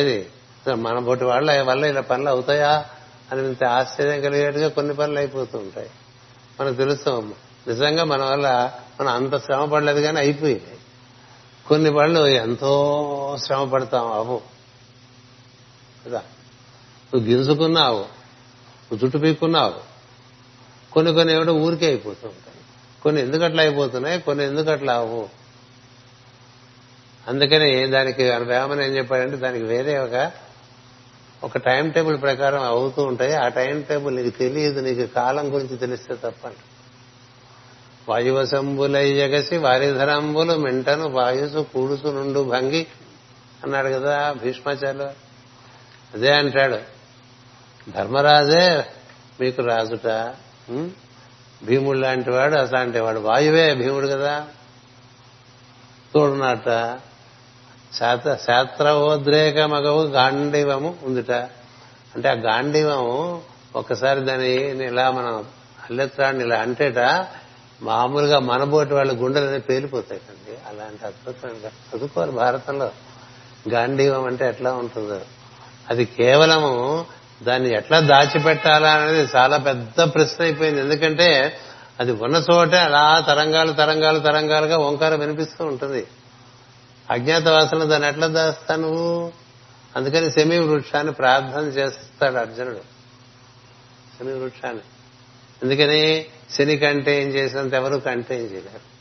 ఏది? 0.00 0.30
మన 0.74 0.98
బొట్టి 0.98 1.26
వాళ్ళ 1.26 1.62
వల్ల 1.62 1.84
ఇలా 1.84 2.00
పనులు 2.00 2.28
అవుతాయా? 2.28 2.84
అని 3.32 3.46
ఇంత 3.46 3.64
ఆశ్చర్యం 3.64 4.20
కలిగేట్టుగా 4.20 4.68
కొన్ని 4.68 4.94
పనులు 4.94 5.18
అయిపోతూ 5.18 5.58
ఉంటాయి. 5.58 5.90
మనకు 6.60 6.74
తెలుస్తాం 6.74 7.34
నిజంగా 7.68 8.04
మన 8.04 8.22
వల్ల 8.22 8.72
మనం 9.00 9.12
అంత 9.12 9.44
శ్రమ 9.44 9.64
పడలేదు 9.64 10.00
కానీ 10.00 10.18
అయిపోయింది. 10.18 10.78
కొన్ని 11.66 11.92
పనులు 11.92 12.26
ఎంతో 12.26 13.38
శ్రమ 13.44 13.68
పడతాం 13.68 14.12
అవు. 14.12 14.42
కదా? 16.06 16.22
నువ్వు 17.14 17.30
గింజుకున్నావు 17.30 17.98
నువ్వు 17.98 18.98
జుట్టు 18.98 19.18
పీక్కున్నావు. 19.18 19.74
కొన్ని 20.92 21.12
కొన్ని 21.12 21.34
ఏమిటో 21.34 21.52
ఊరికే 21.52 21.86
అయిపోతూ 21.86 22.28
ఉంటాయి. 22.28 22.56
కొన్ని 23.02 23.22
ఎందుకు 23.22 23.42
అట్లా 23.44 23.62
అయిపోతున్నాయి 23.62 24.20
కొన్ని 24.20 24.44
ఎందుకు 24.44 24.70
అట్లా 24.70 24.94
అందుకనే 24.94 25.28
అందుకని 27.28 27.86
దానికి 27.86 28.22
వేమన 28.22 28.80
ఏం 28.80 28.96
చెప్పాడంటే 28.96 29.36
దానికి 29.36 29.64
వేరే 29.64 29.98
ఒక 29.98 30.32
ఒక 31.44 31.58
టైం 31.58 31.90
టేబుల్ 31.90 32.22
ప్రకారం 32.22 32.62
అవుతూ 32.62 33.02
ఉంటాయి. 33.02 33.34
ఆ 33.34 33.48
టైం 33.48 33.82
టేబుల్ 33.82 34.16
నీకు 34.16 34.38
తెలియదు 34.38 34.80
నీకు 34.80 35.14
కాలం 35.14 35.54
గురించి 35.54 35.76
తెలిస్తే 35.76 36.14
తప్పండి. 36.14 36.56
వాయువశంబులయ్యగసి 38.08 39.56
వారిధరంబులు 39.56 40.52
మింటను 40.52 41.08
వాయుసు 41.08 41.66
కూడుసు 41.74 42.08
నుండు 42.08 42.40
భంగి 42.40 42.86
అన్నాడు 43.64 43.88
కదా 43.88 44.32
భీష్మాచార్యులు 44.32 45.02
అదే 46.14 46.32
అంటాడు 46.32 46.78
ధర్మరాజే 47.90 48.84
మీకు 49.40 49.62
రాజుట 49.62 50.34
భీముడు 51.64 51.98
లాంటి 51.98 52.30
వాడు 52.30 52.54
అట్లాంటి 52.54 53.00
వాడు. 53.00 53.18
వాయువే 53.18 53.74
భీముడు 53.74 54.06
కదా. 54.06 54.46
తోడునాట 56.14 56.68
శాత 57.96 58.24
శాస్త్రవోద్రేక 58.24 59.58
మగవు 59.58 60.02
గాంధీవము 60.02 60.94
ఉందిట. 61.02 61.30
అంటే 62.14 62.28
ఆ 62.28 62.32
గాంధీవము 62.32 63.40
ఒక్కసారి 63.76 64.20
దాని 64.20 64.54
ఇలా 64.86 65.10
మనం 65.10 65.38
అల్లెత్రాన్ని 65.90 66.44
ఇలా 66.44 66.56
అంటేట 66.56 67.26
మామూలుగా 67.82 68.38
మనబోటి 68.38 68.94
వాళ్ళ 68.94 69.22
గుండెలనే 69.22 69.58
పేలిపోతాయండి 69.58 70.58
అలాంటి 70.68 71.06
అద్భుతంగా 71.06 71.70
చదువుకోవాలి 71.94 72.32
భారతంలో. 72.32 72.90
గాంధీవం 73.70 74.26
అంటే 74.26 74.48
ఎట్లా 74.48 74.72
ఉంటుందో. 74.72 75.20
అది 75.90 76.04
కేవలము 76.04 77.06
దాన్ని 77.42 77.74
ఎట్లా 77.74 78.00
దాచిపెట్టాలా 78.00 78.92
అనేది 78.92 79.28
చాలా 79.36 79.56
పెద్ద 79.56 80.00
ప్రశ్న 80.02 80.44
అయిపోయింది. 80.44 80.80
ఎందుకంటే 80.80 81.56
అది 82.00 82.12
ఉన్న 82.12 82.44
చోటే 82.52 82.78
అలా 82.78 83.24
తరంగాలు 83.26 83.72
తరంగాలు 83.72 84.18
తరంగాలుగా 84.18 84.78
ఓంకారం 84.78 85.20
వినిపిస్తూ 85.20 85.64
ఉంటుంది. 85.64 86.06
అజ్ఞాతవాసన 87.10 87.84
దాన్ని 87.84 88.08
ఎట్లా 88.08 88.26
దాస్తా 88.26 88.76
నువ్వు? 88.76 89.32
అందుకని 89.96 90.30
సెమీ 90.30 90.58
వృక్షాన్ని 90.58 91.12
ప్రార్థన 91.12 91.60
చేస్తాడు 91.60 92.36
అర్జునుడు. 92.36 92.80
శని 94.18 94.32
వృక్షాన్ని 94.32 94.82
ఎందుకని 95.62 96.26
శని 96.50 96.76
కంటే 96.76 97.22
ఏం 97.22 97.28
చేసినంత 97.28 97.74
ఎవరు 97.74 97.96
కంటే 97.96 98.34
ఏం 98.34 98.42
చేయలేరు. 98.42 98.98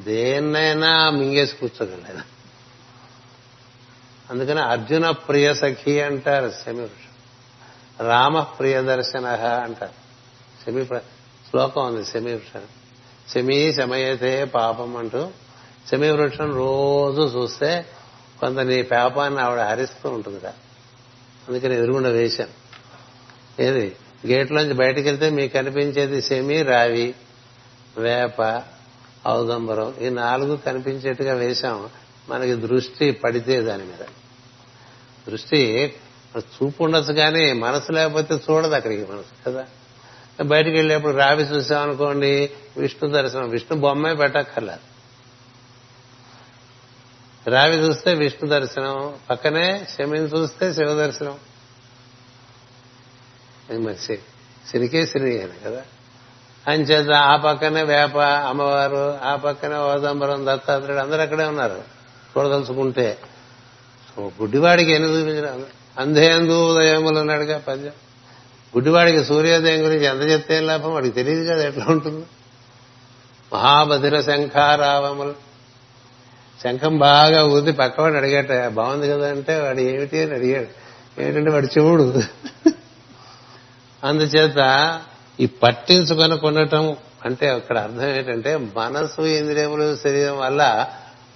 దేన్నైనా 0.00 1.10
మింగేసి 1.10 1.56
కూర్చోగలరు. 1.56 2.18
అందుకని 4.30 4.60
అర్జున 4.60 5.10
ప్రియ 5.10 5.54
సఖి 5.54 6.00
అంటారు 6.00 6.52
శమి 6.66 6.80
వృక్షం 6.80 7.06
రామ 8.08 8.40
ప్రియ 8.40 8.82
దర్శన 8.82 9.26
అంటారు. 9.64 10.06
శమి 10.66 10.86
శ్లోకం 11.50 11.86
ఉంది 11.86 12.04
శమి 12.04 12.32
వృక్షం 12.32 12.62
శమి 13.34 13.72
శమయతే 13.72 14.44
పాపం 14.44 14.96
అంటూ 14.96 15.30
సెమీ 15.90 16.10
వృక్షం 16.10 16.54
రోజు 16.54 17.22
చూస్తే 17.36 17.86
కొంత 18.40 18.58
నీ 18.58 18.82
పాపాన్ని 18.82 19.40
ఆవిడ 19.40 19.60
హరిస్తూ 19.60 20.10
ఉంటుందిరా. 20.10 20.52
అందుకని 21.48 21.74
ఎదురుగుండా 21.74 22.08
వేశాను. 22.08 22.66
ఏది? 23.62 23.96
గేట్లోంచి 24.26 24.72
బయటకు 24.72 25.00
వెళ్తే 25.00 25.30
మీకు 25.30 25.52
కనిపించేది 25.52 26.22
సెమి 26.22 26.62
రావి 26.62 27.14
వేప 27.98 28.62
ఔదంబరం 29.28 29.94
ఈ 30.00 30.08
నాలుగు 30.08 30.56
కనిపించేట్టుగా 30.56 31.34
వేశాం 31.34 31.88
మనకి 32.28 32.54
దృష్టి 32.54 33.10
పడితే 33.10 33.60
దాని 33.60 33.84
మీద. 33.84 34.04
దృష్టి 35.28 35.92
చూపు 36.38 36.84
ఉండొచ్చు 36.84 37.12
కానీ 37.12 37.52
మనసు 37.52 37.92
లేకపోతే 37.92 38.34
చూడదు 38.34 38.74
అక్కడికి 38.74 39.12
మనసు 39.12 39.44
కదా? 39.46 39.66
బయటికి 40.42 40.76
వెళ్ళేప్పుడు 40.76 41.16
రావి 41.16 41.42
చూసామనుకోండి 41.42 42.50
విష్ణు 42.76 43.10
దర్శనం 43.10 43.50
విష్ణు 43.50 43.80
బొమ్మే 43.80 44.14
పెట్టక్కర్లేదు. 44.14 44.95
రావి 47.48 47.76
చూస్తే 47.76 48.14
విష్ణు 48.14 48.48
దర్శనం 48.48 49.14
పక్కనే 49.30 49.86
శమిని 49.98 50.24
చూస్తే 50.24 50.72
శివ 50.72 50.94
దర్శనం. 50.94 51.34
మరి 53.82 54.16
సిరికే 54.70 55.06
సిరి 55.06 55.42
అని 55.42 55.70
కదా. 55.70 55.82
అంచేత 56.68 57.10
ఆ 57.10 57.36
పక్కనే 57.36 57.82
వేప 57.82 58.18
అమ్మవారు 58.18 59.18
ఆ 59.22 59.36
పక్కనే 59.36 59.76
ఓదంబరం 59.76 60.46
దత్తాత్రేయుడు 60.46 61.02
అందరూ 61.02 61.20
అక్కడే 61.20 61.44
ఉన్నారు. 61.44 61.82
చూడదలుచుకుంటే 62.38 63.18
గుడ్డివాడికి 64.20 64.92
ఎన్ని 64.92 65.08
చూపించడం 65.08 65.66
అంధేందు 65.98 66.72
ఉదయములు 66.72 67.18
అన్నాడుగా 67.18 67.58
పద్యం 67.58 67.92
గుడ్డివాడికి 68.76 69.24
సూర్యోదయం 69.24 69.84
గురించి 69.84 70.04
ఎంత 70.04 70.22
చెప్తే 70.22 70.56
ఏం 70.56 70.66
లాభం? 70.66 70.94
వాడికి 70.94 71.14
తెలియదు 71.14 71.52
కదా 71.52 71.68
ఎట్లా 71.68 71.84
ఉంటుంది. 71.88 72.26
మహాబధిర 73.52 74.20
శంఖారావములు. 74.20 75.45
శంఖం 76.64 76.98
బాగా 76.98 77.46
ఊది 77.46 77.72
పక్కవాడు 77.72 78.14
అడిగాట 78.14 78.68
బాగుంది 78.68 79.08
కదా 79.08 79.30
అంటే 79.30 79.60
వాడు 79.60 79.80
ఏమిటి 79.80 80.22
అని 80.22 80.34
అడిగాడు. 80.34 80.86
ఏంటంటే 81.20 81.50
వాడు 81.50 81.66
చెవుడు. 81.66 82.22
అందుచేత 84.04 85.00
ఈ 85.40 85.46
పట్టించుకొని 85.46 86.38
కొనటం 86.38 86.96
అంటే 87.24 87.48
అక్కడ 87.48 87.78
అర్థం 87.78 88.10
ఏంటంటే 88.10 88.56
మనసు 88.56 89.22
ఇంద్రియములు 89.22 89.96
శరీరం 89.96 90.38
వల్ల 90.38 90.88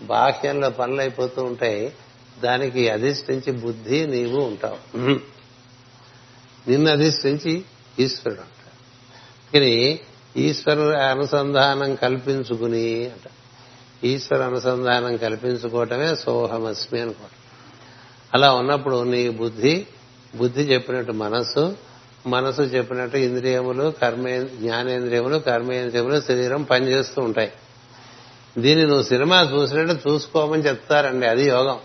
బాహ్యంలో 0.03 0.71
పనులు 0.71 1.01
అయిపోతూ 1.01 1.43
ఉంటాయి. 1.43 1.93
దానికి 2.43 2.89
అధిష్ఠించి 2.89 3.53
బుద్ధి 3.53 4.07
నీవు 4.07 4.41
ఉంటావు. 4.41 4.99
నిన్ను 6.71 6.91
అధిష్ఠించి 6.91 7.65
ఈశ్వరుడు 7.99 8.41
అంటాడు. 8.41 8.71
కానీ 9.53 10.01
ఈశ్వరు 10.37 10.81
అనుసంధానం 10.81 11.95
కల్పించుకుని 11.95 13.05
అంట 13.05 13.31
ఈశ్వర 14.05 14.43
అనుసంధానం 14.43 15.17
కల్పించుకోవటమే 15.17 16.15
సోహమస్మి 16.15 17.01
అనుకోవటం. 17.01 17.37
అలా 18.35 18.53
ఉన్నప్పుడు 18.55 19.03
నీ 19.03 19.29
బుద్ధి 19.29 19.87
బుద్ధి 20.35 20.63
చెప్పినట్టు 20.63 21.13
మనస్సు 21.13 21.77
మనసు 22.27 22.63
చెప్పినట్టు 22.63 23.17
ఇంద్రియములు 23.17 23.95
కర్మే 24.03 24.45
జ్ఞానేంద్రియములు 24.45 25.39
కర్మేంద్రియములు 25.39 26.21
శరీరం 26.21 26.63
పనిచేస్తూ 26.63 27.23
ఉంటాయి. 27.23 27.53
దీన్ని 28.59 28.87
నువ్వు 28.87 29.03
సినిమా 29.03 29.41
చూసినట్టు 29.53 30.09
చూసుకోమని 30.09 30.67
చెప్తారండి 30.67 31.27
అది 31.27 31.49
యోగం. 31.49 31.81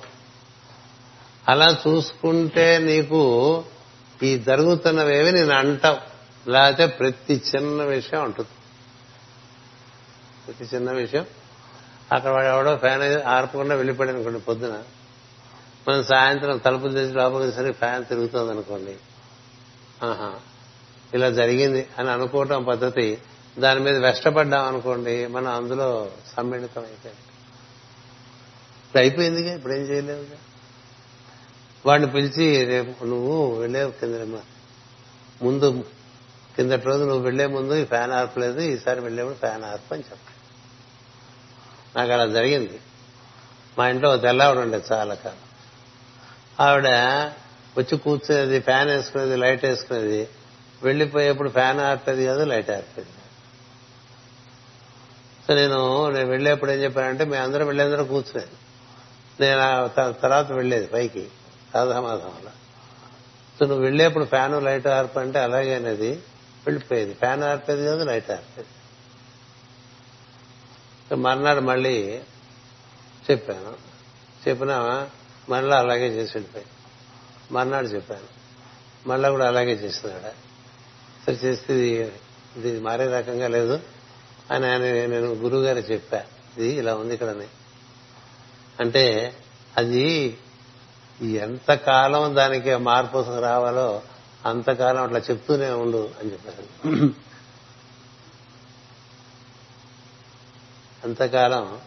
అలా 1.47 1.78
చూసుకుంటే 1.88 2.78
నీకు 2.78 3.63
ఈ 4.24 4.39
జరుగుతున్నవేవి 4.39 5.32
నేను 5.32 5.53
అంటావు 5.53 5.97
లేకపోతే 6.49 6.86
ప్రతి 6.86 7.41
చిన్న 7.55 7.84
విషయం 7.84 8.24
ఉంటుంది 8.24 8.49
ప్రతి 10.47 10.76
చిన్న 10.76 10.91
విషయం 10.91 11.26
అక్కడ 12.11 12.31
వాడు 12.31 12.47
ఎవడో 12.47 12.75
ఫ్యాన్ 12.75 13.27
ఆర్పకుండా 13.27 13.75
వెళ్ళిపోయాడు 13.75 14.15
అనుకోండి 14.15 14.39
పొద్దున. 14.39 14.83
మనం 15.87 16.03
సాయంత్రం 16.03 16.57
తలుపులు 16.57 16.93
తెచ్చి 16.93 17.13
లోపలికేసరికి 17.13 17.77
ఫ్యాన్ 17.77 18.05
తిరుగుతుంది 18.05 18.51
అనుకోండి. 18.51 18.97
ఆహా. 20.03 20.35
ఇలా 21.13 21.29
జరిగింది 21.29 21.87
అని 21.99 22.11
అనుకోవటం 22.11 22.63
పద్ధతి 22.63 23.17
దాని 23.59 23.79
మీద 23.79 23.97
వెష్టపడ్డాం 23.97 24.65
అనుకోండి 24.65 25.27
మనం 25.27 25.47
అందులో 25.47 26.11
సమ్మిళితం 26.37 26.81
అయిపోయాం. 26.81 27.15
ఇప్పుడు 28.85 28.99
అయిపోయిందిగా 28.99 29.55
ఇప్పుడు 29.55 29.73
ఏం 29.73 29.81
చేయలేదుగా 29.81 30.37
వాడిని 31.85 32.11
పిలిచి 32.11 32.65
రేపు 32.65 33.05
నువ్వు 33.05 33.55
వెళ్ళేవు 33.55 33.91
కింద 33.91 34.37
ముందు 35.41 35.83
కిందటి 36.55 36.85
రోజు 36.85 37.03
నువ్వు 37.03 37.19
వెళ్ళే 37.19 37.47
ముందు 37.47 37.73
ఈ 37.73 37.85
ఫ్యాన్ 37.85 38.11
ఆర్పలేదు 38.11 38.59
ఈసారి 38.59 39.01
వెళ్ళేప్పుడు 39.01 39.35
ఫ్యాన్ 39.35 39.63
ఆర్పు 39.63 39.93
అని 39.93 40.03
చెప్పాడు. 40.03 40.34
నాకు 41.95 42.11
అలా 42.11 42.25
జరిగింది. 42.25 42.79
మా 43.77 43.89
ఇంట్లో 43.89 44.17
తెల్లవాడు 44.17 44.59
ఉండే 44.59 44.81
చాలా 44.91 45.13
కాలం. 45.13 45.41
ఆవిడ 46.59 46.87
వచ్చి 47.77 47.97
కూర్చునేది 47.97 48.59
ఫ్యాన్ 48.59 48.89
వేసుకునేది 48.89 49.35
లైట్ 49.35 49.65
వేసుకునేది. 49.65 50.29
వెళ్ళిపోయేప్పుడు 50.83 51.49
ఫ్యాన్ 51.49 51.79
ఆర్పేది 51.79 52.25
కాదు 52.25 52.43
లైట్ 52.43 52.69
ఆర్పేది 52.69 53.09
సో 55.47 55.53
నేను 55.55 56.11
నేను 56.11 56.29
వెళ్ళేప్పుడు 56.29 56.71
ఏం 56.71 56.83
చెప్పానంటే 56.83 57.23
మేము 57.25 57.43
అందరం 57.43 57.65
వెళ్ళేందరూ 57.67 58.03
కూర్చునేది. 58.03 58.55
నేను 59.39 59.61
తర్వాత 60.11 60.51
వెళ్ళేది 60.51 60.87
పైకి 60.87 61.27
రాధామాధంలో 61.75 62.51
సో 63.59 63.65
నువ్వు 63.65 63.83
వెళ్ళేప్పుడు 63.83 64.25
ఫ్యాన్ 64.25 64.63
లైట్ 64.63 64.87
ఆర్పంటే 64.87 65.39
అలాగే 65.39 65.75
అనేది 65.75 66.11
వెళ్ళిపోయేది. 66.65 67.13
ఫ్యాన్ 67.13 67.43
ఆర్పేది 67.43 67.85
కాదు 67.85 68.03
లైట్ 68.03 68.31
ఆర్పేది. 68.31 68.67
మర్నాడు 71.13 71.59
మళ్ళీ 71.59 72.21
చెప్పాను. 73.31 73.73
చెప్పినా 74.47 75.07
మళ్ళీ 75.49 75.75
అలాగే 75.75 76.07
చేసి 76.07 76.31
వెళ్ళిపోయి 76.35 76.65
మర్నాడు 77.51 77.87
చెప్పాను. 77.87 78.35
మళ్ళా 79.07 79.29
కూడా 79.29 79.47
అలాగే 79.47 79.71
చేసినాడు 79.71 80.45
సరే 81.25 81.35
చేస్తే 81.35 81.73
ఇది 82.57 82.79
మారే 82.79 83.07
రకంగా 83.07 83.47
లేదు 83.47 83.79
అని 84.51 84.65
ఆయన 84.65 84.81
నేను 84.81 85.27
గురువు 85.33 85.61
గారు 85.61 85.77
చెప్పా 85.77 86.23
ఇది 86.57 86.67
ఇలా 86.73 86.95
ఉంది 86.95 87.13
ఇక్కడని 87.13 87.47
అంటే 88.79 89.33
అది 89.77 90.37
ఎంతకాలం 91.21 92.35
దానికి 92.35 92.75
మార్పు 92.75 93.39
రావాలో 93.41 94.01
అంతకాలం 94.45 95.03
అట్లా 95.03 95.19
చెప్తూనే 95.19 95.69
ఉండు 95.69 96.09
అని 96.19 96.31
చెప్పారు. 96.31 97.24
అంతకాలం 101.05 101.77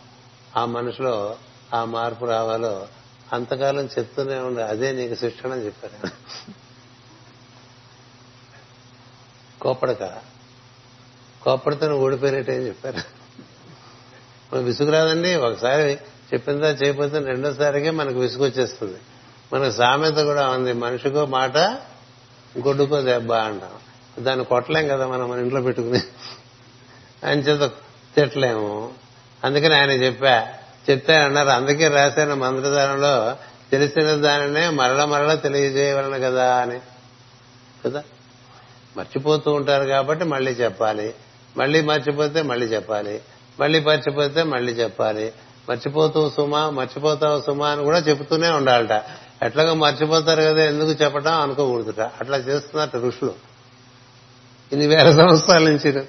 ఆ 0.57 0.65
మనిషిలో 0.65 1.37
ఆ 1.75 1.85
మార్పు 1.85 2.25
రావాలో 2.25 2.89
అంతకాలం 3.33 3.85
చెప్తూనే 3.85 4.37
ఉండి. 4.37 4.63
అదే 4.63 4.93
నీకు 4.93 5.15
శిక్షణ 5.15 5.53
అని 5.53 5.65
చెప్పారు. 5.65 6.09
కోపడక 9.61 10.19
కోపడితే 11.43 11.89
నువ్వు 11.89 12.05
ఓడిపోయినట్టేం 12.05 12.67
చెప్పారు. 12.67 12.99
మనం 14.53 14.65
విసుగురాదండి. 14.65 15.35
ఒకసారి 15.35 15.93
చెప్పిందా 16.35 16.69
చేయకపోతే 16.69 17.19
రెండోసారికే 17.19 17.91
మనకు 17.91 18.19
విసుగు 18.19 18.45
వచ్చేస్తుంది 18.45 18.99
మనకు 19.53 19.73
సామెత 19.73 20.15
కూడా 20.15 20.49
ఉంది. 20.49 20.73
మనిషికో 20.73 21.27
మాట 21.27 21.57
గొడ్డుకో 22.59 23.03
దెబ్బ 23.03 23.33
అంటాం. 23.33 23.71
దాన్ని 24.25 24.45
కొట్టలేం 24.45 24.89
కదా 24.89 25.07
మనం 25.07 25.31
మన 25.31 25.39
ఇంట్లో 25.39 25.61
పెట్టుకుని. 25.61 26.01
అని 27.25 27.43
చేత 27.43 27.71
తిట్టలేము. 28.17 28.93
అందుకని 29.45 29.75
ఆయన 29.75 29.91
చెప్పా 29.91 30.47
చెప్తే 30.91 31.15
అన్నారు 31.15 31.49
అందుకే 31.49 31.89
రాశాను 31.89 32.35
మంత్రదానంలో. 32.35 33.37
తెలిసిన 33.71 34.11
దానినే 34.13 34.69
మరల 34.69 35.05
మరల 35.05 35.35
తెలియజేయవలను 35.35 36.19
కదా 36.19 36.57
అని. 36.57 36.81
కదా? 37.85 38.03
మర్చిపోతూ 38.97 39.53
ఉంటారు 39.53 39.85
కాబట్టి 39.85 40.25
మళ్ళీ 40.25 40.51
చెప్పాలి. 40.51 41.15
మళ్ళీ 41.57 41.81
మర్చిపోతే 41.81 42.43
మళ్ళీ 42.43 42.67
చెప్పాలి. 42.67 43.21
మళ్ళీ 43.61 43.81
మర్చిపోతే 43.81 44.43
మళ్ళీ 44.43 44.73
చెప్పాలి. 44.73 45.33
మర్చిపోతూ 45.71 46.31
సుమా 46.31 46.71
మర్చిపోతావు 46.71 47.41
సుమా 47.41 47.69
అని 47.69 47.85
కూడా 47.85 47.99
చెబుతూనే 47.99 48.51
ఉండాలట. 48.51 49.03
ఎట్లాగో 49.43 49.75
మర్చిపోతారు 49.75 50.43
కదా 50.43 50.65
ఎందుకు 50.65 50.91
చెప్పడం 50.91 51.41
అనుకోకూడదుట. 51.41 52.01
అట్లా 52.01 52.37
చేస్తున్నట్టు 52.37 52.97
ఋషులు. 52.97 53.35
ఇన్ని 54.73 54.87
వేల 54.87 55.17
సంవత్సరాల 55.17 55.63
నుంచి. 55.63 56.01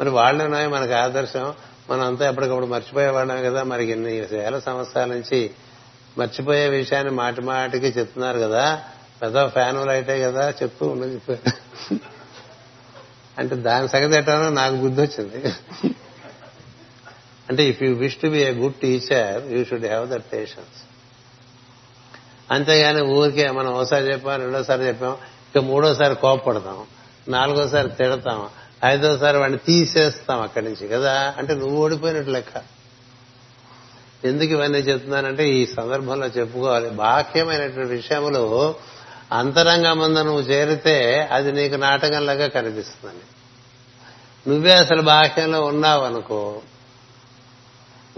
మరి 0.00 0.10
వాళ్ళున్నాయి 0.10 0.66
మనకు 0.66 0.92
ఆదర్శం. 0.92 1.54
మనం 1.92 2.04
అంతా 2.06 2.28
ఎప్పటికప్పుడు 2.28 2.66
మర్చిపోయేవాళ్ళమే 2.66 3.42
కదా. 3.42 3.62
మరి 3.62 3.84
ఇన్ని 3.92 4.20
వేల 4.20 4.58
సంవత్సరాల 4.58 5.08
నుంచి 5.08 5.50
మర్చిపోయే 6.18 6.68
విషయాన్ని 6.68 7.12
మాటి 7.12 7.40
మాటికి 7.40 7.86
చెప్తున్నారు 7.86 8.38
కదా. 8.38 8.82
పెద్ద 9.22 9.46
ఫ్యానులు 9.46 9.90
అయితే 9.90 10.14
కదా 10.22 10.50
చెప్తూ 10.50 10.86
ఉండని 10.86 11.14
చెప్పారు 11.14 11.50
అంటే 13.38 13.54
దాని 13.56 13.88
సంగతి 13.88 14.18
ఎట్టానో 14.18 14.48
నాకు 14.50 14.76
బుద్ధి 14.76 15.02
వచ్చింది. 15.02 15.40
అంటే 17.48 17.62
if 17.68 17.82
you 17.82 17.94
wish 17.94 18.16
to 18.16 18.28
be 18.28 18.38
a 18.38 18.50
good 18.50 18.74
teacher 18.74 19.52
you 19.52 19.64
should 19.64 19.86
have 19.86 20.10
that 20.10 20.32
patience 20.32 20.80
అంతేగాని 22.50 23.02
ఊరికే 23.02 23.50
మనం 23.50 23.72
ఒకసారి 23.74 24.04
చెప్పాం 24.04 24.40
రెండోసారి 24.40 24.82
చెప్పాం 24.86 25.16
ఇక 25.50 25.62
మూడోసారి 25.62 26.14
కోపపడతాం 26.14 26.78
నాలుగోసారి 27.28 27.88
తిడతాం 27.88 28.40
ఐదోసారి 28.84 29.38
వాడిని 29.38 29.58
తీసేస్తాం 29.58 30.40
అక్కడి 30.40 30.64
నుంచి 30.64 30.88
కదా? 30.88 31.34
అంటే 31.38 31.54
నువ్వు 31.54 31.76
ఓడిపోయినట్టు 31.76 32.30
లెక్క. 32.30 32.62
ఎందుకు 34.24 34.50
ఇవన్నీ 34.50 34.78
చెప్తున్నానంటే 34.78 35.48
ఈ 35.48 35.66
సందర్భంలో 35.66 36.26
చెప్పుకోవాలి. 36.26 36.90
బాహ్యమైనటువంటి 36.90 37.92
విషయములు 37.92 38.74
అంతరంగ 39.32 39.92
ముందు 39.92 40.18
నువ్వు 40.18 40.40
చేరితే 40.40 41.28
అది 41.32 41.52
నీకు 41.52 41.74
నాటకంలాగా 41.74 42.46
కనిపిస్తుందని 42.46 43.20
నువ్వే 44.50 44.72
అసలు 44.72 45.02
బాహ్యంలో 45.02 45.64
ఉన్నావు 45.64 46.04
అనుకో 46.04 46.62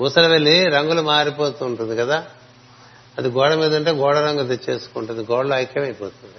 ఊసలు 0.01 0.29
వెళ్ళి 0.29 0.69
రంగులు 0.69 1.03
మారిపోతూ 1.03 1.67
ఉంటుంది 1.67 1.97
కదా? 1.97 2.27
అది 3.19 3.29
గోడ 3.29 3.55
మీద 3.55 3.77
ఉంటే 3.77 3.91
గోడ 3.91 4.19
రంగు 4.19 4.57
తెచ్చేసుకుంటుంది 4.57 5.33
గోడలో 5.33 5.57
ఐక్యమైపోతుంది. 5.57 6.35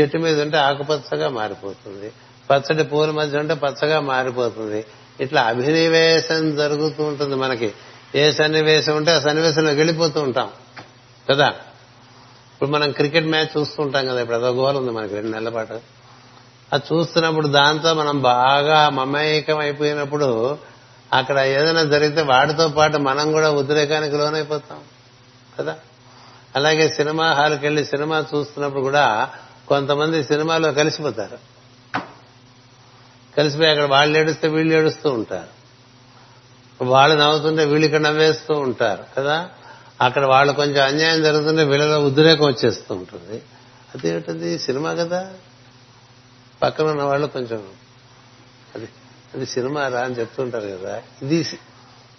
చెట్టు 0.00 0.18
మీద 0.18 0.40
ఉంటే 0.40 0.56
ఆకుపచ్చగా 0.56 1.28
మారిపోతుంది. 1.28 2.12
పచ్చడి 2.50 2.84
పూల 2.84 3.10
మధ్య 3.10 3.38
ఉంటే 3.38 3.54
పచ్చగా 3.54 4.00
మారిపోతుంది. 4.00 4.84
ఇట్లా 5.20 5.42
అభినివేశం 5.42 6.56
జరుగుతూ 6.56 7.04
ఉంటుంది 7.04 7.34
మనకి. 7.34 7.72
ఏ 8.14 8.32
సన్నివేశం 8.32 8.96
ఉంటే 8.96 9.12
ఆ 9.12 9.18
సన్నివేశంలో 9.18 9.72
వెళ్ళిపోతూ 9.72 10.20
ఉంటాం. 10.20 10.50
కదా? 11.30 11.46
ఇప్పుడు 11.46 12.70
మనం 12.70 12.90
క్రికెట్ 12.90 13.26
మ్యాచ్ 13.26 13.58
చూస్తూ 13.58 13.82
ఉంటాం 13.82 14.06
కదా 14.06 14.20
ఇప్పుడు 14.20 14.36
అదో 14.36 14.50
గోల్ 14.50 14.76
ఉంది 14.76 14.90
మనకి 14.90 15.14
రెండు 15.14 15.28
నెలల 15.28 15.48
పాటు. 15.48 15.80
అది 16.72 16.94
చూస్తున్నప్పుడు 16.94 17.48
దాంతో 17.48 17.94
మనం 17.94 18.22
బాగా 18.22 18.88
మమేకం 18.88 19.58
అయిపోయినప్పుడు 19.58 20.58
అక్కడ 21.12 21.38
ఏదైనా 21.38 21.82
జరిగితే 21.82 22.22
వాటితో 22.22 22.68
పాటు 22.68 22.96
మనం 22.96 23.32
కూడా 23.32 23.50
ఉద్రేకానికి 23.50 24.16
లోనైపోతాం. 24.16 24.78
కదా? 25.58 25.76
అలాగే 26.56 26.88
సినిమా 26.88 27.32
హాల్కి 27.32 27.66
వెళ్ళి 27.66 27.84
సినిమా 27.84 28.24
చూస్తున్నప్పుడు 28.34 28.82
కూడా 28.82 29.30
కొంతమంది 29.68 30.24
సినిమాలో 30.24 30.72
కలిసిపోతారు. 30.72 31.59
కలిసిపోయి 33.36 33.70
అక్కడ 33.70 33.84
వాళ్ళు 33.84 34.18
ఏడుస్తే 34.18 34.48
వీళ్ళు 34.48 34.74
ఏడుస్తూ 34.74 35.10
ఉంటారు. 35.10 35.60
వాళ్ళు 36.84 37.16
నవ్వుతుంటే 37.16 37.64
వీళ్ళు 37.64 37.86
ఇక్కడ 37.86 38.00
నవ్వేస్తూ 38.00 38.54
ఉంటారు 38.54 39.04
కదా? 39.18 39.50
అక్కడ 40.00 40.24
వాళ్ళు 40.24 40.52
కొంచెం 40.52 40.84
అన్యాయం 40.84 41.22
జరుగుతుంటే 41.22 41.64
వీళ్ళలో 41.64 42.00
ఉద్రేకం 42.00 42.44
వచ్చేస్తూ 42.44 42.94
ఉంటుంది. 42.94 43.42
అదేమిటది? 43.94 44.58
సినిమా 44.58 44.94
కదా? 44.94 45.32
పక్కన 46.62 46.84
ఉన్న 46.84 47.02
వాళ్ళు 47.02 47.26
కొంచెం 47.26 47.64
అది 48.74 48.88
అది 49.34 49.46
సినిమా 49.46 49.88
రా 49.88 50.00
అని 50.00 50.14
చెప్తుంటారు 50.14 50.66
కదా? 50.66 51.02
ఇది 51.22 51.46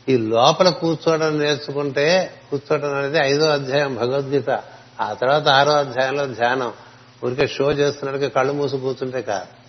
ఈ 0.10 0.18
లోపల 0.18 0.70
కూర్చోవడం 0.70 1.40
నేర్చుకుంటే 1.40 2.34
కూర్చోవడం 2.50 2.96
అనేది 2.96 3.18
ఐదో 3.18 3.50
అధ్యాయం 3.50 3.96
భగవద్గీత. 3.96 4.50
ఆ 5.02 5.14
తర్వాత 5.14 5.48
ఆరో 5.48 5.72
అధ్యాయంలో 5.72 6.26
ధ్యానం. 6.26 6.74
ఊరికే 7.26 7.48
షో 7.48 7.72
చేస్తున్నట్టుగా 7.72 8.30
కళ్ళు 8.30 8.54
మూసి 8.54 8.78
కూర్చుంటే 8.78 9.22
కాదు. 9.22 9.61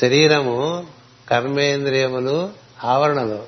శరీరము 0.00 0.86
కర్మేంద్రియములు 1.30 2.50
ఆవరణలు 2.84 3.42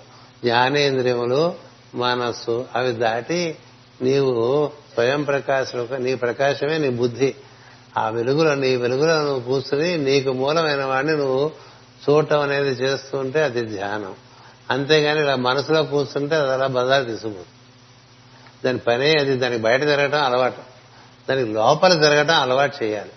జ్ఞానేంద్రియములు 0.45 1.55
మనస్సు 1.95 2.67
అవి 2.75 2.93
దాటి 2.93 3.57
నీవు 4.03 4.71
స్వయం 4.95 5.23
ప్రకాశం 5.23 5.89
నీ 5.99 6.15
ప్రకాశమే 6.15 6.79
నీ 6.79 6.89
బుద్ధి. 6.89 7.35
ఆ 7.97 8.09
వెలుగులో 8.09 8.55
నీ 8.55 8.77
వెలుగులో 8.77 9.23
నువ్వు 9.23 9.41
కూర్చుని 9.41 9.99
నీకు 9.99 10.33
మూలమైన 10.33 10.85
వాడిని 10.85 11.17
నువ్వు 11.17 11.51
చూడటం 12.09 12.41
అనేది 12.41 12.69
చేస్తుంటే 12.69 13.43
అది 13.43 13.65
ధ్యానం. 13.65 14.15
అంతేగాని 14.71 15.21
ఇలా 15.21 15.37
మనసులో 15.37 15.83
కూర్చుంటే 15.83 16.37
అది 16.37 16.53
అలా 16.53 16.67
బజారు 16.67 17.05
తీసుకుపోతుంది 17.05 17.47
దాని 18.65 18.79
పనే 18.79 19.13
అది 19.21 19.37
దానికి 19.37 19.63
బయట 19.63 19.81
తిరగటం 19.81 20.25
అలవాటు. 20.25 20.59
దానికి 21.29 21.53
లోపల 21.53 21.93
తిరగటం 21.93 22.35
అలవాటు 22.35 22.85
చేయాలి. 22.85 23.11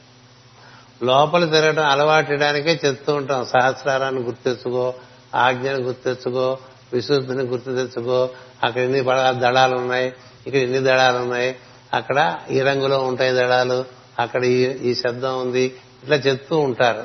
లోపల 1.04 1.46
తిరగటం 1.46 1.84
అలవాటడానికే 1.84 2.80
చెప్తూ 2.86 3.16
ఉంటాం. 3.16 3.46
సహస్రారాన్ని 3.46 4.22
గుర్తెచ్చుకో 4.22 4.94
ఆజ్ఞను 5.36 5.78
గుర్తెచ్చుకో 5.78 6.58
విశుద్ధిని 6.94 7.44
గుర్తు 7.44 7.66
తెచ్చుకో 7.66 8.30
అక్కడ 8.64 8.82
ఎన్ని 8.82 9.02
దళాలు 9.40 9.76
ఉన్నాయి? 9.76 10.14
ఇక్కడ 10.48 10.60
ఎన్ని 10.60 10.80
దళాలు 10.80 11.18
ఉన్నాయి? 11.18 11.56
అక్కడ 11.94 12.38
ఈ 12.52 12.60
రంగులో 12.60 13.04
ఉంటాయి 13.04 13.32
దళాలు. 13.32 13.86
అక్కడ 14.20 14.46
ఈ 14.46 14.96
శబ్దం 14.96 15.42
ఉంది. 15.42 15.62
ఇట్లా 16.04 16.16
చెప్తూ 16.16 16.58
ఉంటారు. 16.58 17.04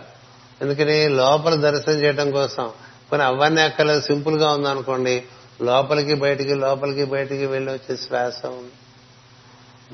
ఎందుకని? 0.63 1.09
లోపల 1.09 1.55
దర్శనం 1.55 1.95
చేయడం 1.95 2.31
కోసం. 2.31 2.71
కొన్ని 3.11 3.27
అవన్నీ 3.27 3.61
అక్కర్లేదు 3.61 4.01
సింపుల్గా 4.01 4.53
ఉందనుకోండి. 4.53 5.23
లోపలికి 5.63 6.15
బయటికి 6.15 6.55
లోపలికి 6.55 7.05
బయటికి 7.05 7.47
వెళ్ళి 7.47 7.73
వచ్చే 7.73 7.97
శ్వాస 7.97 8.47
ఉంది. 8.47 8.73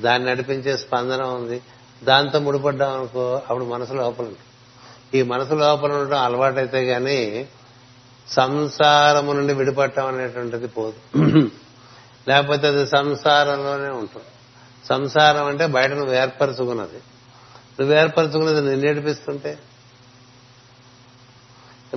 దాన్ని 0.01 0.29
నడిపించే 0.29 0.77
స్పందన 0.77 1.23
ఉంది. 1.23 1.61
దాంతో 2.03 2.39
ముడిపడ్డాం 2.39 2.97
అనుకో 2.97 3.35
అప్పుడు 3.35 3.65
మనసు 3.65 3.93
లోపల 3.93 4.25
ఉంటుంది. 4.25 4.39
ఈ 5.19 5.21
మనసు 5.21 5.53
లోపల 5.53 5.93
ఉండటం 5.93 6.23
అలవాటైతే 6.23 6.83
గాని 6.83 7.47
సంసారము 8.27 9.33
నుండి 9.33 9.53
విడిపడటం 9.53 10.05
అనేటువంటిది 10.05 10.67
పోదు. 10.67 11.19
లేకపోతే 12.27 12.67
అది 12.67 12.87
సంసారంలోనే 12.87 13.89
ఉంటుంది. 13.89 14.25
సంసారం 14.85 15.45
అంటే 15.45 15.67
బయట 15.67 15.91
నువ్వు 15.91 16.13
ఏర్పరచుకున్నది. 16.13 16.97
నువ్వు 17.79 17.93
ఏర్పరచుకున్నది 17.93 18.69
నిన్ను 18.69 18.85
ఏడిపిస్తుంటే? 18.85 19.59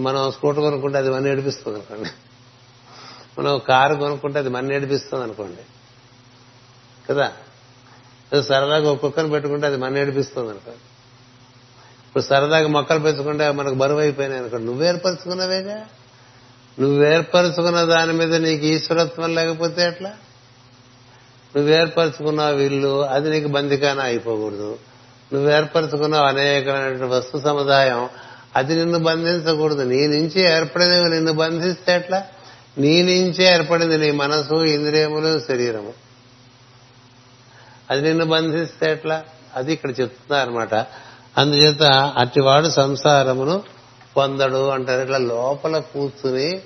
మనం 0.01 0.33
స్కూటర్ 0.33 0.61
కొనుక్కుంటే 0.61 0.99
అది 0.99 1.11
మన 1.11 1.27
ఏడిపిస్తుంది 1.27 1.79
అనుకోండి. 1.79 2.11
మనం 3.39 3.59
కారు 3.59 3.95
కొనుక్కుంటే 3.95 4.39
అది 4.39 4.49
మన 4.49 4.73
ఏడిపిస్తుంది 4.73 5.25
అనుకోండి. 5.25 5.63
కదా? 7.11 7.33
సరదాగా 8.43 8.91
ఒక 8.91 9.01
కుక్కను 9.01 9.29
పెట్టుకుంటే 9.29 9.66
అది 9.66 9.77
మన 9.77 9.99
ఏడిపిస్తుంది 9.99 10.51
అనుకో. 10.51 10.70
ఇప్పుడు 10.70 12.22
సరదాగా 12.22 12.68
మొక్కలు 12.68 12.99
పెంచుకుంటే 12.99 13.51
మనకు 13.51 13.75
బరువు 13.75 13.99
అయిపోయినాయి 13.99 14.41
అనుకోండి 14.41 14.66
నువ్వు 14.66 14.85
ఏర్పరచుకున్నవేగా? 14.85 15.87
నువ్వు 16.81 17.05
ఏర్పరచుకున్న 17.05 17.85
దాని 17.85 18.12
మీద 18.12 18.35
నీకు 18.35 18.64
ఈశ్వరత్వం 18.64 19.35
లేకపోతే 19.35 19.83
ఎట్లా? 19.83 20.12
నువ్వు 21.57 21.72
ఏర్పరచుకున్నావు 21.72 22.59
ఇల్లు 22.59 23.05
అది 23.05 23.31
నీకు 23.31 23.49
బందికాన 23.49 24.01
అయిపోకూడదు. 24.01 24.79
నువ్వు 25.33 25.51
ఏర్పరచుకున్నావు 25.51 27.07
వస్తు 27.07 27.39
సముదాయం 27.39 28.09
అది 28.57 28.75
నిన్ను 28.75 28.99
బంధించకూడదు. 28.99 29.83
నీ 29.83 30.07
నుంచి 30.07 30.41
ఏర్పడినవి 30.41 31.11
నిన్ను 31.11 31.33
బంధిస్తే 31.33 31.95
ఎట్లా? 31.95 32.27
నీ 32.79 33.03
నుంచే 33.03 33.45
ఏర్పడింది 33.45 33.99
నీ 33.99 34.11
మనసు 34.11 34.64
ఇంద్రియములు 34.64 35.41
శరీరము. 35.41 36.04
అది 37.91 38.03
నిన్ను 38.03 38.24
బంధిస్తే 38.24 38.93
ఎట్లా? 38.93 39.24
అది 39.55 39.72
ఇక్కడ 39.72 39.91
చెప్తున్నారనమాట 39.91 40.74
అందుచేత 41.39 41.82
అట్టివాడు 42.16 42.68
సంసారమును 42.68 43.62
పొందడు 44.16 44.68
అంటారు. 44.68 45.03
ఇట్లా 45.03 45.18
లోపల 45.18 45.78
కూర్చుని 45.78 46.62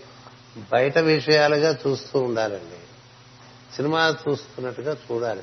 బయట 0.72 0.98
విషయాలుగా 0.98 1.76
చూస్తూ 1.86 2.20
ఉండాలండి. 2.20 2.78
సినిమా 3.76 4.16
చూస్తున్నట్టుగా 4.28 4.96
చూడాలి. 5.12 5.42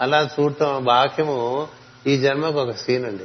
అలా 0.00 0.30
చూడటం 0.40 0.84
బాక్యము 0.84 1.68
ఈ 2.06 2.18
జన్మకు 2.18 2.58
ఒక 2.58 2.70
సీన్ 2.70 3.06
అండి 3.06 3.24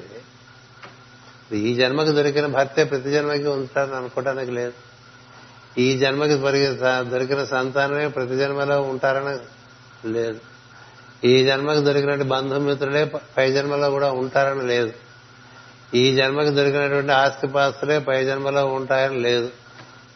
ఈ 1.57 1.75
జన్మకు 1.75 2.09
దొరికిన 2.09 2.45
భర్తే 2.45 2.83
ప్రతి 2.83 3.11
జన్మకి 3.11 3.47
ఉంటారని 3.47 3.95
అనుకోవడానికి 3.95 4.51
లేదు. 4.51 4.73
ఈ 5.77 5.97
జన్మకి 5.97 6.33
దొరికిన 7.09 7.43
సంతానమే 7.43 8.07
ప్రతి 8.07 8.37
జన్మలో 8.37 8.81
ఉంటారని 8.81 9.37
లేదు. 10.11 10.39
ఈ 11.23 11.45
జన్మకి 11.45 11.79
దొరికినటువంటి 11.79 12.23
బంధుమిత్రులే 12.23 13.11
పై 13.37 13.51
జన్మలో 13.51 13.89
కూడా 13.89 14.11
ఉంటారని 14.11 14.67
లేదు. 14.67 14.93
ఈ 15.93 16.15
జన్మకి 16.15 16.49
దొరికినటువంటి 16.49 17.11
ఆస్తిపాస్తులే 17.11 17.99
పై 17.99 18.25
జన్మలో 18.25 18.65
ఉంటాయని 18.65 19.17
లేదు. 19.17 19.49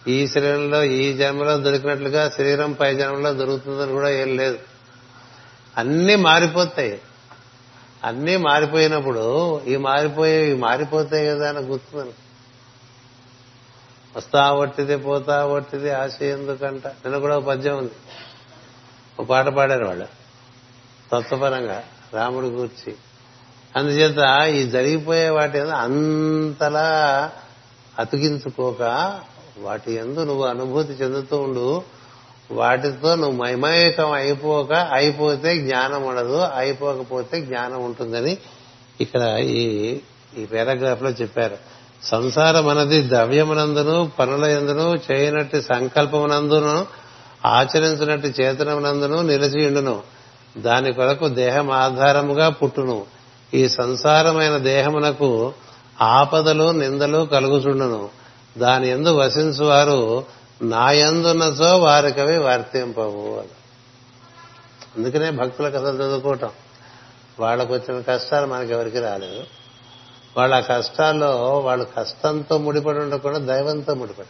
ఈ 0.08 0.28
శరీరంలో 0.28 0.84
ఈ 0.84 1.18
జన్మలో 1.18 1.58
దొరికినట్లుగా 1.58 2.30
శరీరం 2.30 2.72
పై 2.72 2.96
జన్మలో 2.96 3.34
దొరుకుతుందని 3.34 3.92
కూడా 3.92 4.10
ఏం 4.10 4.38
లేదు. 4.38 4.60
అన్నీ 5.78 6.16
మారిపోతాయి. 6.16 7.02
అన్నీ 8.04 8.38
మారిపోయినప్పుడు 8.38 9.62
ఈ 9.64 9.76
మారిపోయే 9.76 10.54
మారిపోతాయి 10.54 11.26
కదా 11.26 11.50
అని 11.50 11.60
గుర్తుందని. 11.60 12.14
వస్తా 14.18 14.52
ఒట్టిది 14.52 14.98
పోతా 14.98 15.46
ఒట్టిది 15.46 15.92
ఆశ 15.92 16.22
ఎందుకంట. 16.22 16.88
నిన్న 16.88 17.18
కూడా 17.18 17.38
ఒక 17.38 17.44
పద్యం 17.44 17.78
ఉంది. 17.78 17.92
ఒక 19.20 19.26
పాట 19.26 19.48
పాడారు 19.48 19.86
వాళ్ళు. 19.86 20.23
తత్వపరంగా 21.12 21.84
రాముడి 22.14 22.48
గూర్చి. 22.48 22.96
అందుచేత 23.76 24.48
ఈ 24.56 24.70
జరిగిపోయే 24.70 25.30
వాటి 25.30 25.60
అంతలా 25.60 26.86
అతికించుకోక 28.00 28.82
వాటి 29.58 29.94
ఎందు 29.94 30.20
నువ్వు 30.20 30.46
అనుభూతి 30.46 30.94
చెందుతూ 30.94 31.38
ఉండు. 31.38 31.82
వాటితో 32.52 33.16
నువ్వు 33.16 33.44
మైమయకం 33.44 34.12
అయిపోక 34.12 34.74
అయిపోతే 34.74 35.58
జ్ఞానం 35.58 36.04
ఉండదు 36.04 36.38
అయిపోకపోతే 36.38 37.42
జ్ఞానం 37.42 37.86
ఉంటుందని 37.86 38.38
ఇక్కడ 39.02 39.38
ఈ 39.40 39.62
ఈ 40.38 40.46
పారాగ్రాఫ్లో 40.46 41.10
చెప్పారు. 41.10 41.58
సంసారం 42.04 42.68
అనేది 42.68 43.08
ద్రవ్యమునందును 43.08 44.12
పనుల 44.20 44.46
ఎందును 44.46 45.00
చేయనట్టు 45.12 45.62
సంకల్పమునందును 45.62 46.88
ఆచరించినట్టు 47.46 48.28
చేతనమునందును 48.28 49.22
నిలిచియుండును 49.22 50.13
దాని 50.58 50.94
కొరకు 50.94 51.28
దేహం 51.28 51.72
ఆధారముగా 51.72 52.50
పుట్టును. 52.50 53.06
ఈ 53.54 53.70
సంసారమైన 53.70 54.58
దేహమునకు 54.58 55.54
ఆపదలు 56.02 56.72
నిందలు 56.72 57.26
కలుగుచుండును. 57.26 58.10
దాని 58.58 58.90
ఎందు 58.90 59.18
వసించు 59.18 59.66
వారు 59.66 60.26
నాయందున్నచో 60.62 61.78
వారికవి 61.78 62.38
వర్తింపవు 62.38 63.44
అందుకనే 64.98 65.32
భక్తుల 65.32 65.70
కథలు 65.70 65.96
చదువుకోవటం. 65.96 66.50
వాళ్ళకు 67.40 67.74
వచ్చిన 67.74 68.02
కష్టాలు 68.02 68.48
మనకెవరికి 68.48 69.00
రాలేదు. 69.00 69.44
వాళ్ళ 70.38 70.60
కష్టాల్లో 70.60 71.60
వాళ్ళు 71.60 71.88
కష్టంతో 71.98 72.58
ముడిపడి 72.58 73.00
ఉండకుండా 73.00 73.40
దైవంతో 73.40 73.94
ముడిపడి. 73.94 74.28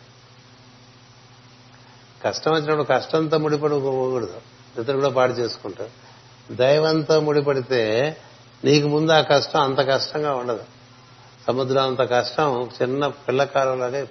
కష్టం 2.24 2.52
వచ్చినప్పుడు 2.52 2.84
కష్టంతో 2.84 3.38
ముడిపడి 3.38 3.74
పోకూడదు. 3.74 4.34
ఇతరులు 4.82 5.02
కూడా 5.02 5.14
పాడు 5.14 5.34
చేసుకుంటారు. 5.34 6.03
దైవంతో 6.52 7.20
ముడిపడితే 7.20 8.18
నీకు 8.64 8.88
ముందు 8.88 9.12
ఆ 9.12 9.22
కష్టం 9.22 9.62
అంత 9.62 9.78
కష్టంగా 9.78 10.36
ఉండదు. 10.36 10.64
సముద్రం 11.48 11.88
అంత 11.88 12.10
కష్టం 12.12 12.70
చిన్న 12.82 13.08
పిల్ల 13.08 13.44
కాలంలోనే 13.44 14.02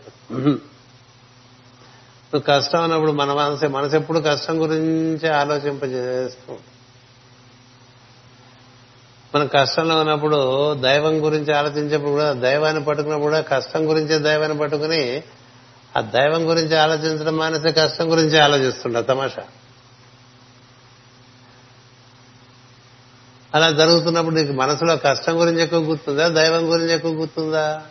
నువ్వు 2.34 2.40
కష్టం 2.40 2.82
అన్నప్పుడు 2.82 3.12
మన 3.12 3.32
మనసు 3.32 3.66
మనసు 3.66 3.96
ఎప్పుడు 3.96 4.20
కష్టం 4.20 4.62
గురించి 4.62 5.28
ఆలోచింపజేస్తూ 5.28 6.56
మనం 9.34 9.46
కష్టంలో 9.46 10.00
ఉన్నప్పుడు 10.00 10.74
దైవం 10.74 11.24
గురించి 11.24 11.54
ఆలోచించేప్పుడు 11.54 12.10
కూడా 12.10 12.32
దైవాన్ని 12.32 12.84
పట్టుకున్నప్పుడు 12.84 13.24
కూడా 13.24 13.40
కష్టం 13.40 13.88
గురించే 13.88 14.18
దైవాన్ని 14.18 14.58
పట్టుకుని 14.58 15.22
ఆ 15.98 16.00
దైవం 16.00 16.50
గురించి 16.50 16.76
ఆలోచించడం 16.76 17.36
మానేసి 17.36 17.72
కష్టం 17.72 18.10
గురించి 18.10 18.38
ఆలోచిస్తుండ 18.38 18.98
తమాషా. 19.00 19.42
అలా 23.54 23.70
జరుగుతున్నప్పుడు 23.70 24.34
నీకు 24.34 24.52
మనసులో 24.52 24.96
కష్టం 24.96 25.40
గురించి 25.40 25.62
ఎక్కువ 25.62 25.80
గుర్తుందా? 25.80 26.28
దైవం 26.28 26.72
గురించి 26.72 26.94
ఎక్కువ 26.94 27.12
గుర్తుందా? 27.12 27.82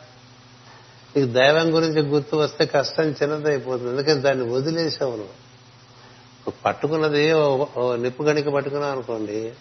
నీకు 1.18 1.32
దైవం 1.32 1.76
గురించి 1.76 2.02
గుర్తు 2.02 2.36
వస్తే 2.36 2.66
కష్టం 2.66 3.04
చిన్నదైపోతుంది. 3.04 3.90
ఎందుకంటే 3.90 4.22
దాన్ని 4.22 4.52
వదిలేసావు 4.52 5.12
నువ్వు. 5.12 6.54
పట్టుకున్నది 6.66 7.34
ఓ- 7.34 7.66
ఓ 7.78 7.96
నిప్పు 7.96 8.24
గణిక 8.24 8.50
పట్టుకున్నావు 8.50 8.92
అనుకోండి. 8.92 9.52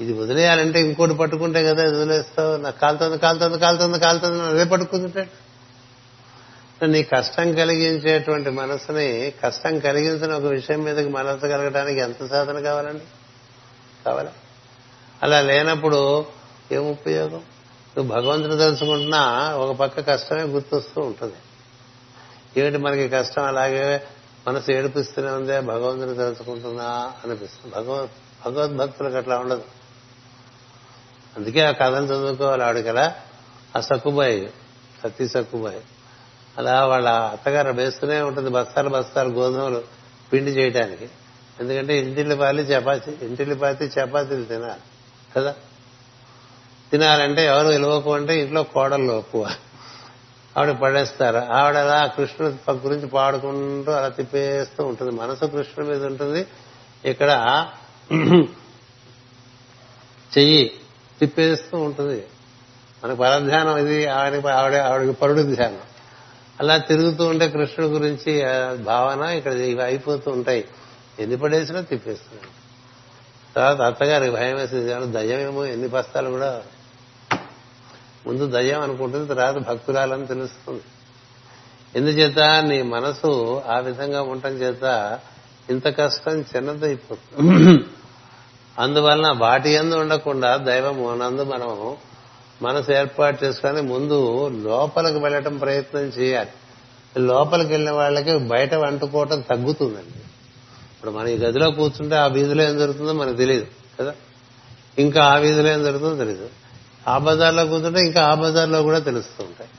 ఇది 0.00 0.12
వదిలేయాలంటే 0.12 0.80
ఇంకోటి 0.80 1.14
పట్టుకుంటే 1.14 1.64
కదా 1.64 1.82
వదిలేస్తావు. 1.82 2.56
నాకు 2.56 2.80
కాలుతుంది 2.80 3.18
కాలుతుంది 3.18 3.58
కాలుతుంది 3.58 3.98
కాలుతుంది 3.98 4.42
అదే 4.42 4.64
పట్టుకుంటుంటే? 4.64 5.30
నీ 6.86 7.02
కష్టం 7.02 7.52
కలిగించేటువంటి 7.52 8.50
మనసుని 8.50 9.32
కష్టం 9.44 9.78
కలిగించిన 9.78 10.34
ఒక 10.34 10.44
విషయం 10.44 10.82
మీదకి 10.82 11.08
మనసు 11.08 11.40
కలగడానికి 11.40 12.00
ఎంత 12.00 12.30
సాధన 12.30 12.60
కావాలండి? 12.60 13.04
కావాలా? 14.06 14.32
అలా 15.22 15.40
లేనప్పుడు 15.40 16.26
ఏం 16.72 16.90
ఉపయోగం? 16.90 17.42
నువ్వు 17.96 18.12
భగవంతుని 18.12 18.56
తెలుసుకుంటున్నా 18.56 19.54
ఒక 19.56 19.76
పక్క 19.76 20.00
కష్టమే 20.00 20.42
గుర్తొస్తూ 20.42 21.00
ఉంటుంది. 21.00 21.34
ఏమిటి 22.60 22.76
మనకి 22.76 23.08
కష్టం? 23.08 23.44
అలాగే 23.44 24.02
మనసు 24.48 24.70
ఏడిపిస్తూనే 24.70 25.30
ఉందే 25.30 25.60
భగవంతుని 25.60 26.14
తెలుసుకుంటున్నా 26.14 27.12
అనిపిస్తుంది. 27.24 27.74
భగవద్ 27.74 28.08
భగవద్భక్తులకు 28.46 29.14
అట్లా 29.14 29.38
ఉండదు. 29.38 29.64
అందుకే 31.36 31.60
ఆ 31.60 31.70
కథను 31.70 32.04
చదువుకోవాలి 32.04 32.64
ఆవిడకి 32.64 32.88
అలా 32.88 33.14
ఆ 33.76 33.80
సక్కుబాయి 33.80 34.50
సతీ 35.02 35.28
సక్కుబాయి 35.28 35.80
అలా 36.58 36.86
వాళ్ళ 36.86 37.08
అత్తగారు 37.08 37.72
వేస్తూనే 37.72 38.20
ఉంటుంది 38.20 38.50
బస్తాలు 38.50 38.88
బస్తాలు 38.88 39.28
గోధుమలు 39.28 39.82
పిండి 40.32 40.50
చేయడానికి 40.50 41.08
ఎందుకంటే 41.60 41.98
ఇంటిల్లి 41.98 42.36
పాలి 42.36 42.62
చపాతి 42.62 43.18
ఇంటిల్లి 43.22 43.56
పాతి 43.56 43.84
చపాతీలు 43.84 44.44
తినాలి. 44.44 44.95
కదా? 45.36 45.54
తినాలంటే 46.90 47.46
ఎవరు 47.46 47.68
విలువకు 47.68 48.14
అంటే 48.14 48.40
ఇంట్లో 48.40 48.62
కోడలు 48.62 49.18
ఎక్కువ 49.18 49.50
ఆవిడ 50.56 50.70
పడేస్తారు. 50.70 51.36
ఆవిడ 51.36 51.76
అలా 51.76 52.06
కృష్ణుడు 52.06 52.72
గురించి 52.72 53.06
పాడుకుంటూ 53.06 53.92
అలా 53.92 54.08
తిప్పేస్తూ 54.08 54.84
ఉంటుంది. 54.84 55.12
మనసు 55.12 55.46
కృష్ణుడి 55.46 55.90
మీద 55.90 56.04
ఉంటుంది. 56.04 56.46
ఇక్కడ 57.04 57.66
చెయ్యి 60.38 60.72
తిప్పేస్తూ 61.20 61.78
ఉంటుంది. 61.78 62.26
మనకు 63.04 63.18
పరధ్యానం 63.18 63.76
ఇది 63.76 64.06
ఆవిడ 64.06 64.46
ఆవిడ 64.46 64.74
ఆవిడకి 64.74 65.12
పరుడు 65.12 65.42
ధ్యానం. 65.42 65.80
అలా 66.60 66.76
తిరుగుతూ 66.76 67.26
ఉంటే 67.26 67.48
కృష్ణుడి 67.48 67.92
గురించి 67.92 68.44
భావన 68.82 69.22
ఇక్కడ 69.22 69.52
ఇవి 69.52 69.82
అయిపోతూ 69.82 70.30
ఉంటాయి. 70.30 70.68
ఎన్ని 71.18 71.36
పడేసినా 71.36 71.80
తిప్పేస్తున్నాయి 71.80 72.55
తర్వాత 73.56 73.80
అత్తగారికి 73.80 74.30
భయం 74.30 74.56
వేసింది 74.56 74.90
కానీ 74.90 75.06
దయ్యమేమో? 75.06 75.64
ఎన్ని 75.64 75.88
బస్తాలు 75.88 76.30
కూడా? 76.30 76.62
ముందు 78.26 78.50
దయ్యం 78.50 78.80
అనుకుంటుంది 78.80 79.28
తర్వాత 79.28 79.58
భక్తురాలని 79.58 80.26
తెలుస్తుంది. 80.26 80.82
ఎందుచేత 81.96 82.38
నీ 82.38 82.82
మనసు 82.82 83.62
ఆ 83.66 83.78
విధంగా 83.78 84.22
ఉండటం 84.22 84.50
చేత 84.50 85.18
ఇంత 85.70 85.98
కష్టం 85.98 86.44
చిన్నదైపోతుంది. 86.56 87.84
అందువలన 88.78 89.34
వాటి 89.38 89.70
ఎందు 89.70 89.94
ఉండకుండా 89.94 90.56
దైవం 90.56 91.18
నందు 91.18 91.42
మనం 91.42 91.96
మనసు 92.62 92.92
ఏర్పాటు 92.92 93.44
చేసుకొని 93.44 93.82
ముందు 93.82 94.48
లోపలికి 94.48 95.18
వెళ్ళటం 95.18 95.56
ప్రయత్నం 95.56 96.02
చేయాలి. 96.02 96.50
లోపలికి 97.18 97.70
వెళ్ళిన 97.70 97.92
వాళ్ళకి 97.92 98.38
బయట 98.38 98.74
వంటుకోవటం 98.74 99.40
తగ్గుతుందండి. 99.40 100.25
ఇప్పుడు 101.06 101.18
మన 101.18 101.28
ఈ 101.28 101.36
గదిలో 101.36 101.70
కూర్చుంటే 101.70 102.16
ఆ 102.16 102.26
వీధిలో 102.26 102.62
ఏం 102.64 102.78
జరుగుతుందో 102.78 103.12
మనకు 103.12 103.36
తెలియదు 103.36 103.66
కదా? 104.00 104.14
ఇంకా 104.98 105.24
ఆ 105.24 105.36
వీధిలో 105.36 105.68
ఏం 105.68 105.82
జరుగుతుందో 105.82 106.16
తెలియదు. 106.16 106.48
ఆ 107.08 107.18
బజార్లో 107.18 107.66
కూర్చుంటే 107.66 108.00
ఇంకా 108.00 108.22
ఆ 108.22 108.34
బజార్లో 108.34 108.82
కూడా 108.82 108.98
తెలుస్తూ 108.98 109.44
ఉంటాయి. 109.44 109.70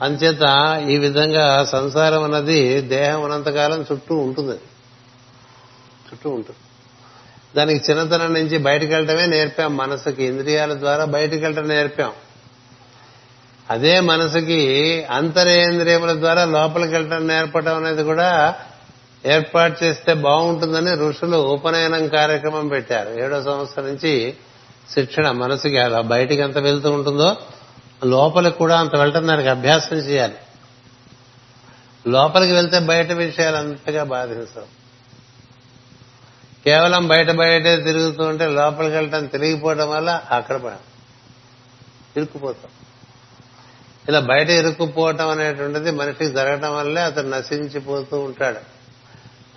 అంచేత 0.00 0.42
ఈ 0.90 0.98
విధంగా 0.98 1.64
సంసారం 1.64 2.22
అన్నది 2.22 2.80
దేహం 2.80 3.22
ఉన్నంతకాలం 3.22 3.86
చుట్టూ 3.92 4.14
ఉంటుంది 4.14 4.58
చుట్టూ 6.10 6.30
ఉంటుంది. 6.30 6.58
దానికి 7.56 7.92
చిన్నతనం 7.92 8.34
నుంచి 8.34 8.58
బయటకు 8.58 8.90
వెళ్ళటమే 8.90 9.26
నేర్పాం 9.26 9.76
మనసుకి 9.76 10.24
ఇంద్రియాల 10.24 10.74
ద్వారా 10.74 11.04
బయటకు 11.04 11.40
వెళ్ళటం 11.40 11.68
నేర్పాం. 11.68 12.12
అదే 13.70 14.00
మనసుకి 14.00 15.02
అంతరేంద్రియముల 15.04 16.12
ద్వారా 16.12 16.44
లోపలికి 16.44 16.92
వెళ్ళటం 16.92 17.28
నేర్పడం 17.28 17.76
అనేది 17.76 18.02
కూడా 18.02 18.54
ఏర్పాటు 19.26 19.84
చేస్తే 19.84 20.14
బాగుంటుందని 20.14 21.08
ఋషులు 21.08 21.36
ఉపనయనం 21.36 22.08
కార్యక్రమం 22.08 22.68
పెట్టారు. 22.68 23.10
ఏడో 23.10 23.42
సంవత్సరం 23.42 23.86
నుంచి 23.86 24.36
శిక్షణ 24.90 25.30
మనసుకి 25.30 25.78
అలా 25.78 26.00
బయటికి 26.00 26.42
ఎంత 26.42 26.58
వెళ్తూ 26.58 26.90
ఉంటుందో 26.90 27.36
లోపలికి 28.04 28.58
కూడా 28.58 28.80
అంత 28.80 28.96
వెళ్ళటం 28.96 29.28
దానికి 29.28 29.48
అభ్యాసం 29.48 29.96
చేయాలి. 29.96 30.34
లోపలికి 32.06 32.52
వెళ్తే 32.52 32.78
బయట 32.78 33.12
విషయాలు 33.12 33.56
అంతగా 33.56 34.04
బాధించవు. 34.04 34.80
కేవలం 36.64 37.08
బయట 37.08 37.30
బయటే 37.30 37.76
తిరుగుతూ 37.76 38.24
ఉంటే 38.24 38.46
లోపలికి 38.46 38.94
వెళ్ళటం 38.94 39.26
తిరిగిపోవడం 39.26 39.90
వల్ల 39.90 40.22
అక్కడ 40.30 40.56
పడ- 40.56 40.84
ఇరుక్కుపోతాం. 42.16 42.70
ఇలా 44.08 44.20
బయట 44.20 44.50
ఇరుక్కుపోవటం 44.50 45.28
అనేటువంటిది 45.28 45.90
మనిషికి 45.90 46.30
జరగటం 46.30 46.76
వల్లే 46.76 47.00
అతను 47.00 47.30
నశించిపోతూ 47.30 48.18
ఉంటాడు. 48.18 48.79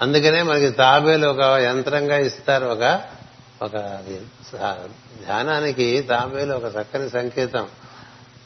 అందుకనే 0.02 0.42
మనకి 0.42 0.70
తాబేలు 0.70 1.28
ఒక 1.28 1.40
యంత్రంగా 1.40 2.18
ఇస్తారు 2.18 2.66
ఒక 2.66 3.02
ఒక 3.62 3.78
ధ్యానానికి 5.26 6.02
తాబేలు 6.02 6.54
ఒక 6.54 6.64
చక్కని 6.64 7.10
సంకేతం. 7.10 7.68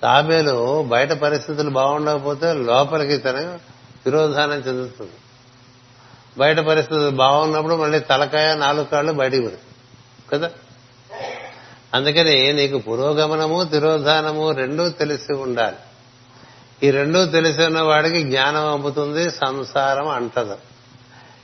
తాబేలు 0.04 0.84
బయట 0.84 1.12
పరిస్థితులు 1.12 1.70
బాగుండకపోతే 1.70 2.54
లోపలికి 2.54 3.18
తన 3.18 3.58
తిరోధానం 4.06 4.54
చెందుతుంది. 4.54 5.12
బయట 6.38 6.60
పరిస్థితులు 6.60 7.10
బాగున్నప్పుడు 7.10 7.76
మళ్ళీ 7.76 8.00
తలకాయ 8.00 8.56
నాలుగు 8.56 8.86
కాళ్ళు 8.86 9.12
బయటికి 9.12 9.48
పడు 9.48 9.58
కదా? 10.30 10.50
అందుకని 11.94 12.54
నీకు 12.54 12.78
పురోగమనము 12.78 13.64
తిరోధానము 13.64 14.52
రెండూ 14.52 14.90
తెలిసి 14.90 15.34
ఉండాలి. 15.34 15.76
ఈ 16.84 16.92
రెండూ 16.92 17.26
తెలిసి 17.26 17.66
ఉన్న 17.66 17.82
వాడికి 17.82 18.24
జ్ఞానం 18.24 18.68
అమ్ముతుంది 18.68 19.32
సంసారం 19.32 20.08
అంటదు. 20.08 20.58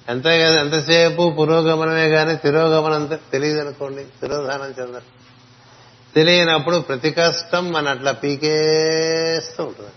ఎంత 0.10 0.26
ఎంతసేపు 0.26 1.36
పురోగమనమే 1.40 2.10
కానీ 2.10 2.36
తిరోగమనం 2.36 3.20
తెలియదు 3.32 3.60
అనుకోండి. 3.60 4.04
తిరోధానం 4.04 4.74
చెందరు 4.80 5.24
తెలియనప్పుడు 6.16 6.78
ప్రతి 6.78 7.12
కష్టం 7.12 7.72
మన 7.72 7.88
అట్లా 7.88 8.12
పీకేస్తూ 8.12 9.64
ఉంటుంది. 9.64 9.92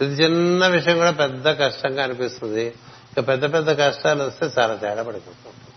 ప్రతి 0.00 0.12
చిన్న 0.12 0.66
విషయం 0.66 0.98
కూడా 0.98 1.10
పెద్ద 1.10 1.48
కష్టంగా 1.48 2.02
అనిపిస్తుంది. 2.02 2.74
ఇక 3.18 3.28
పెద్ద 3.28 3.54
పెద్ద 3.54 3.78
కష్టాలు 3.78 4.22
వస్తే 4.22 4.62
చాలా 4.62 4.74
తేడా 4.74 5.02
పడిపోతుంది. 5.02 5.74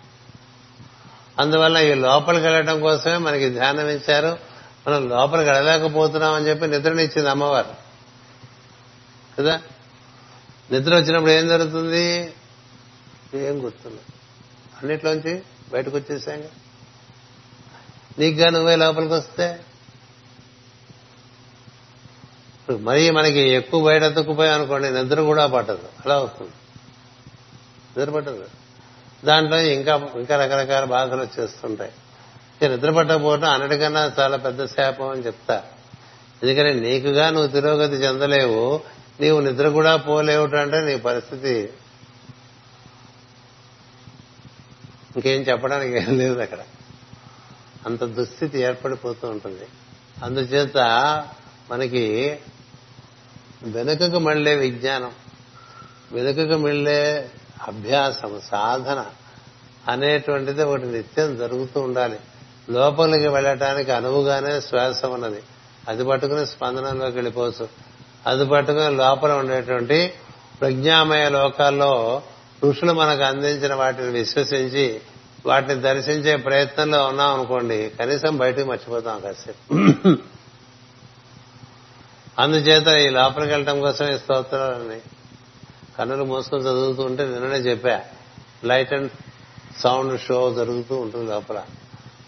అందువల్ల 1.40 1.78
ఈ 1.78 1.94
లోపలికి 1.94 2.46
వెళ్ళడం 2.46 2.80
కోసమే 2.80 3.18
మనకి 3.18 3.50
ధ్యానం 3.50 3.88
ఇచ్చారు. 3.88 4.38
మనం 4.88 5.10
లోపలికి 5.10 5.50
వెళ్ళలేకపోతున్నాం 5.50 6.34
అని 6.34 6.48
చెప్పి 6.48 6.68
నిద్రనిచ్చింది 6.68 7.30
అమ్మవారు. 7.30 7.70
కదా? 9.40 9.60
నిద్ర 10.72 10.96
వచ్చినప్పుడు 10.96 11.32
ఏం 11.32 11.48
జరుగుతుంది? 11.48 12.34
ఏం 13.38 13.66
గుర్తున్నా 13.66 14.00
అన్నిట్లోంచి 14.82 15.42
బయటకు 15.74 15.98
వచ్చేసాంగా 15.98 16.50
నీకుగా 18.20 18.50
నువ్వే 18.50 18.76
లోపలికి 18.76 19.14
వస్తే? 19.14 19.60
మరీ 22.80 23.10
మనకి 23.10 23.40
ఎక్కువ 23.40 23.86
బయట 23.86 24.04
ఎత్తుకుపోయాం 24.04 24.56
అనుకోండి 24.56 24.90
నిద్ర 24.90 25.22
కూడా 25.22 25.48
పట్టదు. 25.48 25.90
అలా 26.06 26.20
వస్తుంది. 26.20 26.52
నిద్ర 27.98 28.12
పట్టదు. 28.12 28.46
దాంట్లో 29.26 29.62
ఇంకా 29.62 30.10
ఇంకా 30.16 30.44
రకరకాల 30.44 30.84
బాధలు 30.84 31.22
వచ్చేస్తుంటాయి. 31.22 31.92
నిద్ర 32.70 32.92
పట్టకపోవడం 32.92 33.50
అన్నిటికన్నా 33.50 34.12
చాలా 34.20 34.38
పెద్ద 34.38 34.66
శాపం 34.66 35.10
అని 35.10 35.22
చెప్తా. 35.22 35.64
ఎందుకని 36.44 36.74
నీకుగా 36.74 37.30
నువ్వు 37.30 37.48
తిరోగతి 37.48 37.96
చెందలేవు. 37.96 38.82
నీవు 39.20 39.40
నిద్ర 39.40 39.70
కూడా 39.70 39.96
పోలేవుట 39.96 40.56
అంటే 40.56 40.82
నీ 40.82 40.98
పరిస్థితి 40.98 41.70
ఇంకేం 45.16 45.42
చెప్పడానికి 45.42 45.98
ఏం 45.98 46.18
లేదు 46.18 46.40
అక్కడ. 46.40 46.58
అంత 47.86 48.04
దుస్థితి 48.04 48.60
ఏర్పడిపోతూ 48.60 49.28
ఉంటుంది. 49.28 49.68
అందుచేత 50.24 50.78
మనకి 51.72 52.38
వెనుకకు 53.64 54.20
మళ్ళే 54.20 54.56
విజ్ఞానం 54.56 55.12
వెనుకకు 56.12 56.58
మళ్ళే 56.58 57.30
అభ్యాసం 57.68 58.42
సాధన 58.52 59.06
అనేటువంటిది 59.88 60.64
ఒకటి 60.64 60.86
నిత్యం 60.86 61.38
జరుగుతూ 61.38 61.82
ఉండాలి. 61.82 62.20
లోపలికి 62.70 63.28
వెళ్ళటానికి 63.28 63.92
అనువుగానే 63.92 64.62
శ్వాస 64.62 65.06
ఉన్నది. 65.06 65.44
అది 65.88 66.04
పట్టుకుని 66.04 66.48
స్పందనంలోకి 66.48 67.16
వెళ్ళిపోవచ్చు. 67.16 67.70
అది 68.26 68.46
పట్టుకుని 68.46 68.96
లోపల 68.96 69.32
ఉండేటువంటి 69.32 70.14
ప్రజ్ఞామయ 70.62 71.30
లోకాల్లో 71.30 72.22
ఋషులు 72.70 72.94
మనకు 72.94 73.22
అందించిన 73.22 73.74
వాటిని 73.74 74.10
విశ్వసించి 74.10 75.02
వాటిని 75.46 75.76
దర్శించే 75.82 76.36
ప్రయత్నంలో 76.36 77.06
ఉన్నాం 77.06 77.34
అనుకోండి 77.34 77.90
కనీసం 78.00 78.38
బయటకు 78.38 78.66
మర్చిపోతాం 78.66 79.20
కాసేపు. 79.20 79.78
అందుచేత 82.40 82.88
ఈ 82.88 83.10
లోపలికి 83.10 83.52
వెళ్ళటం 83.52 83.80
కోసం 83.80 84.06
ఈ 84.12 84.18
స్తోత్రాలని 84.18 85.00
కన్నులు 85.98 86.24
మూసుకొని 86.24 86.64
చదువుతూ 86.64 87.04
ఉంటే 87.04 87.24
నిన్ననే 87.24 87.58
చెప్పా 87.58 88.02
లైట్ 88.64 88.94
అండ్ 88.94 89.12
సౌండ్ 89.80 90.22
షో 90.22 90.54
జరుగుతూ 90.54 90.96
ఉంటుంది 90.96 91.32
లోపల. 91.32 91.64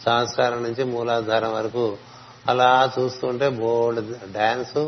సంస్కారం 0.05 0.63
నుంచి 0.63 0.83
మూలాధారం 0.83 1.53
వరకు 1.53 1.97
అలా 2.47 2.91
చూస్తుంటే 2.99 3.49
బోర్డు 3.49 4.01
డాన్స్ 4.31 4.87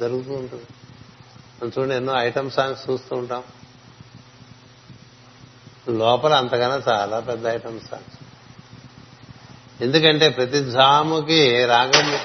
జరుగుతూ 0.00 0.32
ఉంటుంది. 0.32 0.66
చూడండి 1.78 1.94
ఎన్నో 1.94 2.12
ఐటమ్ 2.16 2.50
సాంగ్స్ 2.50 2.90
చూస్తూ 2.90 3.16
ఉంటాం. 3.16 3.42
లోపల 5.98 6.34
అంతకన్నా 6.34 6.82
చాలా 6.88 7.20
పెద్ద 7.20 7.46
ఐటమ్స్ 7.46 7.94
ఎందుకంటే 9.82 10.28
ప్రతి 10.28 10.70
జాముకి 10.70 11.64
రాగం 11.64 12.18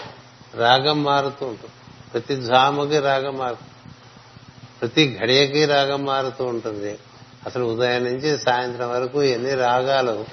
రాగం 0.56 1.04
మారుతూ 1.04 1.46
ఉంటుంది. 1.46 1.74
ప్రతి 2.14 2.42
జాముకి 2.42 3.00
రాగం 3.00 3.38
మారుతుంది 3.38 3.72
ప్రతి 4.82 5.18
ఘడియకి 5.22 5.66
రాగం 5.66 6.06
మారుతూ 6.06 6.46
ఉంటుంది. 6.46 7.00
అసలు 7.46 7.64
ఉదయం 7.64 8.04
నుంచి 8.04 8.38
సాయంత్రం 8.38 8.90
వరకు 8.90 9.24
ఎన్ని 9.24 9.56
రాగాలు 9.56 10.26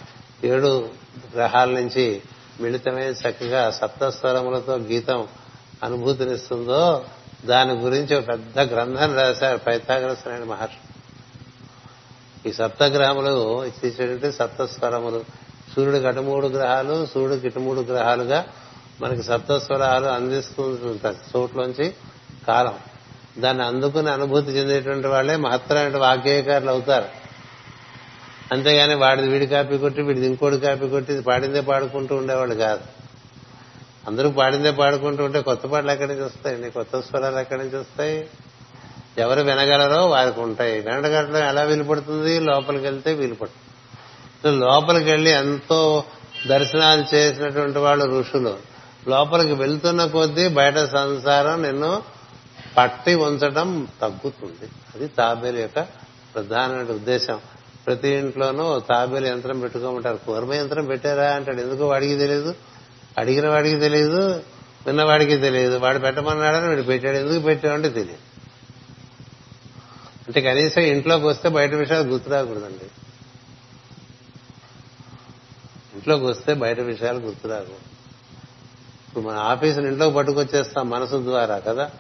ఏడు 0.45 0.91
గ్రహాల 1.35 1.71
నుంచి 1.71 2.23
మిళితమై 2.61 3.03
చక్కగా 3.03 3.71
సప్తస్వరములతో 3.71 4.77
గీతం 4.77 5.29
అనుభూతినిస్తుందో 5.83 7.05
దాని 7.45 7.73
గురించి 7.73 8.17
ఒక 8.17 8.29
పెద్ద 8.29 8.61
గ్రంథం 8.61 9.17
రాశారు 9.17 9.59
పైతాగ్రస్ 9.59 10.29
అనే 10.29 10.45
మహర్షి. 10.45 10.92
ఈ 12.47 12.53
సప్తగ్రహములు 12.53 13.65
ఇచ్చేటువంటి 13.65 14.33
సప్తస్వరములు. 14.33 15.25
సూర్యుడికి 15.77 16.07
అటు 16.07 16.21
మూడు 16.21 16.47
గ్రహాలు 16.47 17.07
సూర్యుడికి 17.07 17.47
ఇటు 17.47 17.59
మూడు 17.59 17.81
గ్రహాలుగా 17.81 18.47
మనకి 19.03 19.23
సప్తస్వరాలు 19.23 20.07
అందిస్తుంటారు 20.07 21.39
చోట్లోంచి 21.39 21.95
కాలం. 22.49 22.79
దాన్ని 23.39 23.65
అందుకుని 23.65 24.11
అనుభూతి 24.11 24.51
చెందేటువంటి 24.51 25.07
వాళ్ళే 25.07 25.37
మహత్తరమైన 25.37 25.97
వాగ్గేయకారులు 25.97 26.71
అవుతారు. 26.71 27.09
అంతేగాని 28.53 28.95
వాడిది 28.95 29.29
వీడి 29.29 29.47
కాపీ 29.47 29.79
కొట్టి 29.79 30.03
వీడిది 30.03 30.27
ఇంకోటి 30.27 30.59
కాపీ 30.59 30.89
కొట్టి 30.89 31.21
పాడిందే 31.21 31.61
పాడుకుంటూ 31.61 32.17
ఉండేవాళ్ళు 32.17 32.55
కాదు. 32.55 32.81
అందరూ 34.07 34.31
పాడిందే 34.31 34.71
పాడుకుంటూ 34.71 35.25
ఉంటే 35.25 35.41
కొత్త 35.41 35.67
పాటలు 35.67 35.91
ఎక్కడి 35.91 36.13
నుంచి 36.13 36.25
వస్తాయండి? 36.25 36.71
కొత్త 36.71 37.01
స్వరాలు 37.01 37.39
ఎక్కడి 37.39 37.65
నుంచి 37.65 37.77
వస్తాయి? 37.77 38.29
ఎవరు 39.19 39.41
వినగలరో 39.41 40.07
వారికి 40.07 40.41
ఉంటాయి. 40.41 40.81
వినగలడం 40.81 41.37
ఎలా 41.37 41.63
వీలుపడుతుంది? 41.63 42.41
లోపలికి 42.41 42.85
వెళ్తే 42.85 43.13
వీలుపడుతుంది. 43.13 44.65
లోపలికి 44.65 45.11
వెళ్ళి 45.11 45.31
ఎంతో 45.31 46.05
దర్శనాలు 46.47 47.15
చేసినటువంటి 47.15 47.79
వాళ్ళు 47.79 48.21
ఋషులు. 48.21 48.57
లోపలికి 49.09 49.53
వెళ్తున్న 49.53 50.07
కొద్దీ 50.07 50.49
బయట 50.49 50.79
సంసారం 50.79 51.63
నిన్ను 51.63 52.03
పట్టి 52.77 53.15
ఉంచడం 53.15 53.89
తగ్గుతుంది. 54.03 54.71
అది 54.95 55.09
తాబేలు 55.09 55.59
యొక్క 55.59 55.81
ప్రధానమైన 56.35 56.91
ఉద్దేశం. 56.91 57.39
ప్రతి 57.87 58.09
ఇంట్లోనూ 58.09 58.81
తాబేలు 58.81 59.27
యంత్రం 59.27 59.61
పెట్టుకోమంటారు. 59.61 60.17
కూర్మ 60.17 60.55
యంత్రం 60.55 60.85
పెట్టారా 60.85 61.31
అంటాడు. 61.31 61.61
ఎందుకో 61.61 61.87
వాడికి 61.87 62.17
తెలియదు 62.17 62.55
అడిగిన 63.19 63.49
వాడికి 63.49 63.77
తెలియదు 63.77 64.43
విన్నవాడికి 64.87 65.37
తెలియదు 65.37 65.77
వాడు 65.77 65.99
పెట్టమన్నాడని 65.99 66.69
వీడు 66.69 66.83
పెట్టాడు. 66.83 67.17
ఎందుకు 67.17 67.41
పెట్టాడంటే 67.41 67.89
తెలియదు. 67.89 68.32
అంటే 70.29 70.41
కనీసం 70.41 70.83
ఇంట్లోకి 70.83 71.25
వస్తే 71.25 71.49
బయట 71.49 71.75
విషయాలు 71.75 72.09
గుర్తురాకూడదండి. 72.09 72.85
ఇంట్లోకి 75.95 76.25
వస్తే 76.25 76.55
బయట 76.55 76.81
విషయాలు 76.81 77.19
గుర్తురాకూడదు. 77.19 77.79
ఇప్పుడు 79.09 79.25
మన 79.25 79.37
ఆఫీసుని 79.37 79.89
ఇంట్లోకి 79.89 80.17
పట్టుకొచ్చేస్తాం 80.17 80.91
మనసు 80.91 81.23
ద్వారా 81.23 81.59
కదా? 81.59 81.91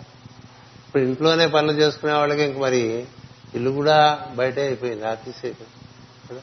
ఇప్పుడు 0.87 1.03
ఇంట్లోనే 1.03 1.47
పనులు 1.47 1.73
చేసుకునే 1.73 2.13
వాళ్ళకి 2.13 2.43
ఇంక 2.43 2.59
మరి 2.59 3.07
ఇల్లు 3.55 3.71
కూడా 3.71 4.27
బయటే 4.37 4.63
అయిపోయింది 4.63 5.07
ఆఫీస్ 5.07 5.45
అయిపోయింది 5.45 6.43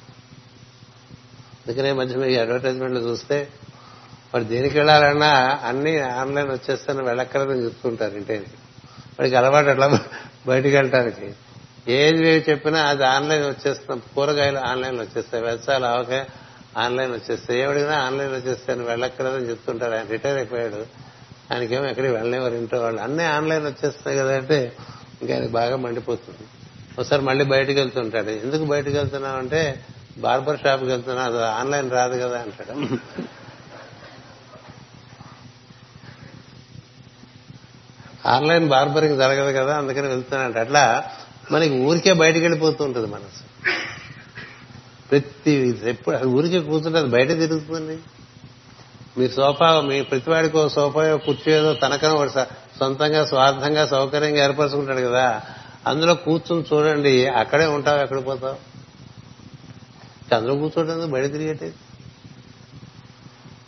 అందుకనే 1.67 1.91
మధ్య 1.91 2.15
మీ 2.15 2.35
అడ్వర్టైజ్మెంట్లు 2.35 2.99
చూస్తే 2.99 3.47
వాడు 4.33 4.43
దేనికి 4.43 4.77
వెళ్ళాలన్నా 4.77 5.59
అన్ని 5.63 5.99
ఆన్లైన్ 5.99 6.51
వచ్చేస్తాను 6.51 7.03
వెళ్ళక్కర్లేదని 7.03 7.65
చెప్తుంటారు 7.65 8.15
ఇంటికి 8.15 8.51
వాడికి 9.19 9.35
అలవాటు 9.35 9.67
అట్లా 9.67 9.99
బయటికి 10.47 10.75
వెళ్ళటానికి. 10.75 11.33
ఏది 11.87 12.45
చెప్పినా 12.49 12.81
అది 12.81 13.05
ఆన్లైన్ 13.05 13.43
వచ్చేస్తున్నాం 13.43 14.01
కూరగాయలు 14.15 14.57
ఆన్లైన్ 14.57 14.99
వచ్చేస్తాయి. 14.99 15.43
వ్యవసాయాలు 15.43 15.85
ఆవకాయ 15.85 16.25
ఆన్లైన్ 16.77 17.11
వచ్చేస్తాయి. 17.11 17.61
ఎవడినా 17.61 17.99
ఆన్లైన్ 17.99 18.31
వచ్చేస్తాయని 18.31 18.85
వెళ్ళక్కర్లేదని 18.85 19.49
చెప్తుంటారు 19.49 19.93
ఆయన 19.93 20.07
రిటైర్ 20.07 20.37
అయిపోయాడు. 20.37 20.85
ఆయనకేమో 21.53 21.85
ఎక్కడికి 21.85 22.13
వెళ్ళలేవారు 22.13 22.53
ఇంట్లో 22.53 22.81
వాళ్ళు. 22.81 23.01
అన్నీ 23.01 23.23
ఆన్లైన్ 23.23 23.65
వచ్చేస్తాయి 23.65 24.17
కదా 24.17 24.35
అంటే 24.35 24.75
ఇంకా 25.21 25.33
ఆయనకి 25.33 25.51
బాగా 25.51 25.75
మండిపోతుంది. 25.75 26.47
ఒకసారి 26.99 27.21
మళ్ళీ 27.21 27.45
బయటకు 27.45 27.71
వెళ్తుంటాడు. 27.71 28.29
ఎందుకు 28.29 28.65
బయటకు 28.65 28.97
వెళ్తున్నావు 28.97 29.37
అంటే 29.37 29.85
బార్బర్ 30.17 30.59
షాప్కి 30.59 30.87
వెళ్తున్నా. 30.87 31.23
అది 31.23 31.43
ఆన్లైన్ 31.43 31.91
రాదు 31.91 32.19
కదా 32.19 32.39
అంటాడు. 32.39 32.97
ఆన్లైన్ 38.27 38.67
బార్బరింగ్ 38.67 39.17
జరగదు 39.17 39.57
కదా 39.57 39.77
అందుకని 39.77 40.07
వెళ్తున్నాడు. 40.07 40.59
అట్లా 40.59 41.11
మనకి 41.51 41.73
ఊరికే 41.73 42.13
బయటకు 42.13 42.39
వెళ్ళిపోతూ 42.39 42.83
ఉంటుంది 42.83 43.07
మనసు. 43.07 43.49
ప్రతి 45.11 45.79
ఎప్పుడు 45.83 46.15
అది 46.15 46.27
ఊరికే 46.27 46.59
కూర్చుంటే 46.59 46.97
అది 46.97 47.07
బయట 47.07 47.27
తిరుగుతుంది 47.27 47.99
మీరు 49.17 49.31
సోఫా 49.31 49.81
మీ 49.81 50.01
ప్రతివాడికి 50.01 50.57
ఓ 50.57 50.67
సోఫా 50.67 51.15
కుర్చీ 51.15 51.53
ఏదో 51.53 51.73
తనకన 51.73 52.27
సొంతంగా 52.79 53.25
స్వార్థంగా 53.25 53.85
సౌకర్యంగా 53.85 54.43
ఏర్పరచుకుంటాడు 54.43 54.99
కదా. 54.99 55.41
అందులో 55.87 56.13
కూర్చుని 56.15 56.63
చూడండి 56.73 57.27
అక్కడే 57.27 57.65
ఉంటావు 57.65 57.99
ఎక్కడ 57.99 58.25
పోతావు. 58.25 58.69
అందులో 60.35 60.55
కూర్చోటం 60.55 61.11
బయట 61.11 61.31
తిరిగేటి 61.31 61.65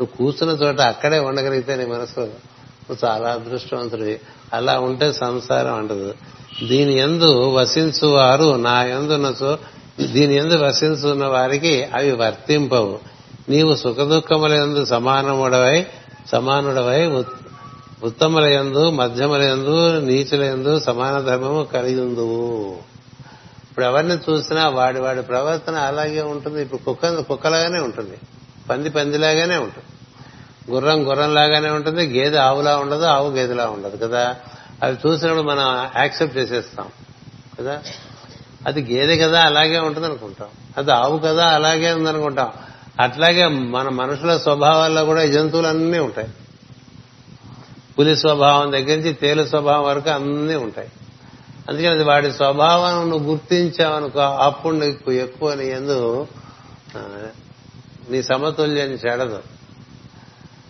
నువ్వు 0.02 0.06
కూర్చున్న 0.06 0.54
చోట 0.54 0.82
అక్కడే 0.82 1.20
ఉండగలిగితే 1.20 1.76
నీ 1.76 1.86
మనసు 1.86 2.20
నువ్వు 2.20 3.06
చాలా 3.06 3.32
అదృష్టవంతుడి 3.32 4.20
అలా 4.54 4.80
ఉంటే 4.80 5.14
సంసారం 5.14 5.76
అంటదు. 5.76 6.16
దీని 6.64 6.98
ఎందు 6.98 7.50
వసించువారు 7.50 8.56
నా 8.56 8.84
ఎందున 8.84 9.58
దీని 10.14 10.36
ఎందు 10.36 10.64
వసించున్న 10.64 11.26
వారికి 11.26 11.84
అవి 11.84 12.12
వర్తింపవు. 12.12 13.00
నీవు 13.50 13.76
సుఖదుఖముల 13.76 14.54
ఎందు 14.54 14.86
సమానముడవై 14.86 15.86
సమానుడవై 16.32 17.08
ఉత్- 17.08 17.52
ఉత్తముల 18.04 18.44
ఎందు 18.44 18.90
మధ్యముల 18.90 19.42
ఎందు 19.42 20.00
నీచుల 20.00 20.44
ఎందు 20.44 20.80
సమాన 20.80 21.22
ధర్మము 21.22 21.64
కలిగి 21.64 22.02
ఇప్పుడు 23.72 23.86
ఎవరిని 23.86 24.16
చూసినా 24.16 24.70
వాడి 24.70 25.00
వాడి 25.00 25.22
ప్రవర్తన 25.22 25.76
అలాగే 25.76 26.22
ఉంటుంది. 26.22 26.62
ఇప్పుడు 26.62 26.86
కుక్క 26.86 27.22
కుక్కలాగానే 27.22 27.80
ఉంటుంది. 27.80 28.18
పంది 28.70 28.90
పందిలాగానే 28.90 29.58
ఉంటుంది. 29.58 29.84
గుర్రం 30.72 31.10
గుర్రంలాగానే 31.10 31.70
ఉంటుంది. 31.70 32.20
గేదె 32.20 32.38
ఆవులా 32.38 32.78
ఉండదు 32.78 33.04
ఆవు 33.04 33.30
గేదెలా 33.30 33.66
ఉండదు 33.66 34.06
కదా? 34.06 34.36
అవి 34.84 34.98
చూసినప్పుడు 35.08 35.42
మనం 35.42 35.90
యాక్సెప్ట్ 35.98 36.38
చేసేస్తాం 36.38 36.88
కదా? 37.60 37.82
అది 38.68 38.94
గేదె 38.94 39.18
కదా 39.18 39.42
అలాగే 39.42 39.80
ఉంటుంది 39.80 40.08
అనుకుంటాం 40.08 40.48
అది 40.78 40.92
ఆవు 40.92 41.18
కదా 41.18 41.48
అలాగే 41.48 41.94
ఉందనుకుంటాం. 41.94 42.52
అట్లాగే 43.00 43.48
మన 43.48 43.90
మనుషుల 43.90 44.38
స్వభావాల్లో 44.38 45.06
కూడా 45.06 45.24
ఈ 45.24 45.32
జంతువులన్నీ 45.32 46.00
ఉంటాయి. 46.00 46.28
పులి 48.00 48.18
స్వభావం 48.18 48.72
దగ్గర 48.72 48.96
నుంచి 48.96 49.14
తేలు 49.14 49.46
స్వభావం 49.46 49.84
వరకు 49.84 50.10
అన్నీ 50.10 50.56
ఉంటాయి. 50.56 50.92
అందుకని 51.70 51.88
అది 51.88 52.04
వాడి 52.04 52.32
స్వభావం 52.32 53.10
నువ్వు 53.10 53.32
గుర్తించావనుకో 53.32 54.20
అప్పుడు 54.20 54.76
నీకు 54.76 55.12
ఎక్కువ 55.12 55.54
నీ 55.54 55.66
ఎందు 55.68 56.28
నీ 58.10 58.24
సమతుల్యాన్ని 58.24 58.98
చెడదు. 58.98 59.44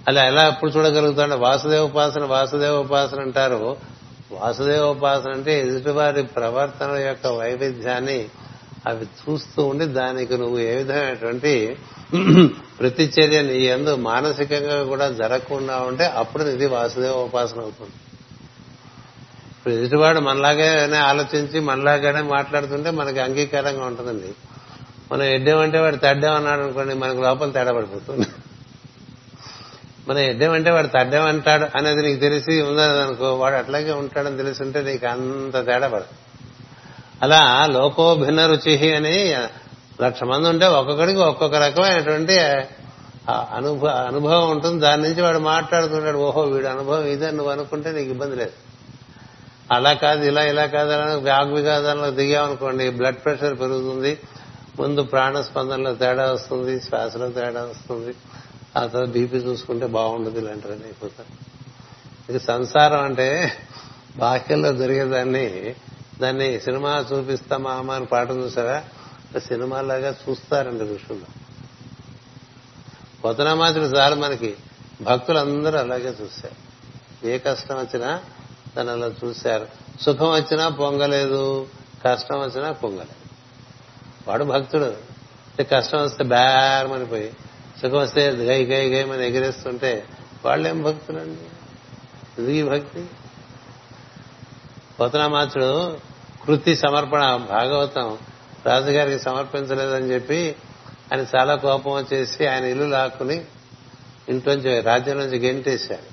అలా 0.08 0.26
ఎలా 0.26 0.48
ఎప్పుడు 0.48 0.72
చూడగలుగుతాడు? 0.72 1.36
వాసుదేవ 1.36 1.84
ఉపాసన 1.84 2.24
వాసుదేవ 2.24 2.76
ఉపాసన 2.76 3.22
అంటారు 3.22 3.78
వాసుదేవ 4.32 4.84
ఉపాసన 4.84 5.32
అంటే 5.32 5.60
ఎదుటివారి 5.60 6.24
ప్రవర్తన 6.24 6.92
యొక్క 6.96 7.28
వైవిధ్యాన్ని 7.28 8.30
అవి 8.88 9.06
చూస్తూ 9.22 9.66
ఉండి 9.66 9.86
దానికి 9.86 10.38
నువ్వు 10.38 10.60
ఏ 10.60 10.76
విధమైనటువంటి 10.76 11.78
ప్రతిచర్య 12.80 13.42
నీ 13.42 13.58
ఎందు 13.60 13.96
మానసికంగా 13.96 14.84
కూడా 14.84 15.10
జరగకుండా 15.10 15.76
ఉంటే 15.78 16.06
అప్పుడు 16.06 16.44
ఇది 16.44 16.66
వాసుదేవ 16.66 17.12
ఉపాసన 17.12 17.60
అవుతుంది. 17.60 17.96
ఇప్పుడు 19.58 19.74
ఎదుటివాడు 19.74 20.20
మనలాగానే 20.20 20.98
ఆలోచించి 20.98 21.60
మనలాగానే 21.60 22.22
మాట్లాడుతుంటే 22.22 22.92
మనకి 22.92 23.20
అంగీకారంగా 23.20 23.86
ఉంటుందండి. 23.86 24.32
మనం 25.12 25.24
ఎడ్డేమంటే 25.24 25.80
వాడు 25.80 25.96
తడ్డామన్నాడు 25.96 26.62
అనుకోండి 26.62 26.94
మనకు 26.94 27.22
లోపల 27.22 27.50
తేడా 27.50 27.74
పడిపోతుంది. 27.74 28.28
మనం 30.08 30.52
అంటే 30.54 30.72
వాడు 30.72 30.88
తడ్డామంటాడు 30.88 31.66
అనేది 31.78 32.02
నీకు 32.02 32.20
తెలిసి 32.20 32.62
ఉందనుకో 32.62 33.36
వాడు 33.36 33.56
అట్లాగే 33.56 33.92
ఉంటాడని 33.92 34.38
తెలిసి 34.38 34.64
ఉంటే 34.64 34.82
నీకు 34.82 35.06
అంత 35.08 35.66
తేడా 35.66 35.88
పడదు. 35.88 36.14
అలా 37.22 37.42
లోకో 37.72 38.16
భిన్న 38.16 38.46
రుచి 38.46 38.96
అని 38.96 39.18
లక్ష 40.02 40.24
మంది 40.24 40.48
ఉంటే 40.50 40.68
ఒక్కొక్కడికి 40.80 41.20
ఒక్కొక్క 41.20 41.56
రకమైనటువంటి 41.56 42.36
అనుభవ 43.32 43.88
అనుభవం 43.88 44.46
ఉంటుంది. 44.52 44.80
దాని 44.82 45.02
నుంచి 45.02 45.22
వాడు 45.22 45.38
మాట్లాడుతుంటాడు 45.38 46.18
ఓహో 46.18 46.42
వీడు 46.42 46.68
అనుభవం 46.68 47.06
ఇదే 47.06 47.32
నువ్వు 47.32 47.52
అనుకుంటే 47.52 47.90
నీకు 47.92 48.10
ఇబ్బంది 48.10 48.36
లేదు. 48.36 48.56
అలా 49.72 49.94
కాదు 49.94 50.24
ఇలా 50.26 50.44
ఇలా 50.44 50.66
కాదు 50.66 50.92
అని 50.92 51.16
వాగ్విఘాతంలో 51.30 52.12
దిగామనుకోండి 52.12 52.90
బ్లడ్ 52.90 53.20
ప్రెషర్ 53.26 53.60
పెరుగుతుంది 53.60 54.20
ముందు 54.80 55.02
ప్రాణ 55.02 55.42
స్పందనలో 55.42 55.94
తేడా 55.94 56.26
వస్తుంది 56.32 56.74
శ్వాసలో 56.82 57.28
తేడా 57.30 57.62
వస్తుంది. 57.62 58.14
ఆ 58.78 58.86
తర్వాత 58.86 59.10
బీపీ 59.10 59.38
చూసుకుంటే 59.38 59.86
బాగుండదు 59.86 60.40
ఇలాంటివన్నీ 60.40 60.84
అయిపోతారు 60.84 61.52
ఇది 62.32 62.40
సంసారం 62.40 63.04
అంటే 63.04 63.58
బాహ్యంలో 64.18 64.72
దొరికేదాన్ని 64.72 65.76
దాన్ని 66.22 66.60
సినిమా 66.60 67.06
చూపిస్తామా 67.14 67.72
అమ్మ 67.72 67.92
అని 67.92 68.06
పాట 68.06 68.32
చూసారా 68.32 68.84
సినిమాలాగా 69.40 70.16
చూస్తారండి 70.30 70.84
ఋషులు. 70.84 71.42
పొతనమాచుడు 73.22 73.96
సార్ 73.96 74.20
మనకి 74.20 74.56
భక్తులందరూ 75.02 75.80
అలాగే 75.80 76.16
చూశారు. 76.22 76.72
ఏ 77.28 77.38
కష్టం 77.38 77.76
వచ్చినా 77.76 78.22
దాన్ని 78.78 78.94
అలా 78.94 79.12
చూశారు. 79.26 79.68
సుఖం 80.02 80.32
వచ్చినా 80.32 80.70
పొంగలేదు 80.70 81.68
కష్టం 82.06 82.40
వచ్చినా 82.40 82.72
పొంగలేదు. 82.72 83.30
వాడు 84.28 84.44
భక్తుడు. 84.44 84.96
కష్టం 85.64 86.04
వస్తే 86.04 86.24
బేరమనిపోయి 86.24 87.34
సుఖం 87.82 87.98
వస్తే 87.98 88.30
గై 88.30 88.66
గై 88.66 88.90
గై 88.90 89.04
మన 89.04 89.22
ఎగిరేస్తుంటే 89.22 90.06
వాళ్ళేం 90.46 90.84
భక్తులండి? 90.84 91.42
ఇది 92.42 92.70
భక్తి. 92.70 93.06
పోతనామాచుడు 95.00 95.98
కృతి 96.46 96.76
సమర్పణ 96.76 97.20
భాగవతం 97.50 98.18
రాజుగారికి 98.66 99.20
సమర్పించలేదని 99.20 100.14
చెప్పి 100.14 100.56
ఆయన 101.14 101.26
చాలా 101.36 101.56
కోపం 101.56 101.94
వచ్చేసి 101.94 102.46
ఆయన 102.46 102.66
ఇల్లు 102.66 102.86
లాక్కుని 102.86 103.46
ఇంట్లోంచి 104.30 104.82
రాజ్యం 104.82 105.18
నుంచి 105.18 105.40
గెంటేశాడు. 105.40 106.12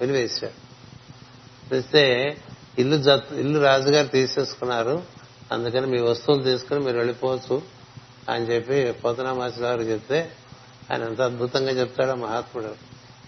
వెలివేశాడు. 0.00 1.92
ఇల్లు 2.80 2.96
జత్ 3.02 3.32
ఇల్లు 3.32 3.60
రాజుగారు 3.60 4.06
తీసేసుకున్నారు. 4.06 5.02
అందుకని 5.52 5.86
మీ 5.86 6.00
వస్తువులు 6.00 6.42
తీసుకుని 6.42 6.80
మీరు 6.80 6.96
వెళ్ళిపోవచ్చు 6.96 7.62
అని 8.28 8.44
చెప్పి 8.44 8.92
పోతనామాచుడు 8.92 9.60
గారు 9.60 9.82
చెప్తే 9.82 10.30
ఆయన 10.92 11.02
ఎంత 11.02 11.20
అద్భుతంగా 11.20 11.70
చెప్తాడో 11.70 12.14
మహాత్ముడు. 12.14 12.74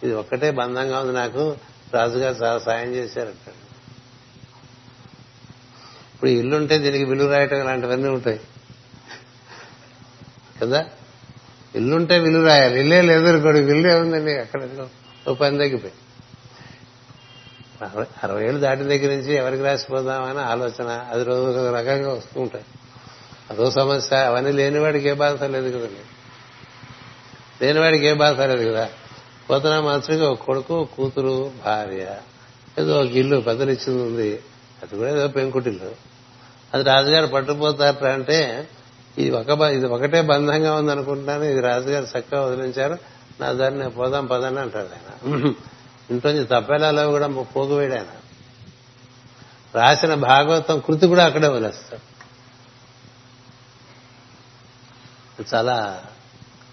ఇది 0.03 0.15
ఒక్కటే 0.15 0.51
బంధంగా 0.51 1.01
ఉంది 1.01 1.13
నాకు. 1.13 1.57
రాజుగారు 1.95 2.45
చాలా 2.45 2.59
సాయం 2.59 2.95
చేశారంటాడు 2.95 3.65
ఇప్పుడు 6.15 6.31
ఇల్లుంటే 6.31 6.79
దీనికి 6.79 7.05
విలువ 7.05 7.31
రాయటం 7.31 7.61
ఇలాంటివన్నీ 7.61 8.09
ఉంటాయి. 8.09 8.41
కదా? 10.63 10.87
ఇల్లుంటే 11.75 12.19
విలువ 12.19 12.47
రాయాలి. 12.47 12.81
ఇల్లే 12.81 13.03
లేదు 13.03 13.27
అనుకోండి 13.27 13.63
విల్లు 13.63 13.89
ఏముందండి 13.89 14.39
అక్కడ 14.39 14.69
ఓ 15.29 15.35
పని 15.35 15.59
తగ్గిపోయి. 15.59 15.93
అరవై 17.83 18.07
అరవై 18.23 18.47
ఏళ్ళు 18.47 18.61
దాటిన 18.61 18.89
దగ్గర 18.89 19.09
నుంచి 19.09 19.35
ఎవరికి 19.35 19.63
రాసిపోదామని 19.63 20.41
ఆలోచన 20.41 21.07
అది 21.11 21.25
రోజు 21.25 21.73
రకంగా 21.75 22.13
వస్తూ 22.13 22.41
ఉంటాయి. 22.41 22.65
అదో 23.51 23.71
సమస్య 23.71 24.17
అవన్నీ 24.17 24.53
లేనివాడికి 24.53 25.09
ఏ 25.09 25.13
బాధ 25.13 25.45
లేదు 25.45 25.79
కదండి. 25.79 26.14
లేనివాడికి 27.63 28.07
ఏ 28.07 28.13
బాధ 28.13 28.41
లేదు 28.41 28.71
కదా. 28.71 28.89
పోతున్నా 29.51 29.81
మాత్రమే 29.81 30.21
ఒక 30.21 30.43
కొడుకు 30.43 30.89
కూతురు 30.97 31.53
భార్య. 31.65 32.17
ఏదో 32.79 33.01
ఒక 33.01 33.07
ఇల్లు 33.07 33.41
పెద్దలిచ్చింది 33.41 34.03
ఉంది. 34.03 34.41
అది 34.83 34.97
కూడా 34.97 35.11
ఏదో 35.11 35.29
పెంకుటిల్లు 35.29 35.91
అది 36.75 36.85
రాజుగారు 36.85 37.27
పట్టుకుపోతారట 37.27 38.05
అంటే 38.05 38.69
ఇది 39.19 39.31
ఒక 39.31 39.61
ఇది 39.61 39.87
ఒకటే 39.87 40.21
బంధంగా 40.21 40.75
ఉంది 40.75 40.93
అనుకుంటున్నాను 40.93 41.43
ఇది 41.43 41.61
రాజుగారు 41.61 42.19
చక్కగా 42.19 42.41
వదిలించారు. 42.43 42.99
నా 43.41 43.53
దాన్ని 43.53 43.79
నేను 43.79 43.91
పోదాం 43.91 44.27
పదని 44.27 44.61
అంటాడు 44.61 44.89
ఆయన. 44.89 45.53
ఇంట్లోంచి 46.11 46.45
తప్పేలాలో 46.45 47.09
కూడా 47.09 47.27
పోగు 47.27 47.77
వేడాయన 47.77 48.01
ఆయన. 48.01 48.21
రాసిన 49.75 50.15
భాగవతం 50.15 50.79
కృతి 50.79 51.07
కూడా 51.07 51.25
అక్కడే 51.25 51.49
వదిలేస్తాడు 51.49 52.15
చాలా 55.55 56.05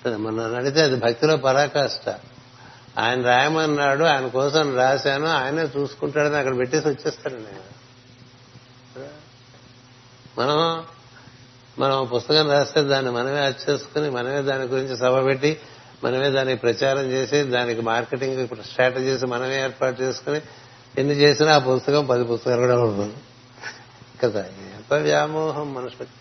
మనం 0.08 0.56
అడిగితే 0.56 0.82
అది 0.82 0.96
భక్తిలో 0.96 1.38
పరాకాష్ట. 1.38 2.16
ఆయన 3.00 3.22
రాయమన్నాడు 3.22 4.04
ఆయన 4.04 4.28
కోసం 4.28 4.76
రాశాను 4.76 5.26
ఆయనే 5.26 5.62
చూసుకుంటాడని 5.62 6.36
అక్కడ 6.36 6.58
పెట్టేసి 6.58 6.88
వచ్చేస్తాడు 6.88 7.34
నేను 7.34 7.62
మనం 10.38 10.84
మనం 11.80 12.08
పుస్తకం 12.16 12.52
రాస్తే 12.52 12.82
దాన్ని 12.82 13.12
మనమే 13.12 13.40
అచ్చేసుకుని 13.40 14.10
మనమే 14.10 14.42
దాని 14.42 14.64
గురించి 14.64 14.98
సభ 14.98 15.26
పెట్టి 15.26 15.60
మనమే 16.04 16.30
దానికి 16.30 16.62
ప్రచారం 16.62 17.12
చేసి 17.12 17.44
దానికి 17.44 17.82
మార్కెటింగ్ 17.82 18.48
స్ట్రాటజీస్ 18.64 19.24
మనమే 19.24 19.64
ఏర్పాటు 19.64 20.02
చేసుకుని 20.02 20.42
ఎన్ని 20.98 21.14
చేసినా 21.14 21.56
ఆ 21.56 21.60
పుస్తకం 21.60 22.06
పది 22.06 22.24
పుస్తకాలు 22.24 22.62
కూడా 22.62 22.80
ఉంటుంది 22.80 23.16
కదా? 24.24 24.40
ఎంత 24.40 24.94
వ్యామోహం 24.94 25.74
మనుషులకి 25.74 26.12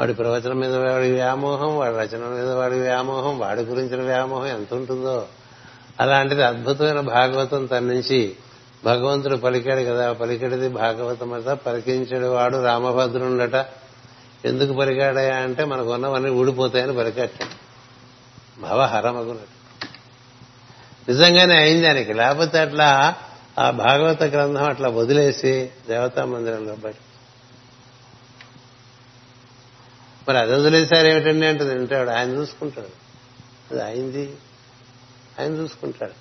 వాడి 0.00 0.14
ప్రవచనం 0.14 0.60
మీద 0.60 0.74
వాడి 0.76 1.12
వ్యామోహం 1.12 1.78
వాడి 1.78 1.96
రచన 1.96 2.28
మీద 2.28 2.50
వాడి 2.52 2.80
వ్యామోహం 2.80 3.38
వాడి 3.38 3.62
గురించిన 3.62 4.02
వ్యామోహం 4.02 4.46
ఎంత 4.46 4.74
ఉంటుందో. 4.74 5.26
అలాంటిది 6.00 6.42
అద్భుతమైన 6.42 7.00
భాగవతం 7.00 7.66
తన 7.66 7.78
నుంచి 7.78 8.36
భగవంతుడు 8.84 9.36
పలికాడు 9.36 9.80
కదా 9.80 10.12
పలికడిది 10.12 10.68
భాగవతం 10.68 11.32
అట 11.32 11.58
పలికించడు 11.66 12.26
వాడు 12.26 12.64
రామభద్రుండట 12.64 13.66
ఎందుకు 14.44 14.72
పలికాడయా 14.72 15.36
అంటే 15.36 15.64
మనకు 15.64 15.92
ఉన్నవన్నీ 15.92 16.30
ఊడిపోతాయని 16.30 16.96
పలికట్టాడు 16.96 17.56
భవహరమగునట్టు 18.60 19.56
నిజంగానే 21.10 21.56
అయింది 21.56 21.86
దానికి 21.86 22.12
లేకపోతే 22.12 22.58
అట్లా 22.58 23.14
ఆ 23.58 23.70
భాగవత 23.70 24.22
గ్రంథం 24.22 24.64
అట్లా 24.64 24.88
వదిలేసి 24.88 25.70
దేవతా 25.88 26.24
మందిరంలో 26.24 26.74
బట్టి 26.74 27.00
మరి 30.28 30.38
అది 30.38 30.52
వదిలేశారు 30.52 31.06
ఏమిటండి 31.06 31.46
అంటే 31.46 31.64
తింటాడు 31.64 32.10
ఆయన 32.10 32.28
చూసుకుంటాడు. 32.28 32.86
అది 33.72 33.82
అయింది. 33.82 34.36
ఆయన 35.40 35.52
చూసుకుంటాడు. 35.52 36.12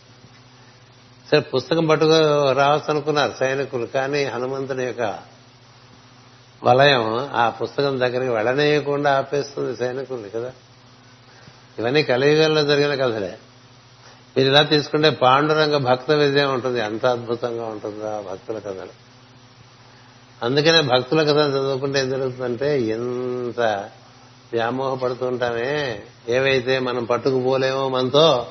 సరే 1.31 1.39
పుస్తకం 1.39 1.87
పట్టుకు 1.87 2.11
రావచ్చు 2.51 2.89
అనుకున్నారు 2.89 3.33
సైనికులు 3.39 3.85
కానీ 3.85 4.23
హనుమంతుని 4.23 4.85
యొక్క 4.85 5.19
వలయం 6.63 7.29
ఆ 7.33 7.49
పుస్తకం 7.49 7.99
దగ్గరికి 7.99 8.31
వెళ్ళనేయకుండా 8.31 9.17
ఆపేస్తుంది 9.17 9.77
సైనికుల్ని 9.77 10.29
కదా? 10.29 10.51
ఇవన్నీ 11.79 12.03
కలియుగంలో 12.03 12.63
జరిగిన 12.63 13.05
కథలే. 13.05 13.37
మీరు 14.37 14.49
ఇలా 14.49 14.61
తీసుకుంటే 14.61 15.09
పాండురంగ 15.09 15.77
భక్త 15.77 16.11
విజయం 16.11 16.53
ఉంటుంది. 16.53 16.79
ఎంత 16.79 17.05
అద్భుతంగా 17.05 17.65
ఉంటుందో 17.65 18.05
ఆ 18.05 18.21
భక్తుల 18.21 18.59
కథలు. 18.59 19.08
అందుకనే 20.43 20.81
భక్తుల 20.81 21.23
కథ 21.23 21.49
చదువుకుంటే 21.49 21.99
ఏం 21.99 22.09
జరుగుతుందంటే 22.09 22.81
ఎంత 22.81 23.89
వ్యామోహపడుతుంటామే. 24.53 25.99
ఏవైతే 26.29 26.79
మనం 26.79 27.03
పట్టుకుపోలేమో 27.03 27.89
మనతో 27.89 28.47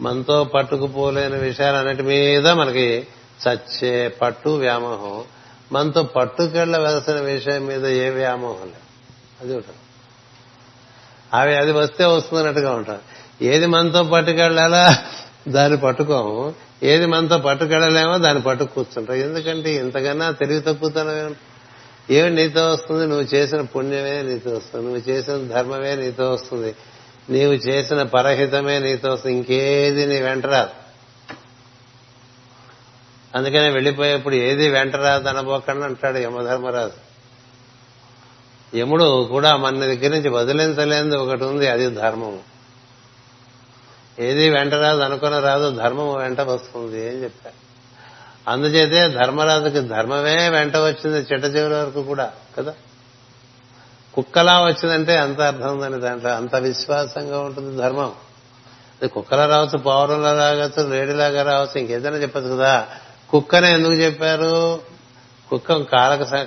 మనతో 0.00 0.44
పట్టుకుపోలేని 0.44 1.38
విషయాలన్నిటి 1.38 2.02
మీద 2.02 2.48
మనకి 2.48 3.06
చచ్చే 3.48 4.08
పట్టు 4.08 4.48
వ్యామోహం. 4.48 5.24
మనతో 5.72 6.02
పట్టుకెళ్ళవలసిన 6.02 7.20
విషయం 7.20 7.66
మీద 7.66 7.86
ఏ 7.86 8.10
వ్యామోహం 8.10 8.60
లేదు. 8.60 8.90
అది 9.40 9.54
ఉంటుంది. 9.54 9.78
అవి 11.34 11.56
అది 11.56 11.72
వస్తే 11.72 12.04
వస్తున్నట్టుగా 12.04 12.72
ఉంటాం 12.72 12.98
ఏది 13.42 13.66
మనతో 13.66 14.02
పట్టుకెళ్ళాలా? 14.02 14.96
దాన్ని 15.48 15.78
పట్టుకోము. 15.78 16.54
ఏది 16.82 17.06
మనతో 17.06 17.38
పట్టుకెళ్ళలేమో 17.38 18.18
దాన్ని 18.18 18.42
పట్టుకు 18.42 18.74
కూర్చుంటాం 18.74 19.16
ఎందుకంటే 19.16 19.74
ఇంతకన్నా 19.74 20.30
తెలివి 20.30 20.60
తక్కువతనం 20.60 21.36
ఏమి 22.10 22.30
నీతో 22.30 22.70
వస్తుంది? 22.70 23.06
నువ్వు 23.06 23.34
చేసిన 23.34 23.60
పుణ్యమే 23.60 24.22
నీతో 24.22 24.50
వస్తుంది. 24.50 24.86
నువ్వు 24.86 25.10
చేసిన 25.10 25.36
ధర్మమే 25.36 25.96
నీతో 25.96 26.32
వస్తుంది. 26.32 26.74
నీవు 27.30 27.52
చేసిన 27.52 28.02
పరహితమే 28.02 28.78
నీతో 28.78 29.12
వస్తుంది. 29.12 29.36
ఇంకేది 29.36 30.06
నీ 30.06 30.20
వెంటరాదు 30.20 30.70
అందుకనే 33.34 33.68
వెళ్ళిపోయేప్పుడు 33.68 34.34
ఏది 34.34 34.68
వెంటరాదు 34.68 35.28
అనబోకండి 35.28 35.84
అంటాడు 35.84 36.18
యమధర్మరాజు. 36.18 37.10
యముడు 38.76 39.28
కూడా 39.30 39.56
మన 39.56 39.78
దగ్గర 39.78 40.10
నుంచి 40.10 40.28
వదిలించలేనిది 40.28 41.16
ఒకటి 41.16 41.44
ఉంది. 41.44 41.68
అది 41.68 41.90
ధర్మము. 41.90 42.59
ఏది 44.20 44.50
వెంట 44.50 44.74
రాదు 44.74 45.00
అనుకున్న 45.00 45.38
రాదు 45.38 45.70
ధర్మం 45.70 46.14
వెంట 46.14 46.40
వస్తుంది 46.40 47.08
అని 47.08 47.22
చెప్పారు. 47.24 47.70
అందుచేతే 48.50 49.08
ధర్మరాజుకి 49.08 49.80
ధర్మమే 49.80 50.48
వెంట 50.48 50.76
వచ్చింది 50.76 51.16
చిట్ట 51.16 51.44
చివరి 51.44 51.74
వరకు 51.74 52.02
కూడా 52.02 52.32
కదా? 52.58 52.74
కుక్కలా 54.14 54.64
వచ్చిందంటే 54.64 55.16
అంత 55.16 55.40
అర్థం 55.40 55.78
ఉందని 55.78 56.00
దాంట్లో? 56.00 56.30
అంత 56.30 56.56
విశ్వాసంగా 56.56 57.40
ఉంటుంది 57.40 57.76
ధర్మం. 57.76 58.12
అది 59.02 59.08
కుక్కలా 59.08 59.46
రావచ్చు 59.46 59.78
పౌరంలా 59.78 60.32
రావచ్చు 60.32 60.90
లేడీలాగా 60.90 61.42
రావచ్చు 61.42 61.80
ఇంకేదైనా 61.80 62.16
చెప్పచ్చు 62.16 62.54
కదా? 62.54 62.86
కుక్కనే 63.30 63.74
ఎందుకు 63.74 63.92
చెప్పారు? 63.92 64.80
కుక్క 65.50 65.72
కాలక 65.72 66.46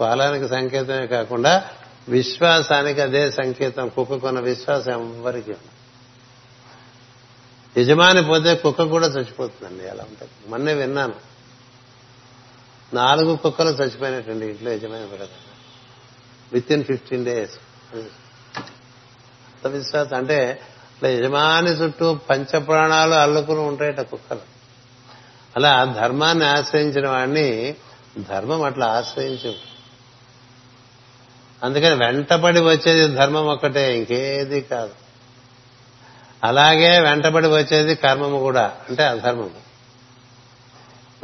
కాలానికి 0.00 0.48
సంకేతమే 0.48 1.06
కాకుండా 1.06 1.64
విశ్వాసానికి 2.08 3.00
అదే 3.00 3.30
సంకేతం. 3.30 3.88
కుక్కకున్న 3.88 4.40
విశ్వాసం 4.40 5.14
ఎవరికి 5.18 5.54
యజమాని 7.78 8.22
పోతే 8.22 8.54
కుక్క 8.54 8.82
కూడా 8.82 9.06
చచ్చిపోతుందండి 9.06 9.88
అలా 9.88 10.04
ఉంటుంది 10.04 10.50
మొన్నే 10.50 10.74
విన్నాను. 10.74 11.14
నాలుగు 12.94 13.36
కుక్కలు 13.36 13.70
చచ్చిపోయినట్టండి 13.70 14.46
ఇంట్లో 14.46 14.72
యజమాని 14.72 15.08
పడదు 15.08 15.38
విత్ 16.52 16.72
ఇన్ 16.72 16.84
ఫిఫ్టీన్ 16.84 17.24
డేస్ 17.24 17.56
అంత 19.66 20.14
అంటే 20.14 20.60
ఇట్లా 20.94 21.08
యజమాని 21.08 21.70
చుట్టూ 21.70 22.14
పంచప్రాణాలు 22.14 23.14
అల్లుకుని 23.14 23.58
ఉంటాయట 23.58 24.00
కుక్కలు. 24.00 24.40
అలా 25.56 25.84
ధర్మాన్ని 25.84 26.44
ఆశ్రయించిన 26.44 27.08
వాడిని 27.08 27.74
ధర్మం 28.28 28.62
అట్లా 28.62 28.86
ఆశ్రయించు 28.86 29.54
అందుకని 31.62 31.94
వెంటపడి 31.94 32.60
వచ్చేది 32.60 33.14
ధర్మం 33.14 33.46
ఒక్కటే 33.46 33.98
ఇంకేది 33.98 34.60
కాదు. 34.60 35.03
అలాగే 36.44 37.00
వెంటబడి 37.00 37.48
వచ్చేది 37.48 37.94
కర్మము 37.94 38.38
కూడా. 38.38 38.72
అంటే 38.88 39.04
అధర్మము. 39.04 39.64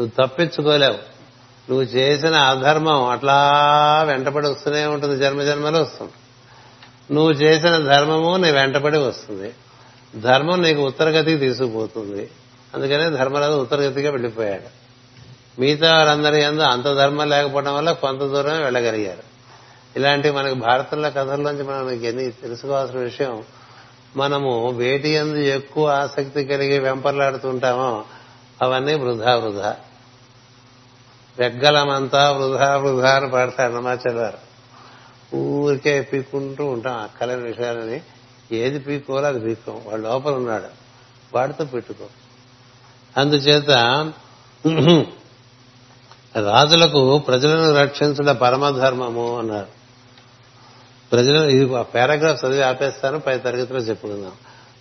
నువ్వు 0.00 0.26
తప్పించుకోలేవు. 0.26 0.94
నువ్వు 1.70 1.82
చేసిన 1.82 2.34
అధర్మం 2.34 3.04
అట్లా 3.04 3.58
వెంటబడి 4.06 4.48
వస్తూనే 4.48 4.86
ఉంటుంది. 4.86 5.18
జన్మ 5.18 5.42
జన్మలో 5.42 5.82
వస్తుంది. 5.82 6.12
నువ్వు 7.14 7.32
చేసిన 7.32 7.76
ధర్మము 7.76 8.36
నీ 8.36 8.50
వెంటబడి 8.50 8.98
వస్తుంది. 8.98 9.54
ధర్మం 10.16 10.62
నీకు 10.62 10.82
ఉత్తరగతికి 10.82 11.38
తీసుకుపోతుంది. 11.38 12.30
అందుకనే 12.74 13.10
ధర్మరాజు 13.10 13.52
ఉత్తరగతిగా 13.52 14.10
వెళ్ళిపోయాడు. 14.10 14.80
మిగతా 15.60 15.98
వారందరి 15.98 16.42
ఎందు 16.42 16.62
అంత 16.62 16.84
ధర్మం 16.84 17.28
లేకపోవడం 17.28 17.74
వల్ల 17.74 17.92
కొంత 17.92 18.20
దూరమే 18.20 18.58
వెళ్ళగలిగారు. 18.58 19.22
ఇలాంటి 19.96 20.30
మనకి 20.30 20.54
భారతంలో 20.54 21.10
కథల్లోంచి 21.10 21.62
మనం 21.62 21.90
ఎన్ని 21.90 22.30
తెలుసుకోవాల్సిన 22.30 22.98
విషయం 22.98 23.42
మనము 24.16 24.70
వేటి 24.70 25.08
ఎందు 25.08 25.36
ఎక్కువ 25.36 25.88
ఆసక్తి 25.88 26.44
కలిగి 26.44 26.78
వెంపర్లాడుతుంటామో 26.78 28.04
అవన్నీ 28.62 28.94
వృధా 28.94 29.36
వృధా. 29.36 29.76
వెగ్గలమంతా 31.38 32.30
వృధా 32.30 32.76
వృధా 32.76 33.16
అని 33.16 33.30
పాడతారు 33.30 33.72
నమాచారు 33.72 34.50
ఊరికే 35.36 36.00
పీక్కుంటూ 36.00 36.66
ఉంటాం 36.66 36.96
అక్కలేని 36.96 37.42
విషయాలని. 37.42 38.00
ఏది 38.52 38.78
పీక్కోవాలో 38.78 39.26
అది 39.26 39.40
పీక్కో. 39.40 39.82
వాడు 39.86 40.02
లోపల 40.02 40.32
ఉన్నాడు. 40.32 40.66
వాడితో 41.34 41.64
పెట్టుకో. 41.64 42.04
అందుచేత 43.16 43.70
రాజులకు 46.44 47.18
ప్రజలను 47.18 47.74
రక్షించడం 47.74 48.36
పరమధర్మము 48.36 49.38
అన్నారు. 49.38 49.79
ప్రజలను 51.12 51.44
ఇది 51.44 51.66
పారాగ్రాఫ్ 51.66 52.44
చదివి 52.44 52.62
ఆపేస్తాను 52.62 53.18
పై 53.18 53.38
తరగతిలో 53.38 53.78
చెప్పుకుందాం. 53.78 54.32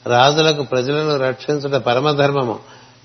రాజులకు 0.05 0.63
ప్రజలను 0.63 1.17
రక్షించట 1.17 1.75
పరమధర్మము. 1.81 2.59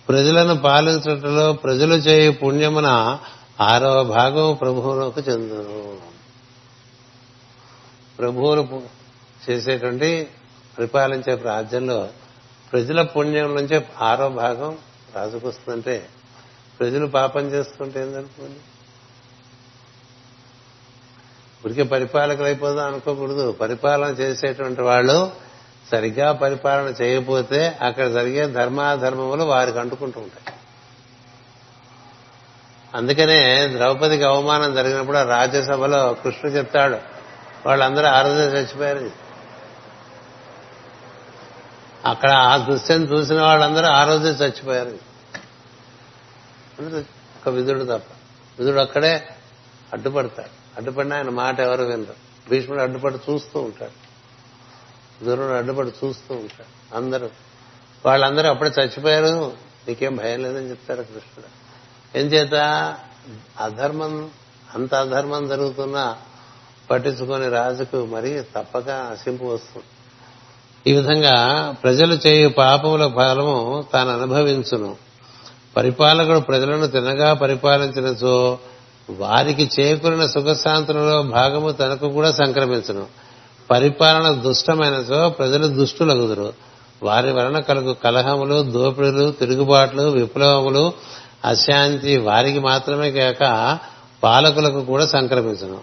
ప్రజలను 0.08 0.56
పాలించటంలో 0.56 1.52
ప్రజలు 1.52 1.94
చేయి 1.94 2.30
పుణ్యమున 2.30 3.18
ఆరవ 3.60 4.02
భాగం 4.02 4.54
ప్రభువులకు 4.54 5.20
చెందును. 5.20 5.98
ప్రభువులు 8.18 8.82
చేసేటువంటి 9.50 10.26
పరిపాలించే 10.78 11.34
రాజ్యంలో 11.34 12.08
ప్రజల 12.72 13.02
పుణ్యం 13.02 13.54
నుంచే 13.54 13.86
ఆరో 14.00 14.28
భాగం 14.28 14.78
రాజుకొస్తుందంటే 15.14 16.06
ప్రజలు 16.80 17.06
పాపం 17.06 17.40
చేస్తుంటే 17.40 18.00
ఏం 18.00 18.12
జరుగుతుంది 18.12 18.60
ఉడికే 21.64 21.82
పరిపాలకులు 21.82 22.46
అయిపోదాం 22.46 22.86
అనుకోకూడదు. 22.86 23.52
పరిపాలన 23.52 24.08
చేసేటువంటి 24.08 24.82
వాళ్ళు 24.82 25.32
సరిగ్గా 25.90 26.32
పరిపాలన 26.32 26.84
చేయకపోతే 26.84 27.78
అక్కడ 27.82 28.12
జరిగే 28.12 28.46
ధర్మాధర్మములు 28.46 29.44
వారికి 29.44 29.78
అంటుకుంటూ 29.78 30.20
ఉంటాయి. 30.20 30.56
అందుకనే 32.94 33.68
ద్రౌపదికి 33.68 34.24
అవమానం 34.24 34.74
జరిగినప్పుడు 34.74 35.16
ఆ 35.16 35.22
రాజ్యసభలో 35.22 36.14
కృష్ణుడు 36.14 36.56
చెప్తాడు 36.56 36.98
వాళ్ళందరూ 37.66 38.06
ఆరోగ్యం 38.06 38.48
చచ్చిపోయారు. 38.48 39.10
అక్కడ 42.04 42.30
ఆ 42.30 42.56
దృశ్యం 42.56 43.02
చూసిన 43.02 43.42
వాళ్ళందరూ 43.42 43.86
ఆ 43.86 44.04
రోజే 44.04 44.28
చచ్చిపోయారు. 44.28 44.98
ఒక 47.40 47.48
విధుడు 47.48 47.84
తప్ప. 47.84 48.12
విధుడు 48.58 48.80
అక్కడే 48.80 49.28
అడ్డుపడతాడు. 49.92 50.63
అడ్డుపడిన 50.76 51.12
ఆయన 51.12 51.30
మాట 51.30 51.60
ఎవరు 51.60 51.84
వినరు. 51.84 52.14
భీష్ముడు 52.50 52.80
అడ్డుపడి 52.80 53.18
చూస్తూ 53.30 53.60
ఉంటాడు. 53.60 54.04
దురుడు 55.24 55.52
అడ్డుపడి 55.52 55.88
చూస్తూ 55.88 56.34
ఉంటాడు. 56.34 56.96
అందరూ 56.96 57.30
వాళ్ళందరూ 58.06 58.48
అప్పుడే 58.48 58.70
చచ్చిపోయారు. 58.80 59.52
నీకేం 59.88 60.16
భయం 60.16 60.42
లేదని 60.42 60.70
చెప్తాడు 60.70 61.02
కృష్ణుడు. 61.02 61.64
ఏం 62.18 62.26
చేత 62.26 62.54
అధర్మం 63.60 64.30
అంత 64.74 64.94
అధర్మం 64.94 65.48
జరుగుతున్నా 65.48 66.16
పట్టించుకొని 66.90 67.48
రాజుకు 67.48 68.06
మరి 68.06 68.42
తప్పక 68.56 68.90
అసింపు 68.90 69.44
వస్తుంది. 69.44 69.86
ఈ 70.90 70.96
విధంగా 70.96 71.70
ప్రజలు 71.82 72.14
చేయు 72.14 72.48
పాపముల 72.48 73.12
ఫలము 73.16 73.84
తాను 73.92 74.10
అనుభవించును. 74.10 74.96
పరిపాలకుడు 75.76 76.38
ప్రజలను 76.38 76.86
తినగా 76.86 77.34
పరిపాలించినచో 77.34 78.58
వారికి 79.10 79.70
చేకూరిన 79.80 80.26
సుఖశాంతులలో 80.26 81.22
భాగము 81.22 81.70
తనకు 81.70 82.08
కూడా 82.08 82.32
సంక్రమించను. 82.32 83.06
పరిపాలన 83.70 84.32
దుష్టమైనచో 84.32 85.28
ప్రజలు 85.28 85.66
దుష్టులగుదురు. 85.66 86.52
వారి 87.02 87.32
వలన 87.32 87.60
కలుగు 87.60 87.92
కలహములు 87.92 88.62
దోపిడులు 88.62 89.30
తిరుగుబాట్లు 89.30 90.02
విప్లవములు 90.02 90.92
అశాంతి 91.44 92.16
వారికి 92.16 92.58
మాత్రమే 92.58 93.10
కాక 93.10 93.78
పాలకులకు 94.22 94.80
కూడా 94.80 95.06
సంక్రమించను. 95.06 95.78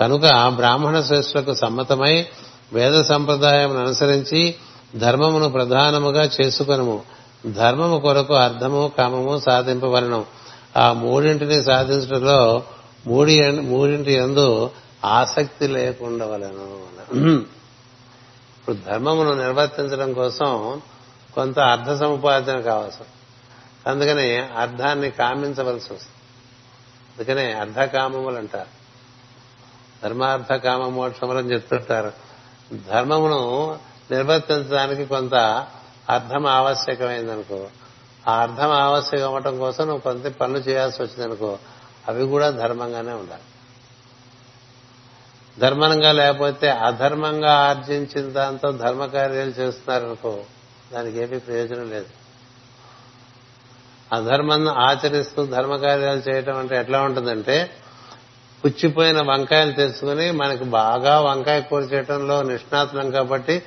కనుక 0.00 0.48
బ్రాహ్మణ 0.48 1.00
శ్రేష్ఠులకు 1.00 1.54
సమ్మతమై 1.54 2.26
వేద 2.72 3.02
సంప్రదాయం 3.02 3.76
అనుసరించి 3.76 4.54
ధర్మమును 4.96 5.48
ప్రధానముగా 5.48 6.30
చేసుకొనము. 6.40 7.02
ధర్మము 7.46 7.98
కొరకు 7.98 8.34
అర్థము 8.34 8.92
కామము 8.98 9.38
సాధింపవలను. 9.38 10.24
ఆ 10.76 10.92
మూడింటిని 10.92 11.62
సాధించడంలో 11.62 12.62
మూడి 13.06 13.50
మూడింటి 13.50 14.12
ఎందు 14.12 14.70
ఆసక్తి 15.04 15.68
లేకుండవలను. 15.68 16.88
ఇప్పుడు 18.58 18.76
ధర్మమును 18.86 19.32
నిర్వర్తించడం 19.32 20.12
కోసం 20.12 20.82
కొంత 21.34 21.58
అర్థ 21.58 21.94
సముపార్జన 21.94 22.60
కావాల్సి 22.60 23.04
అందుకని 23.90 24.36
అర్థాన్ని 24.38 25.10
కామించవలసి 25.10 25.92
వస్తుంది. 25.92 26.12
అందుకనే 27.18 27.52
అర్ధకామములు 27.52 28.36
అంటారు. 28.36 28.84
ధర్మార్థ 30.04 30.52
కామ 30.52 30.88
మోక్షములని 30.88 31.52
చెప్తుంటారు. 31.52 32.12
ధర్మమును 32.90 33.78
నిర్వర్తించడానికి 34.10 35.04
కొంత 35.04 35.34
అర్థం 36.10 36.46
ఆవశ్యకమైందనుకో 36.46 37.66
ఆ 38.28 38.34
అర్థం 38.34 38.70
ఆవశ్యకం 38.70 39.24
అవ్వటం 39.24 39.58
కోసం 39.58 39.84
నువ్వు 39.84 40.00
కొంత 40.00 40.26
పనులు 40.36 40.58
చేయాల్సి 40.58 41.02
వచ్చిందనుకో 41.02 41.58
అవి 42.08 42.26
కూడా 42.26 42.50
ధర్మంగానే 42.50 43.12
ఉండాలి. 43.12 43.42
ధర్మంగా 45.58 46.12
లేకపోతే 46.12 46.68
అధర్మంగా 46.68 47.54
ఆర్జించిన 47.54 48.30
దాంతో 48.30 48.72
ధర్మ 48.72 49.06
కార్యాలు 49.06 49.50
చేస్తున్నారనుకో 49.50 50.40
దానికి 50.92 51.18
ఏమీ 51.18 51.38
ప్రయోజనం 51.38 51.90
లేదు. 51.90 52.06
అధర్మం 54.12 54.68
ఆచరిస్తూ 54.68 55.46
ధర్మ 55.46 55.76
కార్యాలు 55.76 56.30
చేయటం 56.30 56.58
అంటే 56.58 56.76
ఎట్లా 56.76 57.02
ఉంటుందంటే 57.02 57.70
పుచ్చిపోయిన 58.64 59.22
వంకాయలు 59.22 59.72
తెచ్చుకుని 59.72 60.30
మనకి 60.30 60.64
బాగా 60.64 61.20
వంకాయ 61.20 61.60
కూర 61.60 61.82
చేయటంలో 61.82 62.42
నిష్ణాతనం 62.42 63.10
కాబట్టి 63.10 63.62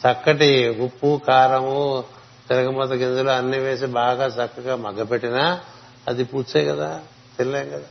చక్కటి 0.00 0.68
ఉప్పు 0.68 1.20
కారము 1.28 2.04
తిరగమూత 2.48 2.88
గింజలు 2.88 3.30
అన్ని 3.30 3.58
వేసి 3.58 3.86
బాగా 3.86 4.26
చక్కగా 4.26 4.76
మగ్గపెట్టినా 4.76 5.60
అది 6.08 6.24
పూచే 6.24 6.64
కదా 6.64 7.00
తినలేం 7.38 7.68
కదా. 7.68 7.84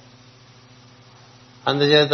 అందుచేత 1.68 2.14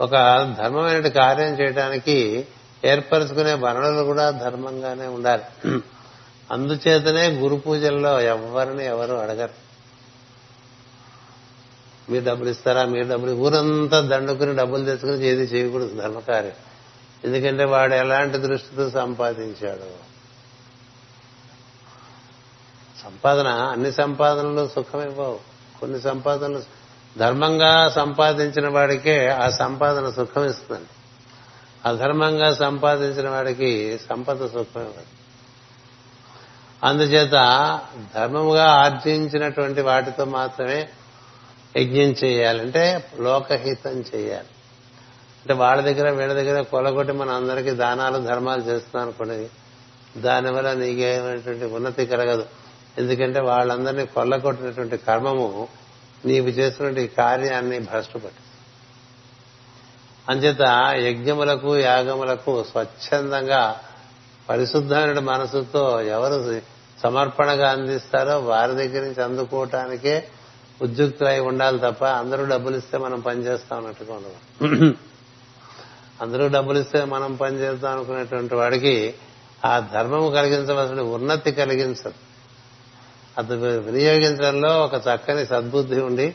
ఒక 0.00 0.10
ధర్మమైన 0.58 1.08
కార్యం 1.08 1.60
చేయడానికి 1.60 2.46
ఏర్పరచుకునే 2.84 3.54
వనరులు 3.54 4.02
కూడా 4.02 4.30
ధర్మంగానే 4.30 5.06
ఉండాలి. 5.06 5.42
అందుచేతనే 6.50 7.28
గురు 7.28 7.56
పూజల్లో 7.56 8.20
ఎవరిని 8.20 8.86
ఎవరు 8.86 9.14
అడగరు. 9.14 9.68
మీరు 12.10 12.24
డబ్బులు 12.24 12.48
ఇస్తారా 12.48 12.84
మీరు 12.84 13.08
డబ్బులు 13.08 13.32
ఊరంతా 13.32 14.00
దండుకుని 14.00 14.56
డబ్బులు 14.56 14.84
తెచ్చుకుని 14.84 15.26
ఏది 15.26 15.42
చేయకూడదు 15.42 16.00
ధర్మకార్యం. 16.00 16.52
ఎందుకంటే 17.24 17.64
వాడు 17.64 17.94
ఎలాంటి 17.94 18.38
దృష్టితో 18.38 18.90
సంపాదించాడు. 18.90 20.07
సంపాదన 23.04 23.48
అన్ని 23.48 23.92
సంపాదనలు 23.92 24.68
సుఖమివ్వవు 24.74 25.38
కొన్ని 25.80 26.00
సంపాదనలు 26.00 26.62
ధర్మంగా 27.18 27.88
సంపాదించిన 27.88 28.68
వాడికే 28.68 29.28
ఆ 29.28 29.48
సంపాదన 29.50 30.10
సుఖం 30.10 30.44
ఇస్తుంది 30.44 30.88
అధర్మంగా 31.86 32.54
సంపాదించిన 32.54 33.28
వాడికి 33.28 33.98
సంపద 34.08 34.38
సుఖం 34.38 34.80
ఇవ్వదు 34.80 35.18
అందుచేత 36.84 37.32
ధర్మముగా 38.14 38.64
ఆర్జించినటువంటి 38.64 39.80
వాటితో 39.80 40.24
మాత్రమే 40.24 40.88
యజ్ఞం 41.76 42.14
చేయాలంటే 42.24 43.10
లోకహితం 43.20 44.04
చేయాలి. 44.14 44.48
అంటే 45.38 45.54
వాళ్ళ 45.54 45.82
దగ్గర 45.82 46.10
వీళ్ళ 46.10 46.32
దగ్గర 46.32 46.62
కొలగొట్టి 46.62 47.12
మన 47.12 47.30
అందరికీ 47.30 47.70
దానాలు 47.70 48.18
ధర్మాలు 48.18 48.62
చేస్తున్నాం 48.62 49.02
అనుకోండి 49.02 49.48
దానివల్ల 50.20 50.72
నీకేమైనటువంటి 50.72 51.64
ఉన్నతి 51.64 52.06
కలగదు. 52.06 52.46
ఎందుకంటే 52.98 53.40
వాళ్ళందరినీ 53.40 54.06
కొల్లగొట్టినటువంటి 54.06 54.96
కర్మము 54.96 55.68
నీవు 56.24 56.48
చేసినటువంటి 56.48 57.06
కార్యాన్ని 57.06 57.78
భ్రష్టపట్టి. 57.78 58.42
అంచేత 60.28 60.62
యజ్ఞములకు 60.94 61.76
యాగములకు 61.76 62.64
స్వచ్ఛందంగా 62.64 63.80
పరిశుద్ధమైన 64.48 65.18
మనసుతో 65.18 66.00
ఎవరు 66.00 66.60
సమర్పణగా 67.02 67.70
అందిస్తారో 67.70 68.38
వారి 68.40 68.72
దగ్గర 68.72 69.02
నుంచి 69.02 69.22
అందుకోవటానికే 69.22 70.28
ఉద్యుక్తులై 70.82 71.40
ఉండాలి 71.40 71.78
తప్ప 71.78 72.04
అందరూ 72.04 72.44
డబ్బులు 72.44 72.76
ఇస్తే 72.76 72.98
మనం 72.98 73.20
పనిచేస్తాం 73.20 73.78
అన్నట్టుగా 73.78 74.14
ఉండదు. 74.14 74.94
అందరూ 76.20 76.48
డబ్బులు 76.48 76.78
ఇస్తే 76.78 77.04
మనం 77.04 77.34
పనిచేస్తాం 77.34 77.92
అనుకునేటువంటి 77.92 78.54
వాడికి 78.54 79.14
ఆ 79.64 79.78
ధర్మము 79.78 80.30
కలిగించవలసిన 80.30 81.00
ఉన్నతి 81.00 81.52
కలిగించదు. 81.52 82.27
అది 83.38 83.56
వినియోగించడంలో 83.78 84.80
ఒక 84.80 84.94
చక్కని 84.94 85.46
సద్బుద్ధి 85.46 86.00
ఉండి 86.00 86.34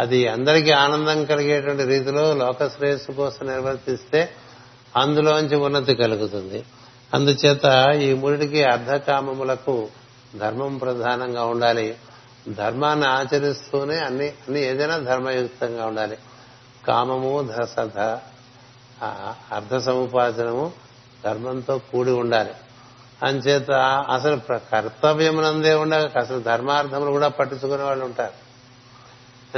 అది 0.00 0.28
అందరికీ 0.28 0.70
ఆనందం 0.70 1.24
కలిగేటువంటి 1.24 1.84
రీతిలో 1.84 2.34
లోక 2.34 2.66
శ్రేయస్సు 2.66 3.12
కోసం 3.12 3.46
నిర్వర్తిస్తే 3.46 4.30
అందులోంచి 4.96 5.56
ఉన్నతి 5.56 5.94
కలుగుతుంది. 5.94 6.64
అందుచేత 7.14 7.96
ఈ 8.02 8.14
మూడికి 8.14 8.64
అర్ధకామములకు 8.64 9.88
ధర్మం 10.36 10.76
ప్రధానంగా 10.76 11.44
ఉండాలి. 11.44 11.96
ధర్మాన్ని 12.48 13.06
ఆచరిస్తూనే 13.06 13.98
అన్ని 13.98 14.28
అన్ని 14.28 14.64
ఏదైనా 14.64 14.96
ధర్మయుక్తంగా 14.98 15.86
ఉండాలి. 15.86 16.18
కామము 16.86 17.48
సధ 17.62 17.98
అర్ధ 19.54 19.76
సముపార్జనము 19.76 20.72
ధర్మంతో 21.24 21.78
కూడి 21.78 22.10
ఉండాలి. 22.10 22.50
అంచేత 23.24 23.70
అసలు 24.10 24.40
కర్తవ్యమునందే 24.50 25.74
ఉండక 25.74 26.18
అసలు 26.18 26.38
ధర్మార్థములు 26.38 27.10
కూడా 27.10 27.28
పట్టించుకునే 27.28 27.82
వాళ్ళు 27.82 28.04
ఉంటారు. 28.04 28.44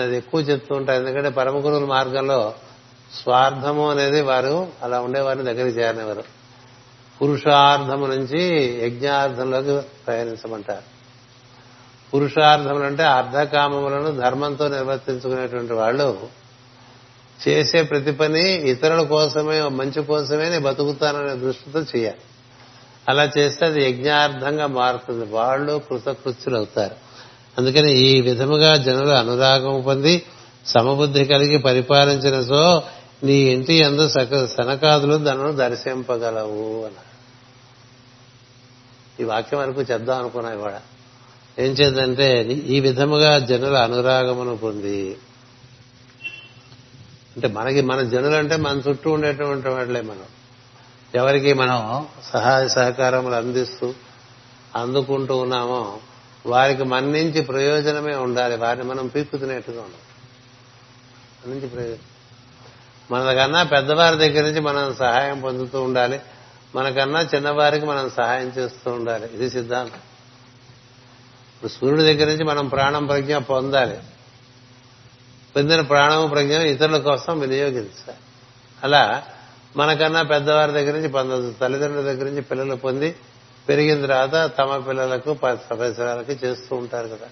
అది 0.01 0.17
ఎక్కువ 0.17 0.41
చెప్తూ 0.41 0.75
ఉంటారు. 0.75 1.03
ఎందుకంటే 1.03 1.29
పరమ 1.29 1.57
గురువుల 1.57 1.85
మార్గంలో 1.85 2.55
స్వార్థము 3.23 3.91
అనేది 3.91 4.21
వారు 4.21 4.69
అలా 4.83 5.01
ఉండేవారిని 5.01 5.45
దగ్గరికి 5.45 5.79
చేరనివారు 5.79 6.25
పురుషార్థము 7.23 8.07
నుంచి 8.07 8.45
యజ్ఞార్థంలోకి 8.87 9.81
ప్రయాణించమంటారు. 10.07 10.97
పురుషార్థములు 12.15 12.85
అంటే 12.85 13.03
అర్ధకామములను 13.03 14.11
ధర్మంతో 14.11 14.69
నిర్వర్తించుకునేటువంటి 14.69 15.73
వాళ్ళు 15.73 16.29
చేసే 17.49 17.83
ప్రతి 17.83 18.13
పని 18.13 18.53
ఇతరుల 18.53 19.03
కోసమే 19.03 19.63
మంచి 19.63 20.05
కోసమే 20.05 20.49
నేను 20.49 20.61
బతుకుతాననే 20.61 21.35
దృష్టితో 21.35 21.81
చేయాలి. 21.81 22.19
అలా 23.09 23.31
చేస్తే 23.39 23.67
అది 23.67 23.85
యజ్ఞార్థంగా 23.85 24.67
మారుతుంది. 24.67 25.27
వాళ్ళు 25.27 25.83
కృతకృత్యులు 25.91 26.57
అవుతారు. 26.57 26.95
అందుకని 27.59 27.93
ఈ 27.93 28.21
విధముగా 28.21 28.77
జనులు 28.77 29.11
అనురాగం 29.11 29.81
పొంది 29.81 30.23
సమబుద్ధి 30.67 31.25
కలిగి 31.25 31.59
పరిపాలించిన 31.59 32.43
సో 32.43 32.83
నీ 33.23 33.35
ఇంటి 33.35 33.75
ఎందు 33.75 34.09
సక 34.09 34.47
సనకాదులు 34.47 35.53
దర్శింపగలవు 35.53 36.77
అన్నారు. 36.77 37.17
ఈ 39.23 39.25
వాక్యం 39.25 39.61
వరకు 39.61 39.83
చెప్దాం 39.83 40.19
అనుకున్నా 40.19 40.53
ఇవాడ 40.53 40.75
ఏం 41.59 41.73
చేద్దంటే 41.73 42.43
ఈ 42.43 42.81
విధముగా 42.81 43.39
జనుల 43.39 43.77
అనురాగమును 43.77 44.57
పొంది 44.57 45.17
అంటే 47.37 47.49
మనకి 47.49 47.81
మన 47.81 48.03
జనులంటే 48.03 48.57
మన 48.57 48.83
చుట్టూ 48.89 49.11
ఉండేటువంటి 49.11 49.69
వాళ్ళే 49.69 50.01
మనం. 50.01 50.36
ఎవరికి 51.17 51.53
మనం 51.53 52.07
సహాయ 52.33 52.69
సహకారములు 52.69 53.35
అందిస్తూ 53.35 53.95
అందుకుంటూ 54.77 55.37
ఉన్నామో 55.37 55.99
వారికి 56.47 56.85
మన 56.85 57.01
నుంచి 57.01 57.41
ప్రయోజనమే 57.41 58.17
ఉండాలి. 58.17 58.57
వారిని 58.57 58.85
మనం 58.85 59.07
పీక్కుతున్నట్టుగా 59.07 59.83
ఉండాలి. 59.83 60.03
మన 61.45 61.55
నుంచి 61.55 61.69
ప్రయోజనం. 61.69 62.17
మనకన్నా 63.11 63.63
పెద్దవారి 63.63 64.17
దగ్గర 64.17 64.43
నుంచి 64.43 64.61
మనం 64.61 64.95
సహాయం 64.95 65.41
పొందుతూ 65.41 65.83
ఉండాలి. 65.83 66.21
మనకన్నా 66.75 67.21
చిన్నవారికి 67.21 67.87
మనం 67.87 68.11
సహాయం 68.11 68.53
చేస్తూ 68.59 68.91
ఉండాలి. 68.91 69.35
ఇది 69.35 69.51
సిద్ధాంతం. 69.51 69.97
ఇప్పుడు 71.55 71.71
సూర్యుడి 71.71 72.03
దగ్గర 72.03 72.27
నుంచి 72.27 72.45
మనం 72.45 72.69
ప్రాణం 72.69 73.07
ప్రజ్ఞ 73.07 73.39
పొందాలి. 73.39 73.99
పొందిన 75.57 75.81
ప్రాణము 75.81 76.27
ప్రజ్ఞ 76.27 76.59
ఇతరుల 76.59 76.99
కోసం 76.99 77.39
వినియోగించాలి. 77.39 78.19
అలా 78.85 79.25
మనకన్నా 79.77 80.23
పెద్దవారి 80.23 80.73
దగ్గర 80.73 80.93
నుంచి 80.93 81.09
పొందొచ్చు 81.09 81.55
తల్లిదండ్రుల 81.61 82.05
దగ్గర 82.05 82.25
నుంచి 82.25 82.43
పిల్లలు 82.43 82.75
పొంది 82.75 83.17
పెరిగిన 83.69 84.07
తర్వాత 84.07 84.57
తమ 84.59 84.79
పిల్లలకు 84.79 85.35
పరిసరాలకి 85.35 86.47
చేస్తూ 86.47 86.77
ఉంటారు 86.77 87.09
కదా. 87.09 87.29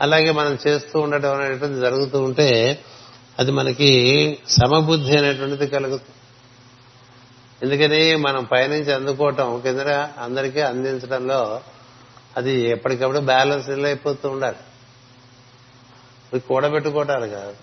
అలాగే 0.00 0.30
మనం 0.30 0.58
చేస్తూ 0.66 1.00
ఉండటం 1.00 1.40
అనేటువంటిది 1.40 1.80
జరుగుతూ 1.80 2.22
ఉంటే 2.22 2.82
అది 3.38 3.50
మనకి 3.50 3.90
సమబుద్ధి 4.48 5.16
అనేటువంటిది 5.16 5.66
కలుగుతుంది. 5.66 6.18
ఎందుకని 7.62 8.16
మనం 8.16 8.44
పైనుంచి 8.44 8.92
అందుకోవటం 8.92 9.60
కింద 9.60 9.80
అందరికీ 10.18 10.60
అందించడంలో 10.60 11.60
అది 12.36 12.60
ఎప్పటికప్పుడు 12.60 13.18
బ్యాలెన్స్ 13.18 13.70
అయిపోతూ 13.70 14.28
ఉండాలి. 14.28 14.56
ఇది 16.32 16.40
కూడబెట్టుకోవటాలు 16.40 17.26
కాదు. 17.26 17.54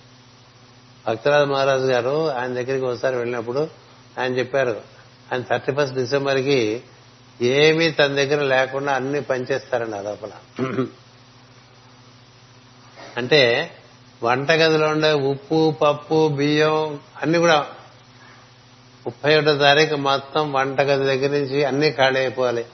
భక్తరాజు 1.07 1.45
మహారాజు 1.45 1.83
గారు 1.83 2.29
ఆయన 2.29 2.53
దగ్గరికి 2.53 2.85
ఒకసారి 2.85 3.15
వెళ్ళినప్పుడు 3.15 3.80
అని 4.17 4.37
చెప్పారు. 4.39 4.81
ఆయన 5.33 5.41
థర్టీ 5.41 5.71
ఫస్ట్ 5.71 5.95
డిసెంబర్కి 5.95 6.83
ఏమీ 7.41 7.91
తన 7.91 8.07
దగ్గర 8.07 8.43
లేకుండా 8.43 8.93
అన్ని 8.93 9.21
పనిచేస్తారండి 9.21 9.97
ఆ 9.97 10.01
లోపల. 10.01 10.29
అంటే 13.17 13.71
వంటగదిలో 14.23 14.87
ఉండే 14.87 15.13
ఉప్పు 15.13 15.71
పప్పు 15.71 16.27
బియ్యం 16.27 16.99
అన్ని 17.21 17.37
కూడా 17.37 17.67
ముప్పై 19.05 19.37
ఒకటో 19.37 19.57
తారీఖు 19.57 19.95
మొత్తం 19.95 20.53
వంటగది 20.53 21.05
దగ్గర 21.05 21.29
నుంచి 21.29 21.63
అన్ని 21.63 21.91
ఖాళీ 21.91 22.19
అయిపోవాలి. 22.19 22.65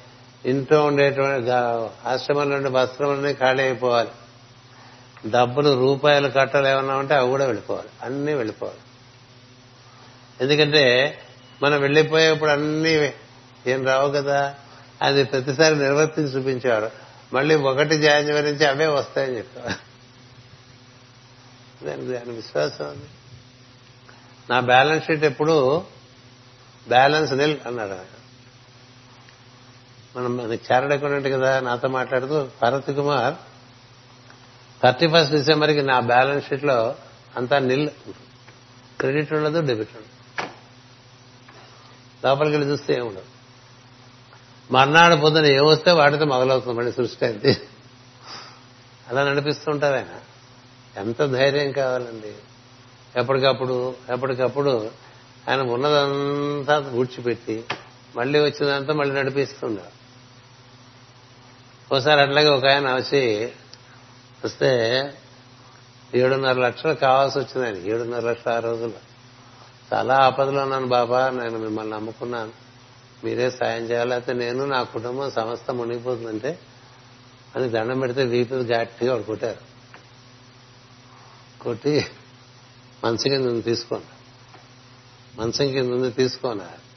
ఇంట్లో 0.46 0.86
ఉండేటువంటి 0.86 1.52
ఆశ్రమంలో 2.08 2.56
ఉండే 2.56 2.70
వస్త్రములన్నీ 2.70 3.34
ఖాళీ 3.34 3.64
అయిపోవాలి. 3.64 4.10
డబ్బులు 5.30 5.80
రూపాయలు 5.80 6.28
కట్టలు 6.28 6.68
ఏమన్నా 6.68 6.96
ఉంటే 6.96 7.16
అవి 7.16 7.30
కూడా 7.30 7.46
వెళ్ళిపోవాలి. 7.46 7.90
అన్నీ 8.02 8.34
వెళ్ళిపోవాలి. 8.34 8.78
ఎందుకంటే 10.42 11.18
మనం 11.64 11.82
వెళ్ళిపోయేప్పుడు 11.82 12.50
అన్ని 12.50 13.14
ఏం 13.68 13.86
రావు 13.86 14.12
కదా. 14.12 14.56
అది 15.02 15.24
ప్రతిసారి 15.24 15.76
నిర్వర్తించి 15.76 16.30
చూపించేవారు. 16.30 16.92
మళ్ళీ 17.34 17.56
ఒకటి 17.56 17.98
జాన్యువరి 17.98 18.52
నుంచి 18.52 18.66
అవే 18.66 18.88
వస్తాయని 18.88 19.38
చెప్పేవారు. 19.38 19.88
దానికి 21.86 22.08
దాని 22.08 22.32
విశ్వాసం 22.32 22.86
ఉంది 22.86 23.06
నా 24.50 24.60
బ్యాలెన్స్ 24.60 25.08
షీట్ 25.08 25.24
ఎప్పుడు 25.24 25.86
బ్యాలెన్స్ 26.88 27.34
నిల్ 27.34 27.58
అన్నాడు 27.68 28.18
మనం 30.18 30.38
మనకి 30.38 30.74
చార్డ్ 30.74 30.94
అకౌంటెంట్ 30.94 31.28
కదా 31.28 31.60
నాతో 31.60 31.88
మాట్లాడుతూ 31.88 32.48
భరత్ 32.62 32.96
కుమార్ 32.96 33.34
థర్టీ 34.84 35.08
ఫస్ట్ 35.08 35.32
డిసెంబర్కి 35.32 35.82
నా 35.82 36.00
బ్యాలెన్స్ 36.00 36.48
షీట్లో 36.48 36.96
అంతా 37.38 37.60
నిల్. 37.60 37.90
క్రెడిట్ 39.00 39.34
ఉండదు 39.34 39.60
డెబిట్ 39.60 39.90
ఉండదు. 39.96 40.17
లోపలికి 42.26 42.56
వెళ్ళి 42.58 42.72
చూస్తే 42.72 42.94
ఏముండదు. 42.94 43.24
మర్నాడు 44.72 45.16
పొద్దున 45.16 45.46
ఏమొస్తే 45.46 45.92
వాటితో 45.92 46.26
మొదలవుతుంది 46.26 46.78
మళ్ళీ 46.78 46.92
సృష్టి 46.92 47.26
అంతే 47.26 47.62
అలా 49.08 49.30
నడిపిస్తుంటారాయన 49.30 50.06
ఆయన 50.06 51.08
ఎంత 51.08 51.22
ధైర్యం 51.22 51.72
కావాలండి. 51.72 52.34
ఎప్పటికప్పుడు 53.20 53.96
ఎప్పటికప్పుడు 54.14 54.92
ఆయన 55.50 55.62
ఉన్నదంతా 55.62 56.92
ఊడ్చిపెట్టి 56.94 57.66
మళ్ళీ 58.16 58.40
వచ్చిందంతా 58.40 58.94
మళ్ళీ 58.94 59.16
నడిపిస్తుండారు 59.16 59.98
ఒకసారి 61.92 62.22
అట్లాగే 62.22 62.48
ఒక 62.48 62.66
ఆయన 62.66 62.96
వచ్చి 62.96 63.52
వస్తే 64.46 64.70
ఏడున్నర 66.16 66.54
లక్షలు 66.54 66.94
కావాల్సి 66.94 67.40
వచ్చింది 67.40 67.68
ఆయన 67.68 67.94
ఏడున్నర 67.94 68.20
లక్షలు 68.20 68.54
ఆ 68.54 68.60
రోజుల్లో. 68.60 69.07
చాలా 69.94 70.16
ఆపదలో 70.16 70.62
ఉన్నాను 70.62 70.88
బాబా 70.88 71.30
నేను 71.30 71.58
మిమ్మల్ని 71.60 71.94
నమ్ముకున్నాను. 71.94 72.52
మీరే 73.24 73.50
సాయం 73.50 73.84
చేయాలి 73.84 74.14
అయితే 74.14 74.34
నేను 74.34 74.66
నా 74.66 74.84
కుటుంబం 74.84 75.32
సమస్త 75.32 75.72
మునిగిపోతుందంటే 75.72 76.60
అని 77.56 77.70
దండం 77.70 78.00
పెడితే 78.00 78.24
వీపు 78.24 78.54
గట్టిగా 78.54 79.12
వాడు 79.12 79.24
కొట్టారు. 79.24 79.62
కొట్టి 81.64 82.06
మంచం 83.06 83.32
కింద 83.32 83.46
ఉంది 83.46 83.62
తీసుకోండి. 83.62 84.06
మంచం 85.42 85.72
కింద 85.72 85.94
ఉంది 85.94 86.12
తీసుకోన్నారు 86.12 86.88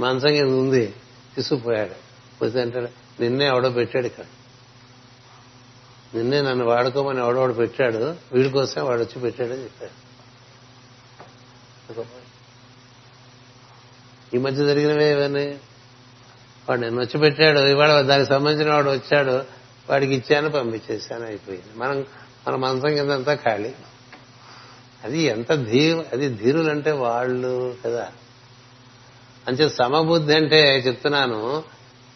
మంచం 0.00 0.32
కింద 0.32 0.52
ఉంది 0.52 0.94
తీసుకుపోయాడు. 1.34 1.94
పోతే 2.40 2.60
అంటాడు 2.60 2.88
నిన్నే 3.20 3.46
ఎవడో 3.46 3.70
పెట్టాడు 3.70 4.06
ఇక్కడ. 4.06 4.24
నిన్నే 6.14 6.42
నన్ను 6.42 6.64
వాడుకోమని 6.64 7.18
ఎవడోడు 7.18 7.52
పెట్టాడు. 7.52 8.16
వీడి 8.32 8.50
కోసం 8.50 8.84
వాడు 8.84 9.00
వచ్చి 9.00 9.20
పెట్టాడని 9.20 9.62
చెప్పాడు. 9.62 10.13
ఈ 14.34 14.38
మధ్య 14.38 14.64
జరిగినవే 14.64 15.12
ఇవన్నీ. 15.12 15.58
వాడు 16.68 16.80
నేను 16.80 17.00
వచ్చి 17.00 17.18
పెట్టాడు. 17.18 17.60
ఇవాళ 17.60 18.00
దానికి 18.00 18.28
సంబంధించిన 18.28 18.72
వాడు 18.72 18.90
వచ్చాడు. 18.90 19.44
వాడికి 19.90 20.14
ఇచ్చాను 20.14 20.50
పంపించేశాను 20.50 21.26
అయిపోయింది. 21.26 21.78
మనం 21.78 22.04
మన 22.48 22.56
మనసం 22.56 22.94
కిందంతా 22.94 23.34
ఖాళీ. 23.34 23.72
అది 25.04 25.22
ఎంత 25.22 25.54
ధీ 25.54 25.92
అది 26.12 26.28
ధీరులంటే 26.28 26.90
వాళ్ళు 26.90 27.76
కదా. 27.84 28.12
అంతే 29.48 29.68
సమబుద్ధి 29.68 30.34
అంటే 30.34 30.78
చెప్తున్నాను 30.86 31.64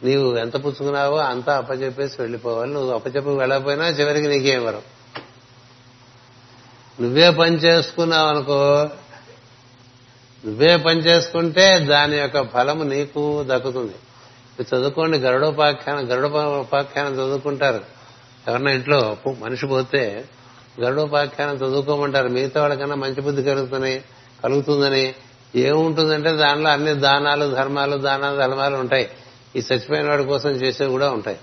నీవు 0.05 0.37
ఎంత 0.37 0.65
పుచ్చుకున్నావో 0.65 1.17
అంతా 1.17 1.57
అప్పచెప్పేసి 1.57 2.23
వెళ్ళిపోవాలి. 2.23 2.73
నువ్వు 2.73 2.95
అప్పచెప్పి 2.95 3.31
వెళ్ళకపోయినా 3.31 3.89
చివరికి 3.89 4.29
నీకేం 4.29 4.65
వరం? 4.65 4.83
నువ్వే 7.01 7.31
పని 7.31 7.57
చేసుకున్నావు 7.57 8.29
అనుకో 8.29 8.91
నువ్వే 10.47 10.77
పని 10.77 11.01
చేసుకుంటే 11.01 11.79
దాని 11.79 12.17
యొక్క 12.19 12.43
ఫలము 12.43 12.83
నీకు 12.83 13.45
దక్కుతుంది. 13.49 13.95
చదువుకోండి 14.63 15.19
గరుడోపాఖ్యానం 15.19 16.13
గరుడోపాఖ్యానం 16.13 17.13
చదువుకుంటారు. 17.15 17.81
ఎవరన్నా 18.49 18.71
ఇంట్లో 18.71 19.17
మనిషి 19.39 19.67
పోతే 19.67 20.25
గరుడోపాఖ్యానం 20.81 21.55
చదువుకోమంటారు. 21.55 22.29
మిగతా 22.29 22.61
వాళ్ళకన్నా 22.61 22.97
మంచి 22.97 23.21
బుద్ధి 23.21 23.43
కలుగుతుంది 23.43 24.05
కలుగుతుందని 24.45 25.15
ఏముంటుందంటే 25.55 26.33
దానిలో 26.33 26.71
అన్ని 26.71 26.95
దానాలు 26.95 27.55
ధర్మాలు 27.55 27.97
దానాలు 27.97 28.37
ధర్మాలు 28.37 28.77
ఉంటాయి. 28.77 29.09
ఈ 29.57 29.59
చచ్చిపోయిన 29.59 30.09
వాడి 30.09 30.25
కోసం 30.25 30.51
చేసేవి 30.51 30.91
కూడా 30.91 31.11
ఉంటాయి. 31.11 31.39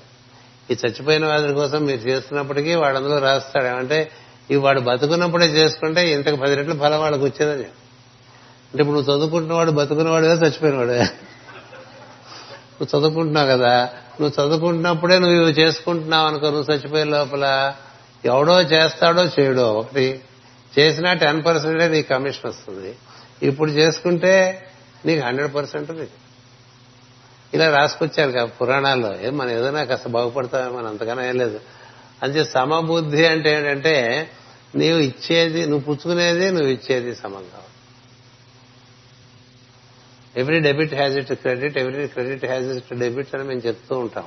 ఈ 0.71 0.77
చచ్చిపోయిన 0.85 1.25
వాడి 1.25 1.53
కోసం 1.53 1.85
మీరు 1.85 1.99
చేస్తున్నప్పటికీ 1.99 2.75
వాడు 2.75 2.97
అందులో 2.97 3.19
రాస్తాడు. 3.19 3.65
ఏమంటే 3.65 4.11
ఈ 4.51 4.55
వాడు 4.55 4.79
బతుకున్నప్పుడే 4.79 5.45
చేసుకుంటే 5.45 6.11
ఇంతకు 6.11 6.35
పది 6.35 6.55
రెట్లు 6.55 6.73
ఫలం 6.73 6.99
వాళ్ళకి 6.99 7.23
వచ్చేదని 7.23 7.65
అంటే 8.75 8.83
ఇప్పుడు 8.83 8.99
నువ్వు 8.99 9.15
చదువుకుంటున్నవాడు 9.15 9.71
బతుకున్నవాడుగా 9.71 10.33
చచ్చిపోయినవాడే 10.33 10.99
నువ్వు 12.81 12.99
చదువుకుంటున్నావు 12.99 13.47
కదా. 13.47 13.89
నువ్వు 14.21 14.45
చదువుకుంటున్నప్పుడే 14.45 15.19
నువ్వు 15.19 15.35
ఇవి 15.35 15.51
చేసుకుంటున్నావు 15.51 16.27
అనుకో 16.27 16.49
నువ్వు 16.49 16.75
చచ్చిపోయే 16.75 17.03
లోపల 17.03 17.73
ఎవడో 18.25 18.61
చేస్తాడో 18.61 19.23
చేయడో 19.23 19.73
ఒకటి. 19.73 20.21
చేసినా 20.79 21.13
టెన్ 21.13 21.45
పర్సెంటే 21.45 21.87
నీకు 21.87 22.09
కమిషన్ 22.09 22.49
వస్తుంది. 22.49 22.95
ఇప్పుడు 23.43 23.71
చేసుకుంటే 23.71 24.65
నీకు 25.05 25.25
హండ్రెడ్ 25.25 25.55
పర్సెంట్ 25.55 25.91
నీకు 25.91 26.17
ఇలా 27.53 27.77
రాసుకొచ్చారు 27.77 28.31
కదా 28.31 28.45
పురాణాల్లో. 28.45 29.21
ఏం 29.21 29.37
మనం 29.37 29.51
ఏదైనా 29.51 29.83
కాస్త 29.83 30.07
బాగుపడతామో 30.07 30.77
మనం 30.77 30.87
అంతగానో 30.87 31.23
ఏం 31.23 31.37
లేదు. 31.37 31.59
అంతే 32.23 32.43
సమబుద్ధి 32.43 33.25
అంటే 33.25 33.53
ఏంటంటే 33.53 34.29
నీవు 34.75 34.97
ఇచ్చేది 34.97 35.65
నువ్వు 35.65 35.79
పుచ్చుకునేది 35.79 36.51
నువ్వు 36.51 36.67
ఇచ్చేది 36.67 37.15
సమంగా 37.15 37.61
every 40.37 40.59
debit 40.59 40.93
has 40.93 41.17
it 41.17 41.33
credit 41.33 41.77
every 41.77 42.07
credit 42.07 42.45
has 42.45 42.65
it 42.65 42.99
debit 42.99 43.35
అని 43.35 43.43
మేము 43.43 43.59
చెప్తూ 43.59 43.97
ఉంటాం. 43.97 44.23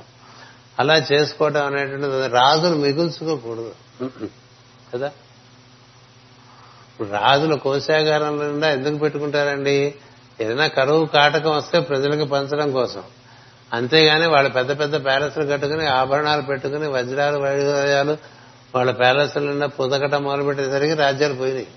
అలా 0.79 0.97
చేసుకోవడం 0.97 1.65
అనేటువంటిది 1.65 2.27
రాజును 2.27 2.75
మిగుల్చుకోకూడదు. 2.75 3.73
కదా? 4.93 5.07
ఇప్పుడు 6.91 7.09
రాజుల 7.09 7.55
కోశాగారంలో 7.55 8.51
నిండా 8.51 8.69
ఎందుకు 8.71 8.97
పెట్టుకుంటారండి? 8.97 9.95
ఏదైనా 10.41 10.67
కరువు 10.67 11.05
కాటకం 11.05 11.51
వస్తే 11.51 11.79
ప్రజలకు 11.79 12.25
పంచడం 12.25 12.71
కోసం. 12.71 13.03
అంతేగాని 13.73 14.27
వాళ్ళ 14.27 14.49
పెద్ద 14.49 14.79
పెద్ద 14.79 15.05
ప్యాలెస్లు 15.05 15.45
కట్టుకుని 15.45 15.87
ఆభరణాలు 15.87 16.41
పెట్టుకుని 16.41 16.87
వజ్రాలు 16.87 17.37
వైద్యాలు 17.37 18.17
వాళ్ళ 18.75 18.91
ప్యాలెస్ల 18.91 19.39
నిండా 19.39 19.67
పుదకటం 19.67 20.23
మొదలుపెట్టేసరికి 20.23 20.93
రాజ్యాలు 20.93 21.33
పోయినాయి. 21.33 21.67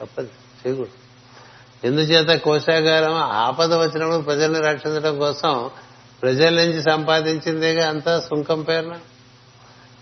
తప్పదు. 0.00 0.28
చేయకూడదు. 0.66 1.05
ఎందుచేత 1.84 2.38
కోశాగారం 2.38 3.14
ఆపద 3.14 3.74
వచ్చినప్పుడు 3.74 4.16
ప్రజల్ని 4.16 4.60
రక్షించడం 4.60 5.18
కోసం 5.18 5.70
ప్రజల 6.22 6.54
నుంచి 6.54 6.82
సంపాదించిందేగా 6.82 7.88
అంతా 7.88 8.20
సుంకం 8.20 8.62
పేరున? 8.62 8.94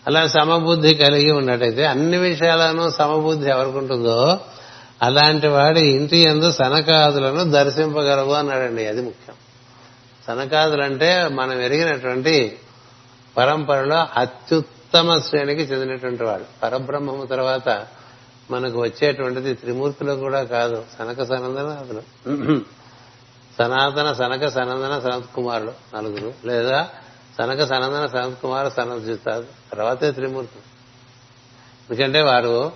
అలా 0.06 0.26
సమబుద్ధి 0.26 0.94
కలిగి 0.94 1.30
ఉన్నట్టయితే 1.30 1.86
అన్ని 1.86 2.16
విషయాలను 2.16 2.90
సమబుద్ధి 2.90 3.50
ఎవరుకుంటుందో 3.50 4.40
అలాంటి 5.02 5.46
వాడి 5.46 5.80
ఇంటి 5.80 6.16
ఎందు 6.16 6.52
సనకాదులను 6.52 7.50
దర్శింపగలవు 7.50 8.32
అన్నాడండి 8.32 8.86
అది 8.86 9.02
ముఖ్యం. 9.02 9.36
సనకాదులంటే 10.26 11.28
మనం 11.28 11.60
ఎరిగినటువంటి 11.60 12.58
పరంపరలో 13.36 14.06
అత్యుత్తమ 14.20 15.18
శ్రేణికి 15.18 15.62
చెందినటువంటి 15.62 16.24
వాడు. 16.24 16.44
పరబ్రహ్మము 16.62 17.26
తర్వాత 17.26 17.86
మనకు 18.50 18.82
వచ్చేటువంటిది 18.82 19.54
త్రిమూర్తులు 19.54 20.12
కూడా 20.12 20.42
కాదు. 20.42 20.84
సనక 20.98 21.22
సనందన 21.22 21.66
అతను. 21.66 22.02
సనాతన 23.58 24.12
సనక 24.12 24.46
సనందన 24.46 25.00
సనత్ 25.00 25.34
కుమారుడు 25.34 25.96
నలుగురు. 25.96 26.34
లేదా 26.44 26.88
సనక 27.38 27.64
సనందన 27.64 28.06
సనత్ 28.06 28.42
కుమార్ 28.42 28.72
సనత్జితాదు 28.72 29.46
తర్వాతే 29.72 30.12
త్రిమూర్తులు. 30.12 30.74
ఎందుకంటే 31.90 32.20
వారు 32.20 32.72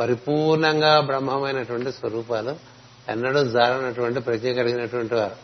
పరిపూర్ణంగా 0.00 1.00
బ్రహ్మమైనటువంటి 1.00 1.92
స్వరూపాలు 1.92 2.56
ఎన్నడూ 3.08 3.44
జారనటువంటి 3.44 4.20
ప్రజ్ఞ 4.20 4.52
కలిగినటువంటి 4.52 5.14
వారు. 5.14 5.36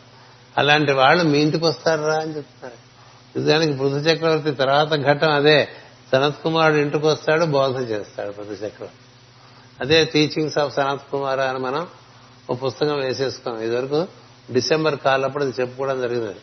అలాంటి 0.57 0.91
వాళ్ళు 0.91 1.23
మీ 1.23 1.39
ఇంటికి 1.39 1.65
వస్తారా 1.65 2.15
అని 2.15 2.35
చెప్తున్నారు. 2.35 2.87
నిజానికి 3.39 3.77
పృథు 3.77 3.95
చక్రవర్తి 3.95 4.51
తర్వాత 4.51 4.87
ఘట్టం 4.87 5.31
అదే. 5.31 5.69
సనత్ 6.11 6.43
కుమారుడు 6.43 6.77
ఇంటికి 6.77 7.05
వస్తాడు 7.05 7.45
బోధన 7.45 7.81
చేస్తాడు 7.81 8.31
పృథు 8.31 8.51
చక్రవర్తి. 8.51 9.06
అదే 9.81 10.05
టీచింగ్స్ 10.05 10.57
ఆఫ్ 10.57 10.73
సనత్ 10.73 11.11
కుమార్ 11.11 11.39
అని 11.39 11.59
మనం 11.59 11.87
ఓ 12.51 12.53
పుస్తకం 12.53 12.99
వేసేసుకున్నాం. 12.99 13.63
ఇదివరకు 13.63 14.07
డిసెంబర్ 14.51 14.95
కాలప్పుడు 14.95 15.43
అది 15.43 15.61
చెప్పుకోవడం 15.61 16.01
జరిగింది. 16.01 16.35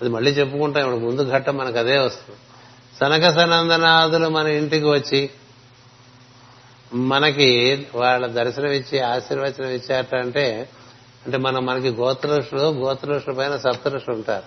అది 0.00 0.08
మళ్ళీ 0.08 0.30
చెప్పుకుంటాం. 0.30 0.82
ఇప్పుడు 0.84 1.04
ముందు 1.04 1.30
ఘట్టం 1.30 1.56
మనకు 1.56 1.78
అదే 1.78 1.98
వస్తుంది. 1.98 2.38
సనక 3.00 3.34
సనందనాథులు 3.34 4.28
మన 4.28 4.46
ఇంటికి 4.46 4.86
వచ్చి 4.86 5.30
మనకి 6.94 7.86
వాళ్ళ 7.94 8.26
దర్శనం 8.26 8.70
ఇచ్చి 8.70 9.00
ఆశీర్వచనం 9.00 9.68
ఇచ్చారట 9.70 10.14
అంటే 10.14 10.68
అంటే 11.26 11.38
మనం 11.38 11.66
మనకి 11.66 11.90
గోత్రఋషులు 11.90 12.60
గోత్రఋషుల 12.60 13.32
పైన 13.32 13.56
సప్తఋషులు 13.56 14.14
ఉంటారు. 14.14 14.44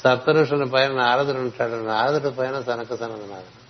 సప్తఋషుల 0.00 0.64
పైన 0.64 0.92
నారదుడు 0.92 1.38
ఉంటాడు. 1.38 1.72
నారదుడి 1.72 2.34
పైన 2.34 2.60
సనక 2.60 2.94
సనందనాథుడు. 2.94 3.61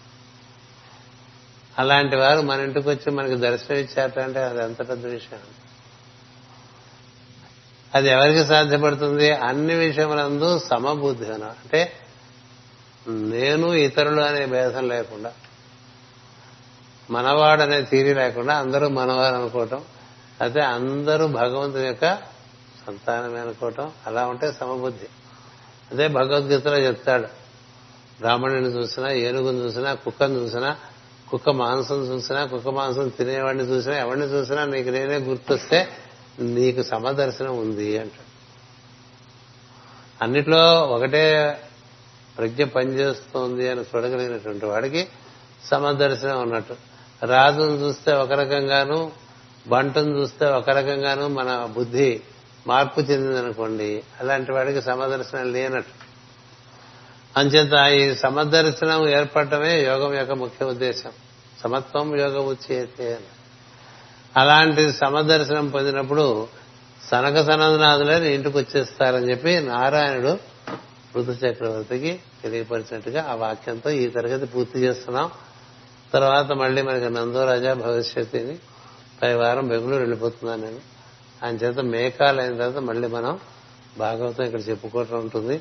అలాంటి 1.79 2.17
వారు 2.17 2.41
మన 2.41 2.61
ఇంటికి 2.61 2.89
వచ్చి 2.89 3.11
మనకి 3.11 3.37
దర్శనం 3.37 3.77
ఇచ్చారట 3.77 4.19
అంటే 4.19 4.43
అది 4.43 4.59
ఎంత 4.59 4.89
పెద్ద 4.89 5.07
విషయం. 5.07 5.39
అది 7.95 8.09
ఎవరికి 8.09 8.45
సాధ్యపడుతుంది? 8.45 9.31
అన్ని 9.31 9.75
విషయములందు 9.75 10.59
సమబుద్ధి 10.59 11.33
అంటే 11.33 11.93
నేను 13.09 13.75
ఇతరులు 13.75 14.21
అనే 14.21 14.47
భేదం 14.47 14.89
లేకుండా 14.89 15.33
మనవాడు 17.11 17.63
అనే 17.63 17.83
తీరి 17.83 18.15
లేకుండా 18.15 18.55
అందరూ 18.55 18.89
మనవారు 18.89 19.35
అనుకోవటం 19.35 19.85
అయితే 20.41 20.61
అందరూ 20.61 21.27
భగవంతుని 21.27 21.87
యొక్క 21.87 22.15
సంతానమే 22.87 23.41
అనుకోవటం 23.41 23.93
అలా 24.07 24.27
ఉంటే 24.27 24.53
సమబుద్ధి. 24.53 25.07
అదే 25.93 26.09
భగవద్గీతలో 26.09 26.79
చెప్తాడు. 26.79 27.27
బ్రాహ్మణుని 28.21 28.67
చూసినా 28.67 29.11
ఏనుగుని 29.11 29.59
చూసినా 29.59 29.95
కుక్కను 29.95 30.35
చూసినా 30.35 30.77
కుక్క 31.33 31.51
మాంసం 31.51 32.01
చూసినా 32.03 32.47
కుక్క 32.47 32.69
మాంసం 32.69 33.09
తినేవాడిని 33.09 33.65
చూసినా 33.65 33.99
ఎవరిని 33.99 34.27
చూసినా 34.27 34.65
నీకు 34.65 34.91
నేనే 34.91 35.17
గుర్తొస్తే 35.17 35.89
నీకు 36.39 36.83
సమదర్శనం 36.83 37.59
ఉంది 37.59 37.99
అంట 37.99 38.11
అన్నిట్లో 40.23 40.83
ఒకటే 40.83 41.25
ప్రజ్ఞ 42.39 42.65
పనిచేస్తోంది 42.65 43.69
అని 43.69 43.81
చూడగలిగినటువంటి 43.81 44.67
వాడికి 44.67 45.09
సమదర్శనం 45.65 46.43
ఉన్నట్టు. 46.43 46.75
రాజును 47.27 47.73
చూస్తే 47.73 48.13
ఒక 48.13 48.33
రకంగాను 48.33 49.13
బంటను 49.67 50.19
చూస్తే 50.19 50.47
ఒక 50.47 50.71
రకంగాను 50.71 51.29
మన 51.29 51.69
బుద్ధి 51.77 52.21
మార్పు 52.67 53.01
చెందిందనుకోండి 53.01 54.03
అలాంటి 54.21 54.53
వాడికి 54.53 54.83
సమదర్శనం 54.83 55.53
లేనట్టు. 55.53 56.02
అంచేత 57.37 57.93
ఈ 57.93 58.15
సమదర్శనం 58.15 59.09
ఏర్పడటమే 59.09 59.85
యోగం 59.85 60.15
యొక్క 60.15 60.33
ముఖ్య 60.33 60.67
ఉద్దేశం. 60.67 61.13
సమత్వం 61.63 62.21
యోగం 62.21 62.47
ఉచ్చేతే 62.47 63.19
అలాంటి 64.37 64.93
సమదర్శనం 64.93 65.69
పొందినప్పుడు 65.69 66.49
సనక 67.11 67.41
సనందనాథులే 67.41 68.35
ఇంటికి 68.35 68.59
వచ్చేస్తారని 68.59 69.31
చెప్పి 69.31 69.61
నారాయణుడు 69.61 70.39
ఋతు 71.17 71.31
చక్రవర్తికి 71.31 72.21
తెలియపరిచినట్టుగా 72.43 73.27
ఆ 73.31 73.35
వాక్యంతో 73.35 73.91
ఈ 73.91 74.07
తరగతి 74.07 74.47
పూర్తి 74.47 74.79
చేస్తున్నాం. 74.79 75.31
తర్వాత 76.13 76.53
మళ్ళీ 76.53 76.83
మనకి 76.83 77.11
నందోరాజా 77.11 77.75
భవిష్యత్తుని 77.75 78.59
పై 79.23 79.35
వారం 79.35 79.69
బెంగళూరు 79.69 79.97
వెళ్ళిపోతున్నాను 79.97 80.63
నేను. 80.63 80.81
ఆయన 81.45 81.55
చేత 81.55 81.79
మేకాలు 81.79 82.41
అయిన 82.41 82.57
తర్వాత 82.57 82.83
మళ్ళీ 82.83 83.09
మనం 83.09 83.39
భాగవతం 83.99 84.45
ఇక్కడ 84.45 84.61
చెప్పుకోవటం 84.69 85.19
ఉంటుంది. 85.19 85.61